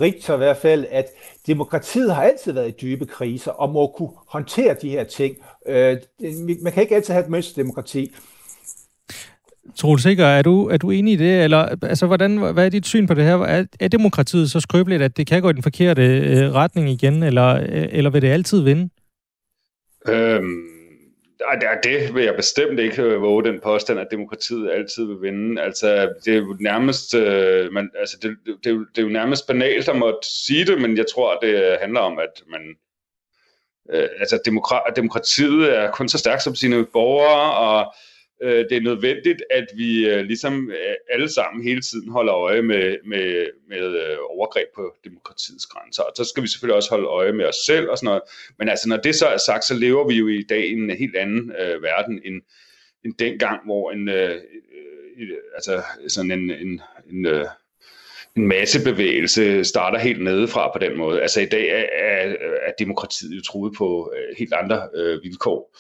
Richter 0.02 0.34
i 0.34 0.38
hvert 0.38 0.58
fald, 0.58 0.86
at 0.92 1.06
demokratiet 1.48 2.16
har 2.16 2.24
altid 2.24 2.52
været 2.52 2.68
i 2.68 2.76
dybe 2.82 3.06
kriser 3.06 3.52
og 3.52 3.70
må 3.70 3.88
kunne 3.88 4.10
håndtere 4.28 4.76
de 4.82 4.90
her 4.90 5.04
ting. 5.04 5.36
Øh, 5.68 5.98
man 6.62 6.74
kan 6.74 6.84
ikke 6.84 6.96
altid 6.96 7.14
have 7.14 7.24
et 7.24 7.30
mønsterdemokrati. 7.30 8.12
Troels 9.76 10.04
Sikker, 10.04 10.26
er 10.26 10.42
du, 10.42 10.68
er 10.68 10.78
du 10.78 10.92
enig 10.92 11.14
i 11.14 11.16
det? 11.16 11.44
Eller, 11.44 11.76
altså, 11.82 12.08
hvordan, 12.08 12.38
hvad 12.38 12.66
er 12.66 12.70
dit 12.70 12.86
syn 12.86 13.08
på 13.08 13.14
det 13.14 13.24
her? 13.24 13.36
Er, 13.36 13.66
er 13.80 13.88
demokratiet 13.88 14.52
så 14.52 14.60
skrøbeligt, 14.60 15.02
at 15.02 15.18
det 15.18 15.28
kan 15.28 15.42
gå 15.42 15.50
i 15.50 15.54
den 15.54 15.64
forkerte 15.64 16.02
øh, 16.02 16.54
retning 16.54 16.90
igen, 16.90 17.24
eller, 17.24 17.48
øh, 17.56 17.88
eller 17.92 18.10
vil 18.10 18.22
det 18.22 18.28
altid 18.28 18.62
vinde? 18.62 18.90
Øhm, 20.08 20.83
det 21.84 22.16
vil 22.16 22.24
jeg 22.24 22.36
bestemt 22.36 22.80
ikke 22.80 23.02
øh, 23.02 23.22
våge 23.22 23.44
den 23.44 23.60
påstand, 23.60 24.00
at 24.00 24.08
demokratiet 24.12 24.72
altid 24.72 25.06
vil 25.06 25.22
vinde. 25.22 25.62
Altså, 25.62 26.14
det 26.26 26.34
er 26.34 26.38
jo 26.38 26.58
nærmest, 26.60 27.16
øh, 27.16 27.72
man, 27.72 27.92
altså, 28.00 28.18
det, 28.22 28.38
det, 28.46 28.56
det, 28.64 28.70
er 28.70 28.74
jo, 28.74 28.86
det 28.96 28.98
er 28.98 29.02
jo 29.02 29.14
nærmest 29.14 29.48
banalt 29.48 29.90
at 29.90 29.96
måtte 29.96 30.28
sige 30.46 30.66
det, 30.66 30.82
men 30.82 30.98
jeg 30.98 31.06
tror, 31.14 31.40
det 31.40 31.78
handler 31.82 32.00
om, 32.00 32.20
at 32.20 32.44
man, 32.48 32.62
øh, 33.94 34.10
altså, 34.20 34.40
demokra- 34.48 34.94
demokratiet 34.96 35.78
er 35.78 35.92
kun 35.92 36.10
så 36.10 36.18
stærkt 36.18 36.44
som 36.44 36.56
sine 36.56 36.86
borgere, 36.86 37.54
og 37.54 37.94
øh, 38.42 38.66
det 38.70 38.78
er 38.78 38.82
nødvendigt, 38.82 39.44
at 39.50 39.66
vi 39.76 40.10
øh, 40.10 40.26
ligesom 40.26 40.70
øh, 40.70 40.96
alle 41.10 41.34
sammen 41.34 41.64
hele 41.64 41.82
tiden 41.82 42.10
holder 42.10 42.36
øje 42.36 42.62
med, 42.62 42.98
med, 43.06 43.48
med 43.70 43.86
øh, 44.04 44.18
overgreb 44.30 44.68
på 44.76 44.96
demokratiets 45.04 45.66
grænser. 45.66 46.04
Og 46.04 46.12
så 46.16 46.24
skal 46.24 46.44
vi 46.44 46.48
selvfølgelig 46.48 46.76
også 46.76 46.90
holde 46.90 47.08
øje 47.08 47.34
med 47.34 47.46
os 47.46 47.56
selv 47.66 47.90
og 47.90 47.98
sådan 47.98 48.06
noget. 48.06 48.22
Men 48.60 48.70
altså, 48.70 48.90
når 48.90 48.98
det 48.98 49.16
så 49.16 49.28
er 49.28 49.38
sagt, 49.38 49.66
så 49.66 49.74
lever 49.74 50.08
vi 50.08 50.16
jo 50.16 50.28
i 50.28 50.44
dag 50.50 50.66
i 50.66 50.74
en 50.74 50.90
helt 50.90 51.16
anden 51.16 51.52
øh, 51.62 51.84
verden 51.84 52.22
end, 52.26 52.42
end 53.06 53.14
dengang, 53.20 53.66
hvor 53.66 53.92
en, 53.92 54.10
øh, 54.10 54.36
øh, 55.20 55.38
altså 55.56 55.82
sådan 56.08 56.32
en, 56.32 56.52
en, 56.52 56.82
en 57.10 57.26
øh, 57.26 57.46
en 58.36 58.48
massebevægelse 58.48 59.64
starter 59.64 60.00
helt 60.00 60.24
nedefra 60.24 60.72
på 60.74 60.80
den 60.80 60.98
måde. 60.98 61.22
Altså 61.22 61.42
i 61.42 61.46
dag 61.46 61.68
er, 61.68 61.86
er, 61.94 62.36
er 62.68 62.72
demokratiet 62.80 63.36
jo 63.36 63.42
truet 63.42 63.74
på 63.78 64.14
øh, 64.16 64.36
helt 64.38 64.54
andre 64.54 64.90
øh, 64.96 65.24
vilkår 65.24 65.76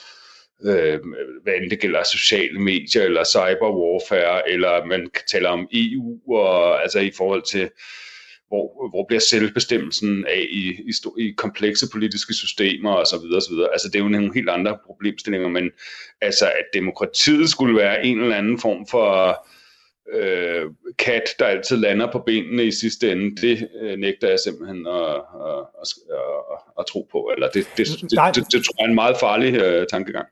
øh, 0.65 0.99
hvad 1.43 1.53
end 1.61 1.69
det 1.69 1.79
gælder 1.79 2.03
sociale 2.03 2.59
medier, 2.59 3.03
eller 3.03 3.23
cyberwarfare, 3.23 4.49
eller 4.49 4.85
man 4.85 4.99
kan 4.99 5.23
tale 5.31 5.49
om 5.49 5.67
EU, 5.73 6.19
og 6.35 6.81
altså 6.81 6.99
i 6.99 7.11
forhold 7.17 7.43
til, 7.51 7.69
hvor, 8.47 8.89
hvor 8.89 9.05
bliver 9.07 9.19
selvbestemmelsen 9.19 10.25
af 10.25 10.47
i, 10.49 10.63
i, 10.69 10.93
i 11.17 11.33
komplekse 11.37 11.89
politiske 11.91 12.33
systemer 12.33 12.91
og 12.91 13.07
så 13.07 13.17
videre, 13.17 13.37
og 13.37 13.41
så 13.41 13.49
videre. 13.49 13.71
Altså 13.71 13.87
det 13.87 13.95
er 13.95 14.03
jo 14.03 14.09
nogle 14.09 14.33
helt 14.33 14.49
andre 14.49 14.77
problemstillinger, 14.85 15.49
men 15.49 15.71
altså 16.21 16.45
at 16.45 16.65
demokratiet 16.73 17.49
skulle 17.49 17.77
være 17.77 18.05
en 18.05 18.19
eller 18.19 18.35
anden 18.35 18.59
form 18.59 18.87
for 18.91 19.47
øh, 20.13 20.71
kat, 20.97 21.23
der 21.39 21.45
altid 21.45 21.77
lander 21.77 22.11
på 22.11 22.19
benene 22.19 22.63
i 22.63 22.71
sidste 22.71 23.11
ende, 23.11 23.35
det 23.41 23.69
øh, 23.81 23.97
nægter 23.97 24.29
jeg 24.29 24.39
simpelthen 24.39 24.87
at, 24.87 25.15
at, 25.45 25.65
at, 25.81 25.87
at, 26.53 26.59
at 26.79 26.85
tro 26.85 27.07
på. 27.11 27.31
Eller 27.35 27.47
det, 27.47 27.67
det, 27.77 27.87
det, 27.87 28.01
det, 28.01 28.35
det, 28.35 28.51
det 28.51 28.65
tror 28.65 28.75
jeg 28.79 28.85
er 28.85 28.89
en 28.89 28.95
meget 28.95 29.17
farlig 29.19 29.53
øh, 29.55 29.87
tankegang. 29.87 30.27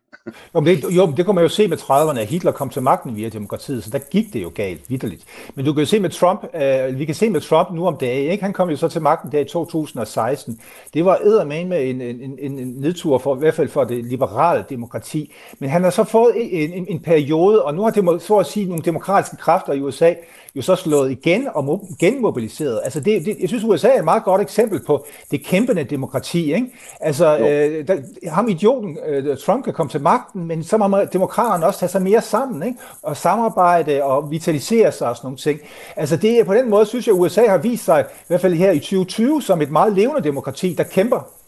Jo, 0.55 0.59
men 0.59 0.65
det, 0.65 0.95
jo, 0.95 1.13
det 1.17 1.25
kunne 1.25 1.35
man 1.35 1.43
jo 1.43 1.49
se 1.49 1.67
med 1.67 1.77
30'erne, 1.77 2.19
at 2.19 2.27
Hitler 2.27 2.51
kom 2.51 2.69
til 2.69 2.81
magten 2.81 3.15
via 3.15 3.29
demokratiet, 3.29 3.83
så 3.83 3.89
der 3.89 3.99
gik 3.99 4.33
det 4.33 4.43
jo 4.43 4.51
galt, 4.55 4.89
vidderligt. 4.89 5.23
Men 5.55 5.65
du 5.65 5.73
kan 5.73 5.81
jo 5.81 5.85
se 5.85 5.99
med 5.99 6.09
Trump, 6.09 6.45
øh, 6.55 6.99
vi 6.99 7.05
kan 7.05 7.15
se 7.15 7.29
med 7.29 7.41
Trump 7.41 7.71
nu 7.71 7.87
om 7.87 7.97
dagen, 7.97 8.31
ikke? 8.31 8.43
han 8.43 8.53
kom 8.53 8.69
jo 8.69 8.75
så 8.75 8.87
til 8.87 9.01
magten 9.01 9.31
der 9.31 9.39
i 9.39 9.45
2016. 9.45 10.59
Det 10.93 11.05
var 11.05 11.17
eddermane 11.23 11.69
med 11.69 11.89
en, 11.89 12.01
en, 12.01 12.39
en, 12.39 12.59
en 12.59 12.67
nedtur, 12.67 13.17
for, 13.17 13.35
i 13.35 13.39
hvert 13.39 13.53
fald 13.53 13.69
for 13.69 13.83
det 13.83 14.05
liberale 14.05 14.65
demokrati. 14.69 15.33
Men 15.59 15.69
han 15.69 15.83
har 15.83 15.89
så 15.89 16.03
fået 16.03 16.33
en, 16.35 16.73
en, 16.73 16.85
en 16.89 16.99
periode, 16.99 17.63
og 17.65 17.75
nu 17.75 17.83
har 17.83 17.89
det 17.89 18.21
så 18.21 18.37
at 18.37 18.45
sige 18.45 18.65
nogle 18.65 18.83
demokratiske 18.83 19.37
kræfter 19.37 19.60
i 19.69 19.81
USA, 19.81 20.13
jo 20.55 20.61
så 20.61 20.75
slået 20.75 21.11
igen 21.11 21.47
og 21.53 21.89
genmobiliseret. 21.99 22.81
Altså 22.83 22.99
det, 22.99 23.25
det, 23.25 23.37
jeg 23.39 23.49
synes, 23.49 23.63
USA 23.63 23.87
er 23.87 23.97
et 23.97 24.03
meget 24.03 24.23
godt 24.23 24.41
eksempel 24.41 24.85
på 24.85 25.05
det 25.31 25.45
kæmpende 25.45 25.83
demokrati. 25.83 26.53
Ikke? 26.53 26.67
Altså, 26.99 27.37
øh, 27.37 27.87
der, 27.87 27.97
ham 28.29 28.49
idioten, 28.49 28.97
øh, 29.07 29.37
Trump 29.37 29.63
kan 29.63 29.73
komme 29.73 29.89
til 29.89 30.01
magten, 30.01 30.47
men 30.47 30.63
så 30.63 30.77
må 30.77 30.97
demokraterne 31.13 31.65
også 31.65 31.79
tage 31.79 31.89
sig 31.89 32.01
mere 32.01 32.21
sammen, 32.21 32.63
ikke? 32.63 32.79
og 33.01 33.17
samarbejde 33.17 34.03
og 34.03 34.31
vitalisere 34.31 34.91
sig 34.91 35.09
og 35.09 35.15
sådan 35.15 35.25
nogle 35.25 35.37
ting. 35.37 35.59
Altså 35.95 36.17
det, 36.17 36.45
på 36.45 36.53
den 36.53 36.69
måde 36.69 36.85
synes 36.85 37.07
jeg, 37.07 37.15
at 37.15 37.19
USA 37.19 37.47
har 37.47 37.57
vist 37.57 37.85
sig, 37.85 38.05
i 38.11 38.23
hvert 38.27 38.41
fald 38.41 38.53
her 38.53 38.71
i 38.71 38.79
2020, 38.79 39.41
som 39.41 39.61
et 39.61 39.71
meget 39.71 39.93
levende 39.93 40.23
demokrati, 40.23 40.75
der 40.77 40.83
kæmper. 40.83 41.40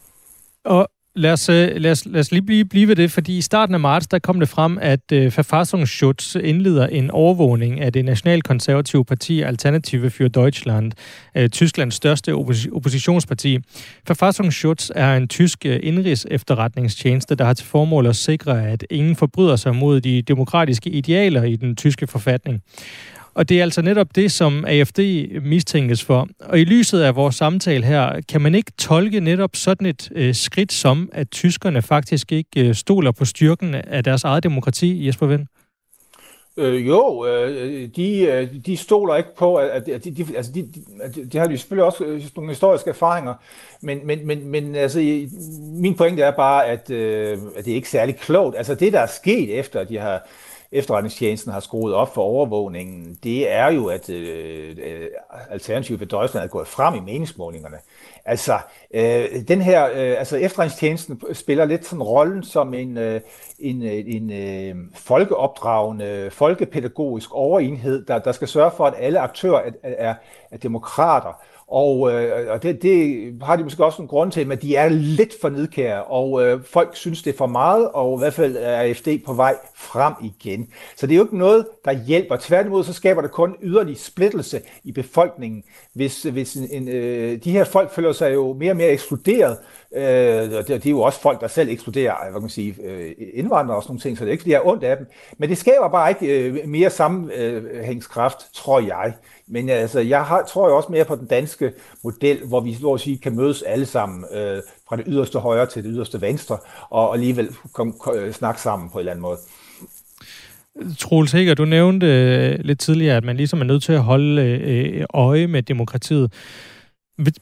Lad 1.16 1.32
os, 1.32 1.49
øh, 1.49 1.72
lad, 1.76 1.91
os, 1.91 2.05
lad 2.05 2.20
os 2.20 2.32
lige 2.32 2.41
blive, 2.41 2.66
blive 2.66 2.88
ved 2.88 2.95
det, 2.95 3.11
fordi 3.11 3.38
i 3.38 3.41
starten 3.41 3.76
af 3.76 3.80
marts, 3.80 4.07
der 4.07 4.20
kom 4.20 4.39
det 4.39 4.49
frem, 4.49 4.78
at 4.82 5.11
øh, 5.11 5.24
Verfassungsschutz 5.38 6.36
indleder 6.36 6.88
en 6.88 7.11
overvågning 7.11 7.82
af 7.82 7.93
det 7.93 8.05
nationalkonservative 8.05 9.05
parti 9.05 9.41
Alternative 9.41 10.09
für 10.09 10.28
Deutschland, 10.28 10.91
øh, 11.38 11.49
Tysklands 11.49 11.95
største 11.95 12.32
oppos- 12.32 12.76
oppositionsparti. 12.76 13.59
Verfassungsschutz 14.07 14.89
er 14.95 15.18
en 15.18 15.28
tysk 15.28 15.66
øh, 15.66 15.80
indrigs 15.84 16.28
efterretningstjeneste, 16.32 17.36
der 17.36 17.45
har 17.45 17.53
til 17.53 17.66
formål 17.66 18.05
at 18.05 18.16
sikre, 18.16 18.68
at 18.68 18.86
ingen 18.89 19.16
forbryder 19.16 19.55
sig 19.55 19.76
mod 19.76 20.01
de 20.01 20.22
demokratiske 20.22 20.89
idealer 20.89 21.43
i 21.43 21.55
den 21.55 21.76
tyske 21.76 22.07
forfatning. 22.07 22.61
Og 23.36 23.49
det 23.49 23.59
er 23.59 23.63
altså 23.63 23.81
netop 23.81 24.07
det, 24.15 24.31
som 24.31 24.65
AFD 24.67 24.99
mistænkes 25.41 26.03
for. 26.03 26.27
Og 26.39 26.59
i 26.59 26.63
lyset 26.63 27.01
af 27.01 27.15
vores 27.15 27.36
samtale 27.36 27.86
her, 27.86 28.21
kan 28.29 28.41
man 28.41 28.55
ikke 28.55 28.71
tolke 28.77 29.19
netop 29.19 29.55
sådan 29.55 29.88
et 29.88 30.11
øh, 30.15 30.36
skridt 30.36 30.73
som, 30.73 31.09
at 31.13 31.31
tyskerne 31.31 31.81
faktisk 31.81 32.31
ikke 32.31 32.67
øh, 32.67 32.75
stoler 32.75 33.11
på 33.11 33.25
styrken 33.25 33.75
af 33.75 34.03
deres 34.03 34.23
eget 34.23 34.43
demokrati, 34.43 35.07
Jesper 35.07 35.27
Vind? 35.27 35.45
Øh, 36.57 36.88
jo, 36.88 37.25
øh, 37.25 37.89
de, 37.95 38.19
øh, 38.19 38.47
de 38.65 38.77
stoler 38.77 39.15
ikke 39.15 39.36
på, 39.36 39.55
at, 39.55 39.89
at 39.89 40.03
de, 40.03 40.11
de, 40.11 40.25
altså 40.38 40.51
de, 40.51 40.61
de, 41.15 41.25
de 41.25 41.38
har 41.38 41.49
jo 41.49 41.57
selvfølgelig 41.57 41.86
også 41.86 42.03
øh, 42.03 42.21
nogle 42.36 42.51
historiske 42.51 42.89
erfaringer, 42.89 43.34
men, 43.81 44.07
men, 44.07 44.27
men, 44.27 44.47
men 44.47 44.75
altså, 44.75 44.99
min 45.81 45.95
pointe 45.95 46.23
er 46.23 46.31
bare, 46.31 46.65
at, 46.65 46.89
øh, 46.89 47.38
at 47.57 47.65
det 47.65 47.71
er 47.71 47.75
ikke 47.75 47.89
særlig 47.89 48.15
klogt. 48.15 48.57
Altså 48.57 48.75
det, 48.75 48.93
der 48.93 48.99
er 48.99 49.07
sket 49.07 49.59
efter, 49.59 49.79
at 49.79 49.89
de 49.89 49.97
har 49.97 50.27
efterretningstjenesten 50.74 51.51
har 51.51 51.59
skruet 51.59 51.93
op 51.93 52.13
for 52.13 52.21
overvågningen, 52.21 53.17
det 53.24 53.51
er 53.51 53.71
jo, 53.71 53.88
at 53.88 54.09
øh, 54.09 54.69
øh 54.69 55.07
Alternativet 55.49 55.51
Alternativ 55.51 55.97
for 55.97 56.05
Deutschland 56.05 56.43
er 56.43 56.47
gået 56.49 56.67
frem 56.67 56.95
i 56.95 56.99
meningsmålingerne. 56.99 57.78
Altså, 58.26 58.59
øh, 58.93 59.26
den 59.47 59.61
her, 59.61 59.86
øh, 59.86 60.19
altså 60.19 60.38
efterretningstjenesten 60.38 61.21
spiller 61.34 61.65
lidt 61.65 61.86
sådan 61.86 62.03
rollen 62.03 62.43
som 62.43 62.74
en, 62.74 62.97
øh, 62.97 63.21
en, 63.59 63.84
øh, 63.84 64.03
en 64.07 64.32
øh, 64.32 64.76
folkeopdragende, 64.95 66.30
folkepædagogisk 66.32 67.34
overenhed, 67.34 68.05
der, 68.05 68.19
der 68.19 68.32
skal 68.32 68.47
sørge 68.47 68.71
for, 68.78 68.86
at 68.86 68.93
alle 68.97 69.19
aktører 69.19 69.61
er, 69.61 69.71
er, 69.84 70.15
er 70.51 70.57
demokrater. 70.57 71.41
Og, 71.74 72.11
øh, 72.11 72.51
og 72.51 72.63
det, 72.63 72.82
det 72.82 73.34
har 73.43 73.55
de 73.55 73.63
måske 73.63 73.86
også 73.86 74.01
en 74.01 74.07
grund 74.07 74.32
til, 74.32 74.47
men 74.47 74.57
de 74.57 74.76
er 74.76 74.89
lidt 74.89 75.34
for 75.41 75.49
nedkære, 75.49 76.03
og 76.03 76.43
øh, 76.43 76.63
folk 76.63 76.95
synes, 76.95 77.24
det 77.24 77.34
er 77.34 77.38
for 77.38 77.47
meget, 77.47 77.89
og 77.93 78.17
i 78.17 78.19
hvert 78.19 78.34
fald 78.34 78.57
er 78.59 78.93
FD 78.93 79.07
på 79.26 79.34
vej 79.34 79.55
frem 79.76 80.13
igen. 80.21 80.67
Så 80.95 81.07
det 81.07 81.13
er 81.13 81.17
jo 81.17 81.24
ikke 81.24 81.38
noget, 81.38 81.65
der 81.86 81.91
hjælper. 81.91 82.38
Tværtimod 82.39 82.84
så 82.84 82.93
skaber 82.93 83.21
det 83.21 83.32
kun 83.32 83.55
yderlig 83.63 83.99
splittelse 83.99 84.61
i 84.84 84.91
befolkningen, 84.91 85.63
hvis, 85.93 86.24
hvis 86.24 86.55
en, 86.55 86.67
en, 86.71 86.88
øh, 86.88 87.43
de 87.43 87.51
her 87.51 87.63
folk 87.63 87.91
føler 87.91 88.11
sig 88.11 88.34
jo 88.34 88.53
mere 88.53 88.71
og 88.71 88.78
mere 88.78 88.89
ekskluderet. 88.89 89.57
Øh, 89.96 90.04
det, 90.04 90.68
de 90.68 90.74
er 90.74 90.89
jo 90.89 91.02
også 91.02 91.22
folk, 91.22 91.41
der 91.41 91.48
selv 91.48 91.70
eksploderer, 91.70 92.14
hvad 92.24 92.34
kan 92.34 92.41
man 92.41 92.50
sige, 92.50 92.76
øh, 92.84 93.12
indvandrere 93.34 93.78
og 93.78 93.84
sådan 93.84 93.91
nogle 93.91 94.02
ting, 94.02 94.18
så 94.18 94.24
det 94.24 94.30
er 94.30 94.32
ikke 94.32 94.41
fordi, 94.41 94.52
jeg 94.52 94.58
er 94.58 94.68
ondt 94.68 94.84
af 94.84 94.98
dem. 94.98 95.08
Men 95.38 95.50
det 95.50 95.58
skaber 95.58 95.88
bare 95.88 96.10
ikke 96.10 96.39
øh, 96.39 96.68
mere 96.68 96.89
sammenhængskraft, 96.89 98.38
tror 98.54 98.80
jeg, 98.80 99.14
Men 99.48 99.70
altså, 99.70 100.00
jeg 100.00 100.26
har, 100.26 100.44
tror 100.44 100.70
jo 100.70 100.78
også 100.78 100.91
mere 100.91 101.06
på 101.06 101.16
den 101.16 101.28
danske 101.28 101.72
model, 102.04 102.38
hvor 102.48 102.60
vi 102.60 102.78
hvor 102.80 102.98
sige, 102.98 103.18
kan 103.18 103.36
mødes 103.36 103.62
alle 103.62 103.86
sammen, 103.86 104.26
øh, 104.34 104.62
fra 104.89 104.96
det 104.96 105.06
yderste 105.08 105.39
højre 105.39 105.66
til 105.66 105.84
det 105.84 105.91
yderste 105.94 106.22
venstre, 106.22 106.58
og 106.89 107.14
alligevel 107.14 107.50
kom, 107.74 107.94
kom, 107.94 108.16
øh, 108.16 108.34
snakke 108.34 108.62
sammen 108.62 108.89
på 108.89 108.98
en 108.98 109.00
eller 109.00 109.12
anden 109.12 109.22
måde. 109.22 109.38
Troels 111.00 111.32
Hækker, 111.32 111.54
du 111.54 111.66
nævnte 111.66 112.08
øh, 112.08 112.60
lidt 112.60 112.80
tidligere, 112.80 113.18
at 113.18 113.24
man 113.24 113.38
ligesom 113.38 113.62
er 113.62 113.66
nødt 113.66 113.84
til 113.84 113.94
at 113.94 114.04
holde 114.04 114.41
øh, 114.41 115.00
øh 115.00 115.06
øje 115.14 115.48
med 115.48 115.64
demokratiet. 115.64 116.32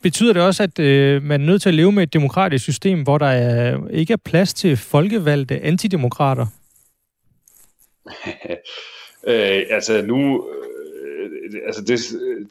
Betyder 0.02 0.34
det 0.34 0.42
også, 0.42 0.64
at 0.64 0.80
øh, 0.80 1.24
man 1.24 1.42
er 1.42 1.46
nødt 1.46 1.62
til 1.62 1.70
at 1.70 1.76
leve 1.76 1.92
med 1.92 2.04
et 2.04 2.14
demokratisk 2.14 2.64
system, 2.64 3.04
hvor 3.04 3.18
der 3.18 3.26
er, 3.26 3.88
ikke 3.92 4.14
er 4.14 4.18
plads 4.18 4.54
til 4.54 4.78
folkevalgte 4.78 5.60
antidemokrater? 5.60 6.46
øh, 9.28 9.62
altså 9.70 10.02
nu, 10.02 10.50
øh, 10.50 11.62
altså 11.66 11.82
det, 11.82 12.00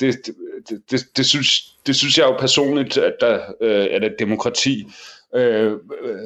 det, 0.01 0.27
det, 0.69 0.83
det, 0.91 1.17
det, 1.17 1.27
synes, 1.27 1.77
det 1.87 1.97
synes 1.97 2.19
jeg 2.19 2.25
jo 2.25 2.37
personligt, 2.37 2.97
at 2.97 3.15
der 3.21 3.41
øh, 3.61 3.87
er 3.91 4.07
et 4.07 4.17
demokrati 4.19 4.87
øh, 5.35 5.73
øh, 6.03 6.19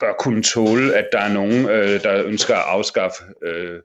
bør 0.00 0.12
kunne 0.18 0.42
tåle, 0.42 0.94
at 0.94 1.08
der 1.12 1.18
er 1.18 1.32
nogen, 1.32 1.68
øh, 1.68 2.02
der 2.02 2.24
ønsker 2.24 2.54
at 2.54 2.64
afskaffe 2.66 3.22
øh, 3.42 3.80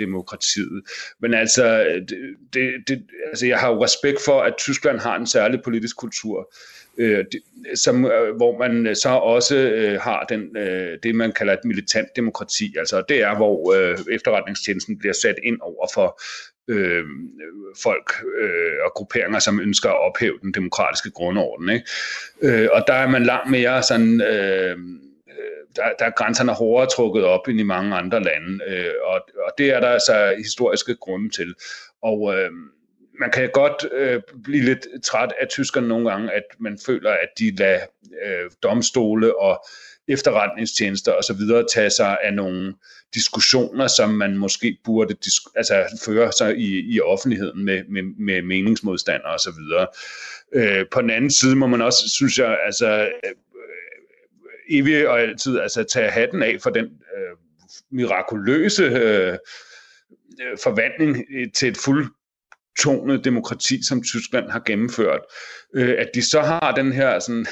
demokratiet. 0.00 0.82
Men 1.20 1.34
altså, 1.34 1.84
det, 2.54 2.72
det, 2.88 3.02
altså, 3.28 3.46
jeg 3.46 3.58
har 3.58 3.68
jo 3.68 3.84
respekt 3.84 4.18
for, 4.24 4.40
at 4.40 4.54
Tyskland 4.58 4.98
har 4.98 5.16
en 5.16 5.26
særlig 5.26 5.62
politisk 5.64 5.96
kultur, 5.96 6.52
øh, 6.98 7.24
som, 7.74 8.04
øh, 8.04 8.36
hvor 8.36 8.58
man 8.58 8.96
så 8.96 9.08
også 9.08 9.56
øh, 9.56 10.00
har 10.00 10.24
den, 10.28 10.56
øh, 10.56 10.98
det, 11.02 11.14
man 11.14 11.32
kalder 11.32 11.52
et 11.52 11.64
militant 11.64 12.08
demokrati. 12.16 12.74
Altså 12.78 13.02
det 13.08 13.22
er, 13.22 13.36
hvor 13.36 13.74
øh, 13.74 13.98
efterretningstjenesten 14.10 14.98
bliver 14.98 15.14
sat 15.14 15.36
ind 15.42 15.58
over 15.60 15.86
for 15.94 16.20
øh, 16.68 17.04
folk 17.82 18.12
øh, 18.40 18.84
og 18.84 18.92
grupperinger, 18.94 19.38
som 19.38 19.60
ønsker 19.60 19.88
at 19.88 20.10
ophæve 20.10 20.38
den 20.42 20.54
demokratiske 20.54 21.10
grundorden. 21.10 21.68
Ikke? 21.68 21.86
Øh, 22.42 22.68
og 22.72 22.84
der 22.86 22.94
er 22.94 23.08
man 23.08 23.22
langt 23.24 23.50
mere 23.50 23.82
sådan... 23.82 24.20
Øh, 24.20 24.76
der, 25.76 25.82
der 25.98 26.04
er 26.04 26.10
grænserne 26.10 26.52
hårdere 26.52 26.88
trukket 26.90 27.24
op 27.24 27.48
end 27.48 27.60
i 27.60 27.62
mange 27.62 27.96
andre 27.96 28.22
lande, 28.22 28.64
øh, 28.66 28.94
og, 29.04 29.20
og 29.46 29.52
det 29.58 29.70
er 29.70 29.80
der 29.80 29.88
altså 29.88 30.34
historiske 30.38 30.94
grunde 30.94 31.30
til. 31.30 31.54
Og 32.02 32.34
øh, 32.34 32.50
man 33.20 33.30
kan 33.30 33.50
godt 33.52 33.86
øh, 33.92 34.22
blive 34.44 34.64
lidt 34.64 34.86
træt 35.04 35.32
af 35.40 35.48
tyskerne 35.48 35.88
nogle 35.88 36.10
gange, 36.10 36.32
at 36.32 36.42
man 36.58 36.78
føler, 36.86 37.10
at 37.10 37.28
de 37.38 37.56
lader 37.56 37.80
øh, 38.24 38.50
domstole 38.62 39.40
og 39.40 39.64
efterretningstjenester 40.08 41.12
og 41.12 41.24
så 41.24 41.32
videre 41.32 41.64
tage 41.74 41.90
sig 41.90 42.18
af 42.22 42.34
nogle 42.34 42.74
diskussioner, 43.14 43.86
som 43.86 44.10
man 44.10 44.36
måske 44.36 44.78
burde 44.84 45.16
altså, 45.56 46.00
føre 46.04 46.32
sig 46.32 46.56
i, 46.56 46.94
i 46.94 47.00
offentligheden 47.00 47.64
med, 47.64 47.84
med, 47.88 48.02
med 48.02 48.42
meningsmodstandere 48.42 49.32
og 49.32 49.40
så 49.40 49.52
videre. 49.58 49.86
Øh, 50.54 50.86
på 50.92 51.02
den 51.02 51.10
anden 51.10 51.30
side 51.30 51.56
må 51.56 51.66
man 51.66 51.82
også, 51.82 52.08
synes 52.08 52.38
jeg, 52.38 52.58
altså 52.64 53.08
evigt 54.70 55.06
og 55.06 55.20
altid 55.20 55.58
altså, 55.60 55.84
tage 55.84 56.10
hatten 56.10 56.42
af 56.42 56.56
for 56.62 56.70
den 56.70 56.84
øh, 56.84 57.36
mirakuløse 57.90 58.82
øh, 58.84 59.32
øh 59.32 60.58
forvandling 60.62 61.24
øh, 61.30 61.52
til 61.54 61.68
et 61.68 61.78
fuldtonet 62.82 63.24
demokrati, 63.24 63.84
som 63.84 64.02
Tyskland 64.02 64.50
har 64.50 64.62
gennemført. 64.66 65.20
Øh, 65.74 65.94
at 65.98 66.10
de 66.14 66.22
så 66.22 66.40
har 66.40 66.74
den 66.76 66.92
her 66.92 67.18
sådan, 67.18 67.46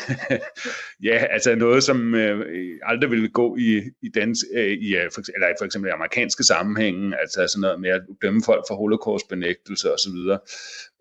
ja, 1.09 1.25
altså 1.31 1.55
noget, 1.55 1.85
som 1.85 2.15
øh, 2.15 2.79
aldrig 2.83 3.11
ville 3.11 3.29
gå 3.29 3.57
i, 3.57 3.83
i, 4.03 4.09
dans, 4.15 4.45
øh, 4.55 4.71
i 4.71 4.97
øh, 4.97 5.11
for, 5.15 5.23
eller 5.35 5.47
for 5.59 5.65
eksempel 5.65 5.89
i 5.89 5.93
amerikanske 5.93 6.45
sammenhænge, 6.45 7.21
altså 7.21 7.47
sådan 7.47 7.61
noget 7.61 7.81
med 7.81 7.91
at 7.91 8.03
dømme 8.23 8.43
folk 8.45 8.65
for 8.69 8.75
holocaustbenægtelse 8.75 9.95
osv. 9.95 10.17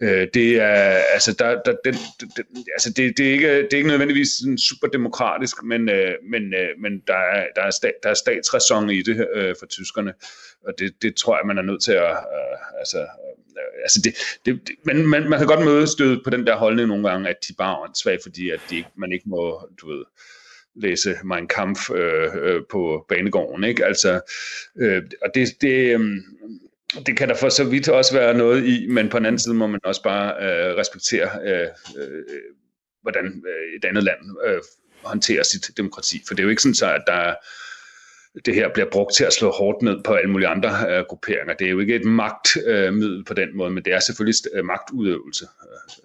Øh, 0.02 0.28
det 0.34 0.62
er, 0.62 1.02
altså, 1.14 1.34
der, 1.34 1.62
der, 1.66 1.76
den, 1.84 1.94
den, 2.20 2.46
altså 2.74 2.94
det, 2.94 3.18
det, 3.18 3.28
er 3.28 3.32
ikke, 3.32 3.58
det 3.58 3.74
er 3.74 3.78
ikke 3.78 3.90
nødvendigvis 3.90 4.30
sådan 4.30 4.58
super 4.58 4.88
demokratisk, 4.88 5.64
men, 5.64 5.90
øh, 5.90 6.14
men, 6.32 6.54
øh, 6.54 6.70
men 6.82 6.92
der 7.08 7.18
er, 7.34 7.48
der 7.56 7.62
er, 7.62 7.72
sta, 7.72 7.92
der 8.04 8.10
er 8.10 8.14
statsræson 8.14 8.90
i 8.90 9.02
det 9.02 9.28
øh, 9.36 9.56
for 9.60 9.66
tyskerne, 9.66 10.14
og 10.68 10.74
det, 10.80 11.02
det 11.02 11.16
tror 11.16 11.38
jeg, 11.38 11.48
man 11.48 11.58
er 11.58 11.62
nødt 11.62 11.84
til 11.84 11.92
at, 11.92 12.12
øh, 12.12 12.80
altså, 12.80 13.00
øh, 13.00 13.47
altså 13.82 14.02
det, 14.04 14.14
det, 14.46 14.68
det, 14.68 14.76
man, 14.86 15.08
man, 15.08 15.30
man 15.30 15.40
kan 15.40 15.48
godt 15.48 15.66
møde 15.66 15.88
stød 15.88 16.24
på 16.24 16.30
den 16.30 16.48
der 16.48 16.56
holdning 16.56 16.88
nogle 16.88 17.10
gange, 17.10 17.30
at 17.30 17.36
de 17.48 17.54
bare 17.58 17.88
er 17.88 17.92
svag, 17.96 18.20
fordi 18.24 18.50
at 18.50 18.60
de 18.70 18.84
man 18.96 19.12
ikke 19.12 19.30
må, 19.30 19.70
du 19.82 19.92
ved, 19.92 20.04
læse 20.76 21.16
Mein 21.24 21.48
Kampf 21.48 21.92
øh, 21.92 22.30
øh, 22.42 22.62
på 22.70 23.06
banegården, 23.10 23.64
ikke? 23.64 23.86
Altså, 23.86 24.22
øh, 24.80 25.04
og 25.22 25.30
det, 25.36 25.62
det, 25.62 26.00
øh, 26.00 26.00
det 27.06 27.18
kan 27.18 27.30
der 27.30 27.36
for 27.36 27.50
så 27.50 27.64
vidt 27.64 27.90
også 27.90 28.14
være 28.14 28.34
noget 28.34 28.66
i, 28.66 28.88
men 28.88 29.10
på 29.10 29.18
den 29.18 29.26
anden 29.26 29.40
side 29.40 29.54
må 29.54 29.68
man 29.68 29.80
også 29.84 30.04
bare 30.04 30.34
øh, 30.34 30.76
respektere, 30.76 31.30
øh, 31.44 31.68
øh, 31.98 32.24
hvordan 33.02 33.26
øh, 33.26 33.78
et 33.78 33.86
andet 33.86 34.04
land 34.04 34.20
øh, 34.46 34.62
håndterer 35.04 35.44
sit 35.44 35.78
demokrati. 35.78 36.22
For 36.28 36.34
det 36.34 36.40
er 36.40 36.44
jo 36.44 36.50
ikke 36.50 36.62
sådan 36.62 36.76
så, 36.76 36.94
at 36.94 37.04
der 37.08 37.36
det 38.46 38.56
her 38.56 38.70
bliver 38.74 38.88
brugt 38.92 39.14
til 39.14 39.24
at 39.24 39.34
slå 39.34 39.52
hårdt 39.52 39.82
ned 39.82 40.04
på 40.04 40.14
alle 40.14 40.32
mulige 40.32 40.48
andre 40.48 40.70
øh, 40.90 41.04
grupperinger. 41.10 41.54
Det 41.54 41.68
er 41.68 41.72
jo 41.72 41.80
ikke 41.80 41.96
et 41.96 42.06
magtmiddel 42.06 43.20
øh, 43.20 43.26
på 43.26 43.34
den 43.34 43.58
måde, 43.58 43.72
men 43.72 43.84
det 43.84 43.94
er 43.94 44.00
selvfølgelig 44.00 44.36
øh, 44.54 44.66
magtudøvelse. 44.66 45.46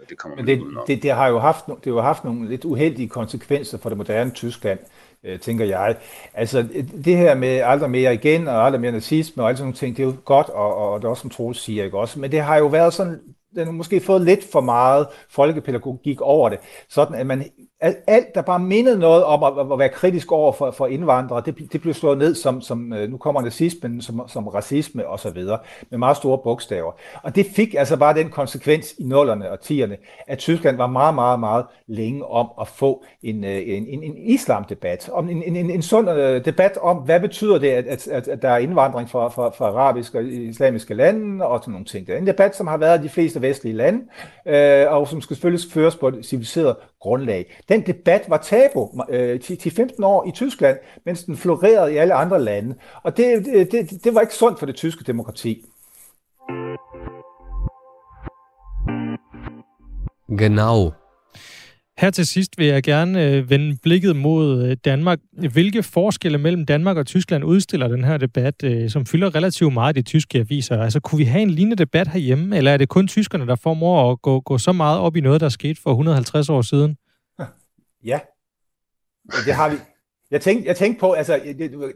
Øh, 0.00 0.06
det 0.08 0.18
kommer 0.18 0.36
men 0.36 0.46
det, 0.46 0.62
det, 0.86 1.02
det, 1.02 1.10
har 1.10 1.28
jo 1.28 1.38
haft, 1.38 1.66
det 1.66 1.84
har 1.84 1.90
jo 1.90 2.00
haft 2.00 2.24
nogle 2.24 2.48
lidt 2.48 2.64
uheldige 2.64 3.08
konsekvenser 3.08 3.78
for 3.78 3.88
det 3.88 3.98
moderne 3.98 4.30
Tyskland 4.30 4.78
øh, 5.24 5.40
tænker 5.40 5.64
jeg. 5.64 5.96
Altså, 6.34 6.66
det 7.04 7.16
her 7.16 7.34
med 7.34 7.60
aldrig 7.64 7.90
mere 7.90 8.14
igen, 8.14 8.48
og 8.48 8.64
aldrig 8.66 8.80
mere 8.80 8.92
nazisme 8.92 9.42
og 9.42 9.48
alle 9.48 9.56
sådan 9.56 9.66
nogle 9.66 9.76
ting, 9.76 9.96
det 9.96 10.02
er 10.02 10.06
jo 10.06 10.14
godt, 10.24 10.48
og, 10.48 10.76
og 10.76 11.00
det 11.00 11.04
er 11.04 11.10
også, 11.10 11.20
som 11.20 11.30
Troels 11.30 11.60
siger, 11.60 11.84
ikke 11.84 11.98
også? 11.98 12.18
Men 12.18 12.32
det 12.32 12.40
har 12.40 12.56
jo 12.56 12.66
været 12.66 12.94
sådan, 12.94 13.20
den 13.54 13.64
har 13.64 13.72
måske 13.72 14.00
fået 14.00 14.22
lidt 14.22 14.52
for 14.52 14.60
meget 14.60 15.06
folkepædagogik 15.30 16.20
over 16.20 16.48
det, 16.48 16.58
sådan 16.88 17.14
at 17.14 17.26
man 17.26 17.44
alt, 18.06 18.34
der 18.34 18.42
bare 18.42 18.58
mindede 18.58 18.98
noget 18.98 19.24
om 19.24 19.42
at, 19.42 19.72
at 19.72 19.78
være 19.78 19.88
kritisk 19.88 20.32
over 20.32 20.52
for, 20.52 20.70
for 20.70 20.86
indvandrere, 20.86 21.42
det, 21.46 21.72
det 21.72 21.80
blev 21.80 21.94
slået 21.94 22.18
ned 22.18 22.34
som, 22.34 22.60
som 22.60 22.92
øh, 22.92 23.10
nu 23.10 23.16
kommer 23.16 23.40
nazismen, 23.40 24.02
som, 24.02 24.28
som 24.28 24.48
racisme 24.48 25.08
og 25.08 25.20
så 25.20 25.30
videre, 25.30 25.58
med 25.90 25.98
meget 25.98 26.16
store 26.16 26.38
bogstaver. 26.38 26.92
Og 27.22 27.36
det 27.36 27.46
fik 27.46 27.74
altså 27.74 27.96
bare 27.96 28.14
den 28.14 28.30
konsekvens 28.30 28.94
i 28.98 29.04
nullerne 29.04 29.50
og 29.50 29.60
tierne, 29.60 29.96
at 30.26 30.38
Tyskland 30.38 30.76
var 30.76 30.86
meget, 30.86 31.14
meget, 31.14 31.40
meget 31.40 31.64
længe 31.86 32.26
om 32.26 32.50
at 32.60 32.68
få 32.68 33.04
en, 33.22 33.44
øh, 33.44 33.56
en, 33.66 33.86
en, 33.86 34.02
en 34.02 34.16
islamdebat, 34.16 35.10
om 35.12 35.28
en, 35.28 35.42
en, 35.42 35.56
en, 35.56 35.70
en 35.70 35.82
sund 35.82 36.10
øh, 36.10 36.44
debat 36.44 36.78
om, 36.82 36.96
hvad 36.96 37.20
betyder 37.20 37.58
det, 37.58 37.68
at, 37.68 37.86
at, 37.86 38.08
at, 38.08 38.28
at 38.28 38.42
der 38.42 38.48
er 38.48 38.58
indvandring 38.58 39.10
fra, 39.10 39.28
fra, 39.28 39.48
fra 39.48 39.66
arabiske 39.66 40.18
og 40.18 40.24
islamiske 40.24 40.94
lande 40.94 41.46
og 41.46 41.60
sådan 41.60 41.72
nogle 41.72 41.86
ting. 41.86 42.06
Det 42.06 42.14
er 42.14 42.18
en 42.18 42.26
debat, 42.26 42.56
som 42.56 42.66
har 42.66 42.76
været 42.76 43.00
i 43.00 43.02
de 43.02 43.08
fleste 43.08 43.42
vestlige 43.42 43.76
lande, 43.76 44.00
øh, 44.46 44.92
og 44.92 45.08
som 45.08 45.20
skal 45.20 45.36
selvfølgelig 45.36 45.72
føres 45.72 45.96
på 45.96 46.08
et 46.08 46.18
civiliseret 46.22 46.76
grundlag. 47.02 47.58
Den 47.68 47.86
debat 47.86 48.24
var 48.28 48.36
tabu 48.36 48.90
øh, 49.10 49.40
10-15 49.44 50.04
år 50.04 50.28
i 50.28 50.30
Tyskland, 50.30 50.78
mens 51.06 51.24
den 51.24 51.36
florerede 51.36 51.94
i 51.94 51.96
alle 51.96 52.14
andre 52.14 52.40
lande. 52.40 52.74
Og 53.02 53.16
det, 53.16 53.46
øh, 53.54 53.66
det, 53.70 54.04
det 54.04 54.14
var 54.14 54.20
ikke 54.20 54.34
sundt 54.34 54.58
for 54.58 54.66
det 54.66 54.74
tyske 54.74 55.04
demokrati. 55.04 55.64
Genau. 60.38 61.01
Her 62.02 62.10
til 62.10 62.26
sidst 62.26 62.58
vil 62.58 62.66
jeg 62.66 62.82
gerne 62.82 63.26
øh, 63.26 63.50
vende 63.50 63.76
blikket 63.82 64.16
mod 64.16 64.66
øh, 64.66 64.76
Danmark. 64.84 65.18
Hvilke 65.52 65.82
forskelle 65.82 66.38
mellem 66.38 66.66
Danmark 66.66 66.96
og 66.96 67.06
Tyskland 67.06 67.44
udstiller 67.44 67.88
den 67.88 68.04
her 68.04 68.16
debat, 68.16 68.64
øh, 68.64 68.90
som 68.90 69.06
fylder 69.06 69.34
relativt 69.34 69.72
meget 69.72 69.96
i 69.96 70.00
de 70.00 70.06
tyske 70.06 70.38
aviser? 70.38 70.82
Altså, 70.82 71.00
kunne 71.00 71.18
vi 71.18 71.24
have 71.24 71.42
en 71.42 71.50
lignende 71.50 71.76
debat 71.76 72.08
herhjemme, 72.08 72.56
eller 72.56 72.70
er 72.70 72.76
det 72.76 72.88
kun 72.88 73.08
tyskerne, 73.08 73.46
der 73.46 73.56
formår 73.56 74.12
at 74.12 74.22
gå, 74.22 74.40
gå 74.40 74.58
så 74.58 74.72
meget 74.72 75.00
op 75.00 75.16
i 75.16 75.20
noget, 75.20 75.40
der 75.40 75.48
skete 75.48 75.80
for 75.82 75.90
150 75.90 76.48
år 76.48 76.62
siden? 76.62 76.96
Ja, 78.04 78.18
det 79.46 79.54
har 79.54 79.68
vi. 79.68 79.76
Jeg 80.32 80.40
tænkte, 80.40 80.68
jeg 80.68 80.76
tænkte 80.76 81.00
på, 81.00 81.12
altså, 81.12 81.40
det, 81.44 81.58
det, 81.58 81.94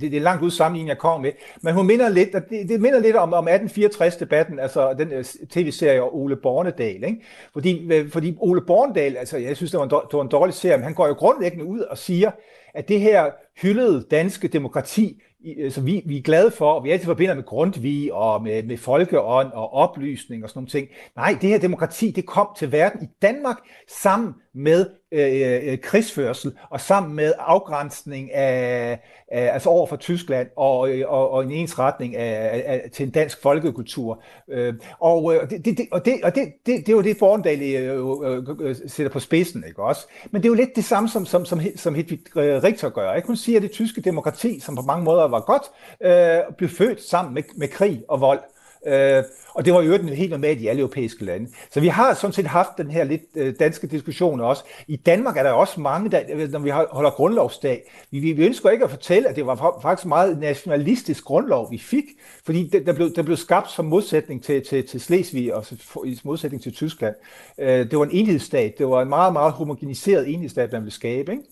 det 0.00 0.14
er 0.14 0.20
langt 0.20 0.42
ud 0.42 0.50
sammenligning, 0.50 0.88
jeg 0.88 0.98
kommer 0.98 1.18
med, 1.18 1.32
men 1.62 1.74
hun 1.74 1.86
minder 1.86 2.08
lidt, 2.08 2.32
det, 2.32 2.68
det 2.68 2.80
minder 2.80 3.00
lidt 3.00 3.16
om, 3.16 3.32
om 3.32 3.48
1864-debatten, 3.48 4.58
altså 4.58 4.94
den 4.98 5.12
uh, 5.12 5.24
tv-serie 5.50 6.02
Ole 6.02 6.36
Bornedal, 6.36 7.04
ikke? 7.04 7.22
Fordi, 7.52 7.92
øh, 7.92 8.10
fordi 8.10 8.36
Ole 8.40 8.60
Bornedal, 8.66 9.16
altså 9.16 9.38
jeg 9.38 9.56
synes, 9.56 9.70
det 9.70 9.78
var, 9.78 9.84
en, 9.84 9.90
det 9.90 10.16
var 10.16 10.22
en 10.22 10.28
dårlig 10.28 10.54
serie, 10.54 10.76
men 10.76 10.84
han 10.84 10.94
går 10.94 11.06
jo 11.06 11.14
grundlæggende 11.14 11.64
ud 11.64 11.80
og 11.80 11.98
siger, 11.98 12.30
at 12.74 12.88
det 12.88 13.00
her 13.00 13.30
hyldede 13.62 14.06
danske 14.10 14.48
demokrati, 14.48 15.22
øh, 15.58 15.70
som 15.70 15.86
vi, 15.86 16.02
vi 16.06 16.16
er 16.16 16.22
glade 16.22 16.50
for, 16.50 16.72
og 16.72 16.84
vi 16.84 16.90
altid 16.90 17.06
forbinder 17.06 17.34
med 17.34 17.44
Grundtvig 17.44 18.12
og 18.12 18.42
med, 18.42 18.62
med 18.62 18.76
folkeånd 18.76 19.52
og 19.52 19.72
oplysning 19.72 20.44
og 20.44 20.50
sådan 20.50 20.58
nogle 20.58 20.68
ting. 20.68 20.88
Nej, 21.16 21.36
det 21.40 21.48
her 21.48 21.58
demokrati, 21.58 22.10
det 22.10 22.26
kom 22.26 22.48
til 22.58 22.72
verden 22.72 23.02
i 23.02 23.08
Danmark 23.22 23.56
sammen 24.02 24.34
med 24.54 24.86
Øh, 25.12 25.72
øh, 25.72 25.78
krigsførsel 25.78 26.52
og 26.70 26.80
sammen 26.80 27.16
med 27.16 27.32
afgrænsning 27.38 28.34
af, 28.34 28.98
af 29.32 29.52
altså 29.52 29.68
over 29.68 29.86
for 29.86 29.96
Tyskland 29.96 30.48
og, 30.56 30.90
øh, 30.90 31.04
og, 31.08 31.30
og 31.30 31.44
en 31.44 31.50
ensretning 31.50 32.16
af, 32.16 32.62
af, 32.66 32.90
til 32.92 33.06
en 33.06 33.10
dansk 33.10 33.42
folkekultur. 33.42 34.22
Øh, 34.50 34.74
og 35.00 35.34
øh, 35.34 35.50
det, 35.50 35.64
det, 35.64 35.88
og, 35.90 36.04
det, 36.04 36.14
og 36.22 36.34
det, 36.34 36.44
det, 36.66 36.76
det 36.76 36.88
er 36.88 36.92
jo 36.92 37.02
det, 37.02 37.18
Borndal 37.18 37.62
øh, 37.62 38.08
øh, 38.24 38.44
øh, 38.60 38.76
sætter 38.86 39.12
på 39.12 39.20
spidsen, 39.20 39.64
ikke 39.68 39.82
også? 39.82 40.06
Men 40.30 40.42
det 40.42 40.48
er 40.48 40.50
jo 40.50 40.54
lidt 40.54 40.76
det 40.76 40.84
samme, 40.84 41.08
som, 41.08 41.26
som, 41.26 41.44
som, 41.44 41.60
som 41.76 41.94
Hedvig 41.94 42.20
Richter 42.36 42.90
gør. 42.90 43.14
Ikke? 43.14 43.26
Hun 43.26 43.36
siger, 43.36 43.58
at 43.58 43.62
det 43.62 43.70
tyske 43.70 44.00
demokrati, 44.00 44.60
som 44.60 44.76
på 44.76 44.82
mange 44.82 45.04
måder 45.04 45.28
var 45.28 45.40
godt, 45.40 45.62
øh, 46.00 46.54
blev 46.56 46.70
født 46.70 47.02
sammen 47.02 47.34
med, 47.34 47.42
med 47.56 47.68
krig 47.68 48.02
og 48.08 48.20
vold. 48.20 48.38
Øh, 48.38 48.57
Øh, 48.86 49.24
og 49.54 49.64
det 49.64 49.74
var 49.74 49.82
jo 49.82 49.86
øvrigt 49.86 50.16
helt 50.16 50.30
normalt 50.30 50.60
i 50.60 50.66
alle 50.66 50.80
europæiske 50.80 51.24
lande. 51.24 51.50
Så 51.70 51.80
vi 51.80 51.88
har 51.88 52.14
sådan 52.14 52.32
set 52.32 52.46
haft 52.46 52.68
den 52.78 52.90
her 52.90 53.04
lidt 53.04 53.22
øh, 53.34 53.54
danske 53.60 53.86
diskussion 53.86 54.40
også. 54.40 54.64
I 54.88 54.96
Danmark 54.96 55.36
er 55.36 55.42
der 55.42 55.50
også 55.50 55.80
mange, 55.80 56.10
der, 56.10 56.20
øh, 56.32 56.50
når 56.52 56.58
vi 56.58 56.70
holder 56.70 57.10
grundlovsdag, 57.10 57.92
vi, 58.10 58.18
vi 58.18 58.46
ønsker 58.46 58.70
ikke 58.70 58.84
at 58.84 58.90
fortælle, 58.90 59.28
at 59.28 59.36
det 59.36 59.46
var 59.46 59.78
faktisk 59.82 60.06
meget 60.06 60.38
nationalistisk 60.38 61.24
grundlov, 61.24 61.70
vi 61.70 61.78
fik, 61.78 62.04
fordi 62.44 62.68
der 62.86 62.92
blev, 62.92 63.14
der 63.14 63.22
blev 63.22 63.36
skabt 63.36 63.70
som 63.70 63.84
modsætning 63.84 64.44
til, 64.44 64.64
til, 64.64 64.86
til 64.86 65.00
Slesvig 65.00 65.54
og 65.54 65.64
i 66.04 66.20
modsætning 66.24 66.62
til 66.62 66.72
Tyskland. 66.72 67.14
Øh, 67.58 67.90
det 67.90 67.98
var 67.98 68.04
en 68.04 68.10
enhedsstat, 68.12 68.78
det 68.78 68.88
var 68.88 69.02
en 69.02 69.08
meget, 69.08 69.32
meget 69.32 69.52
homogeniseret 69.52 70.34
enhedsstat, 70.34 70.72
man 70.72 70.80
ville 70.80 70.94
skabe. 70.94 71.32
Ikke? 71.32 71.44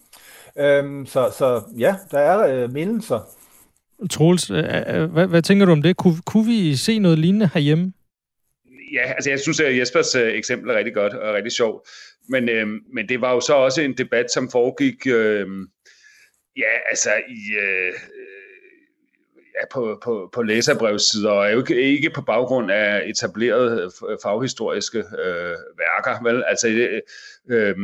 Øhm, 0.79 1.07
så, 1.07 1.33
så 1.39 1.63
ja, 1.79 1.95
der 2.11 2.19
er 2.19 2.63
øh, 2.65 2.73
mindelser 2.73 3.21
Troels, 4.11 4.51
øh, 4.51 4.59
øh, 4.59 5.03
øh, 5.03 5.11
hvad, 5.11 5.27
hvad 5.27 5.43
tænker 5.43 5.67
du 5.67 5.73
om 5.73 5.83
det? 5.83 5.97
Kunne, 5.97 6.15
kunne 6.27 6.47
vi 6.47 6.77
se 6.77 6.99
noget 6.99 7.19
lignende 7.19 7.51
herhjemme? 7.55 7.93
Ja, 8.93 9.13
altså 9.13 9.31
jeg 9.31 9.41
synes, 9.41 9.61
at 9.61 9.79
Jespers 9.79 10.15
øh, 10.15 10.33
eksempel 10.33 10.71
er 10.71 10.79
rigtig 10.79 10.95
godt 10.95 11.15
og 11.15 11.35
rigtig 11.35 11.53
sjovt. 11.53 11.89
Men, 12.29 12.49
øh, 12.49 12.67
men 12.95 13.09
det 13.09 13.21
var 13.21 13.33
jo 13.33 13.41
så 13.41 13.55
også 13.55 13.81
en 13.83 13.99
debat, 13.99 14.31
som 14.31 14.51
foregik 14.51 15.07
øh, 15.07 15.47
ja, 16.57 16.73
altså 16.91 17.11
i, 17.29 17.55
øh, 17.61 17.93
ja, 19.61 19.67
på, 19.73 20.01
på, 20.05 20.31
på 20.33 20.43
læserbrevssider, 20.43 21.31
og 21.31 21.53
jo 21.53 21.59
ikke, 21.59 21.83
ikke 21.83 22.11
på 22.11 22.23
baggrund 22.23 22.71
af 22.71 23.03
etablerede 23.07 23.91
øh, 24.11 24.17
faghistoriske 24.23 24.99
øh, 24.99 25.57
værker. 25.79 26.23
Vel? 26.23 26.45
Altså, 26.47 26.69
øh, 26.69 27.01
øh, 27.51 27.77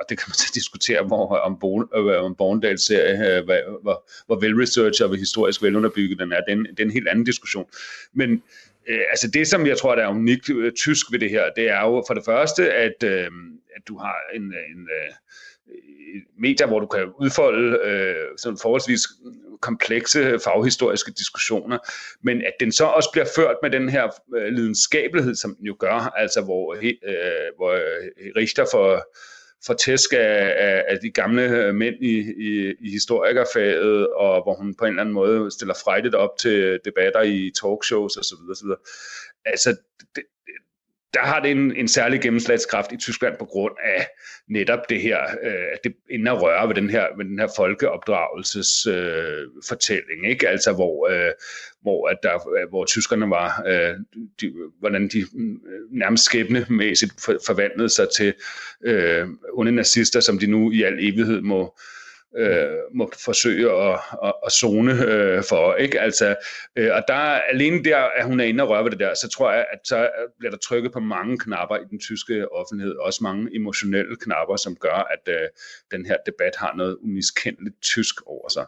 og 0.00 0.04
det 0.08 0.18
kan 0.18 0.24
man 0.28 0.34
så 0.34 0.50
diskutere, 0.60 1.02
hvor, 1.02 1.36
om, 1.36 1.58
Bo, 1.58 1.82
øh, 1.82 2.24
om 2.24 2.34
Borndals 2.34 2.86
serie, 2.86 3.38
øh, 3.38 3.44
hvor, 3.44 3.82
hvor, 3.82 4.10
hvor 4.26 4.40
velresearchet 4.40 5.10
og 5.10 5.16
historisk 5.16 5.62
velunderbygget 5.62 6.18
den 6.18 6.32
er. 6.32 6.40
Det 6.40 6.48
er, 6.48 6.52
en, 6.52 6.64
det 6.64 6.80
er 6.80 6.84
en 6.84 6.90
helt 6.90 7.08
anden 7.08 7.24
diskussion. 7.24 7.66
Men 8.14 8.42
øh, 8.88 9.00
altså 9.10 9.30
det, 9.30 9.48
som 9.48 9.66
jeg 9.66 9.78
tror, 9.78 9.94
der 9.94 10.02
er 10.02 10.08
unikt 10.08 10.50
øh, 10.50 10.72
tysk 10.72 11.12
ved 11.12 11.18
det 11.18 11.30
her, 11.30 11.44
det 11.56 11.70
er 11.70 11.80
jo 11.80 12.04
for 12.06 12.14
det 12.14 12.24
første, 12.24 12.72
at, 12.72 13.02
øh, 13.04 13.30
at 13.76 13.82
du 13.88 13.98
har 13.98 14.16
en, 14.34 14.42
øh, 14.42 14.76
en 14.76 14.88
øh, 14.96 15.14
medier, 16.38 16.66
hvor 16.66 16.80
du 16.80 16.86
kan 16.86 17.12
udfolde 17.20 17.78
øh, 17.84 18.38
sådan 18.38 18.58
forholdsvis 18.62 19.00
komplekse 19.60 20.38
faghistoriske 20.44 21.12
diskussioner, 21.12 21.78
men 22.22 22.42
at 22.42 22.52
den 22.60 22.72
så 22.72 22.84
også 22.84 23.08
bliver 23.12 23.26
ført 23.36 23.56
med 23.62 23.70
den 23.70 23.88
her 23.88 24.08
øh, 24.36 24.52
lidenskabelighed, 24.52 25.34
som 25.34 25.54
den 25.54 25.66
jo 25.66 25.76
gør, 25.78 26.12
altså 26.16 26.40
hvor, 26.40 26.74
øh, 26.82 27.56
hvor 27.56 27.78
Richter 28.36 28.64
for 28.72 29.06
for 29.66 29.74
tæsk 29.74 30.12
af, 30.12 30.54
af, 30.58 30.84
af 30.88 30.98
de 31.02 31.10
gamle 31.10 31.42
øh, 31.42 31.74
mænd 31.74 31.96
i, 32.00 32.18
i, 32.20 32.74
i 32.80 32.90
historikerfaget, 32.90 34.08
og 34.08 34.42
hvor 34.42 34.54
hun 34.54 34.74
på 34.74 34.84
en 34.84 34.90
eller 34.90 35.00
anden 35.00 35.14
måde 35.14 35.50
stiller 35.50 35.74
frejdigt 35.84 36.14
op 36.14 36.38
til 36.38 36.80
debatter 36.84 37.22
i 37.22 37.52
talkshows 37.60 38.16
osv. 38.16 38.50
osv. 38.50 38.68
Altså, 39.44 39.76
det, 40.16 40.24
der 41.14 41.20
har 41.20 41.40
det 41.40 41.50
en, 41.50 41.76
en 41.76 41.88
særlig 41.88 42.20
gennemslagskraft 42.20 42.92
i 42.92 42.96
Tyskland 42.96 43.36
på 43.38 43.44
grund 43.44 43.72
af 43.84 44.06
netop 44.48 44.78
det 44.88 45.02
her, 45.02 45.18
øh, 45.42 45.64
at 45.72 45.78
det 45.84 45.94
ender 46.10 46.32
at 46.32 46.42
røre 46.42 46.68
ved 46.68 46.74
den 46.74 46.90
her, 46.90 47.06
ved 47.16 47.24
den 47.24 47.38
her 47.38 47.48
folkeopdragelses 47.56 48.86
øh, 48.86 49.46
fortælling, 49.68 50.30
ikke? 50.30 50.48
Altså 50.48 50.72
hvor, 50.72 51.08
øh, 51.08 51.32
hvor, 51.82 52.08
at 52.08 52.18
der, 52.22 52.68
hvor 52.68 52.84
tyskerne 52.84 53.30
var, 53.30 53.62
øh, 53.66 53.94
de, 54.40 54.52
hvordan 54.78 55.08
de 55.08 55.26
mm, 55.32 55.52
øh, 55.52 55.98
nærmest 55.98 56.24
skæbnemæssigt 56.24 57.12
forvandlede 57.46 57.88
sig 57.88 58.06
til 58.16 58.34
øh, 58.84 59.26
onde 59.52 59.72
nazister, 59.72 60.20
som 60.20 60.38
de 60.38 60.46
nu 60.46 60.70
i 60.70 60.82
al 60.82 60.98
evighed 60.98 61.40
må, 61.40 61.64
øh, 61.64 62.01
må 62.94 63.12
forsøge 63.24 63.70
at, 63.70 63.98
at, 64.24 64.32
at 64.46 64.52
zone 64.52 64.92
øh, 64.92 65.42
for. 65.48 65.74
Ikke? 65.74 66.00
Altså, 66.00 66.36
øh, 66.76 66.90
og 66.92 67.02
der 67.08 67.14
alene 67.14 67.84
der, 67.84 67.96
at 67.96 68.24
hun 68.24 68.40
er 68.40 68.44
inde 68.44 68.64
og 68.64 68.70
røre 68.70 68.84
ved 68.84 68.90
det 68.90 69.00
der, 69.00 69.14
så 69.14 69.28
tror 69.28 69.52
jeg, 69.52 69.66
at 69.72 69.78
så 69.84 70.10
bliver 70.38 70.50
der 70.50 70.58
trykket 70.58 70.92
på 70.92 71.00
mange 71.00 71.38
knapper 71.38 71.76
i 71.76 71.84
den 71.90 71.98
tyske 72.00 72.52
offentlighed, 72.52 72.94
også 72.96 73.18
mange 73.22 73.56
emotionelle 73.56 74.16
knapper, 74.16 74.56
som 74.56 74.76
gør, 74.76 75.08
at 75.14 75.34
øh, 75.34 75.48
den 75.90 76.06
her 76.06 76.16
debat 76.26 76.56
har 76.56 76.74
noget 76.76 76.96
umiskendeligt 77.02 77.82
tysk 77.82 78.14
over 78.26 78.48
sig. 78.48 78.66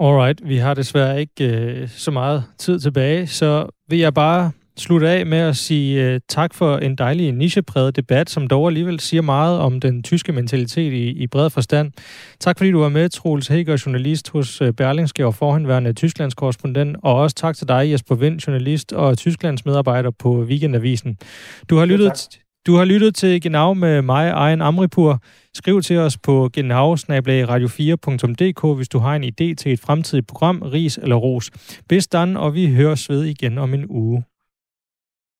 Alright, 0.00 0.48
vi 0.48 0.56
har 0.56 0.74
desværre 0.74 1.20
ikke 1.20 1.44
øh, 1.44 1.88
så 1.88 2.10
meget 2.10 2.44
tid 2.58 2.80
tilbage, 2.80 3.26
så 3.26 3.66
vil 3.88 3.98
jeg 3.98 4.14
bare 4.14 4.52
slutte 4.80 5.08
af 5.08 5.26
med 5.26 5.38
at 5.38 5.56
sige 5.56 6.14
uh, 6.14 6.20
tak 6.28 6.54
for 6.54 6.76
en 6.76 6.96
dejlig 6.96 7.32
nichepræget 7.32 7.96
debat, 7.96 8.30
som 8.30 8.46
dog 8.46 8.68
alligevel 8.68 9.00
siger 9.00 9.22
meget 9.22 9.58
om 9.58 9.80
den 9.80 10.02
tyske 10.02 10.32
mentalitet 10.32 10.92
i, 10.92 11.08
i 11.08 11.26
bred 11.26 11.50
forstand. 11.50 11.92
Tak 12.40 12.58
fordi 12.58 12.70
du 12.70 12.80
var 12.80 12.88
med, 12.88 13.08
Troels 13.08 13.48
Hækker, 13.48 13.82
journalist 13.86 14.30
hos 14.30 14.62
uh, 14.62 14.70
Berlingske 14.70 15.26
og 15.26 15.34
forhenværende 15.34 15.92
Tysklands 15.92 16.34
korrespondent, 16.34 16.96
og 17.02 17.14
også 17.14 17.36
tak 17.36 17.56
til 17.56 17.68
dig, 17.68 17.90
Jesper 17.90 18.14
Vind, 18.14 18.40
journalist 18.40 18.92
og 18.92 19.18
Tysklands 19.18 19.64
medarbejder 19.64 20.10
på 20.10 20.42
Weekendavisen. 20.42 21.18
Du 21.70 21.76
har 21.76 21.84
lyttet, 21.84 22.06
ja, 22.06 22.12
du 22.66 22.76
har 22.76 22.84
lyttet 22.84 23.14
til 23.14 23.40
Genau 23.40 23.74
med 23.74 24.02
mig, 24.02 24.30
Ejn 24.30 24.60
Amripur. 24.60 25.22
Skriv 25.54 25.82
til 25.82 25.98
os 25.98 26.18
på 26.18 26.50
genau-radio4.dk, 26.56 28.76
hvis 28.76 28.88
du 28.88 28.98
har 28.98 29.16
en 29.16 29.24
idé 29.24 29.54
til 29.54 29.72
et 29.72 29.80
fremtidigt 29.80 30.26
program, 30.26 30.62
ris 30.62 30.98
eller 31.02 31.16
ros. 31.16 31.50
Bedst 31.88 32.12
dan, 32.12 32.36
og 32.36 32.54
vi 32.54 32.74
høres 32.74 33.08
ved 33.08 33.24
igen 33.24 33.58
om 33.58 33.74
en 33.74 33.86
uge. 33.88 34.24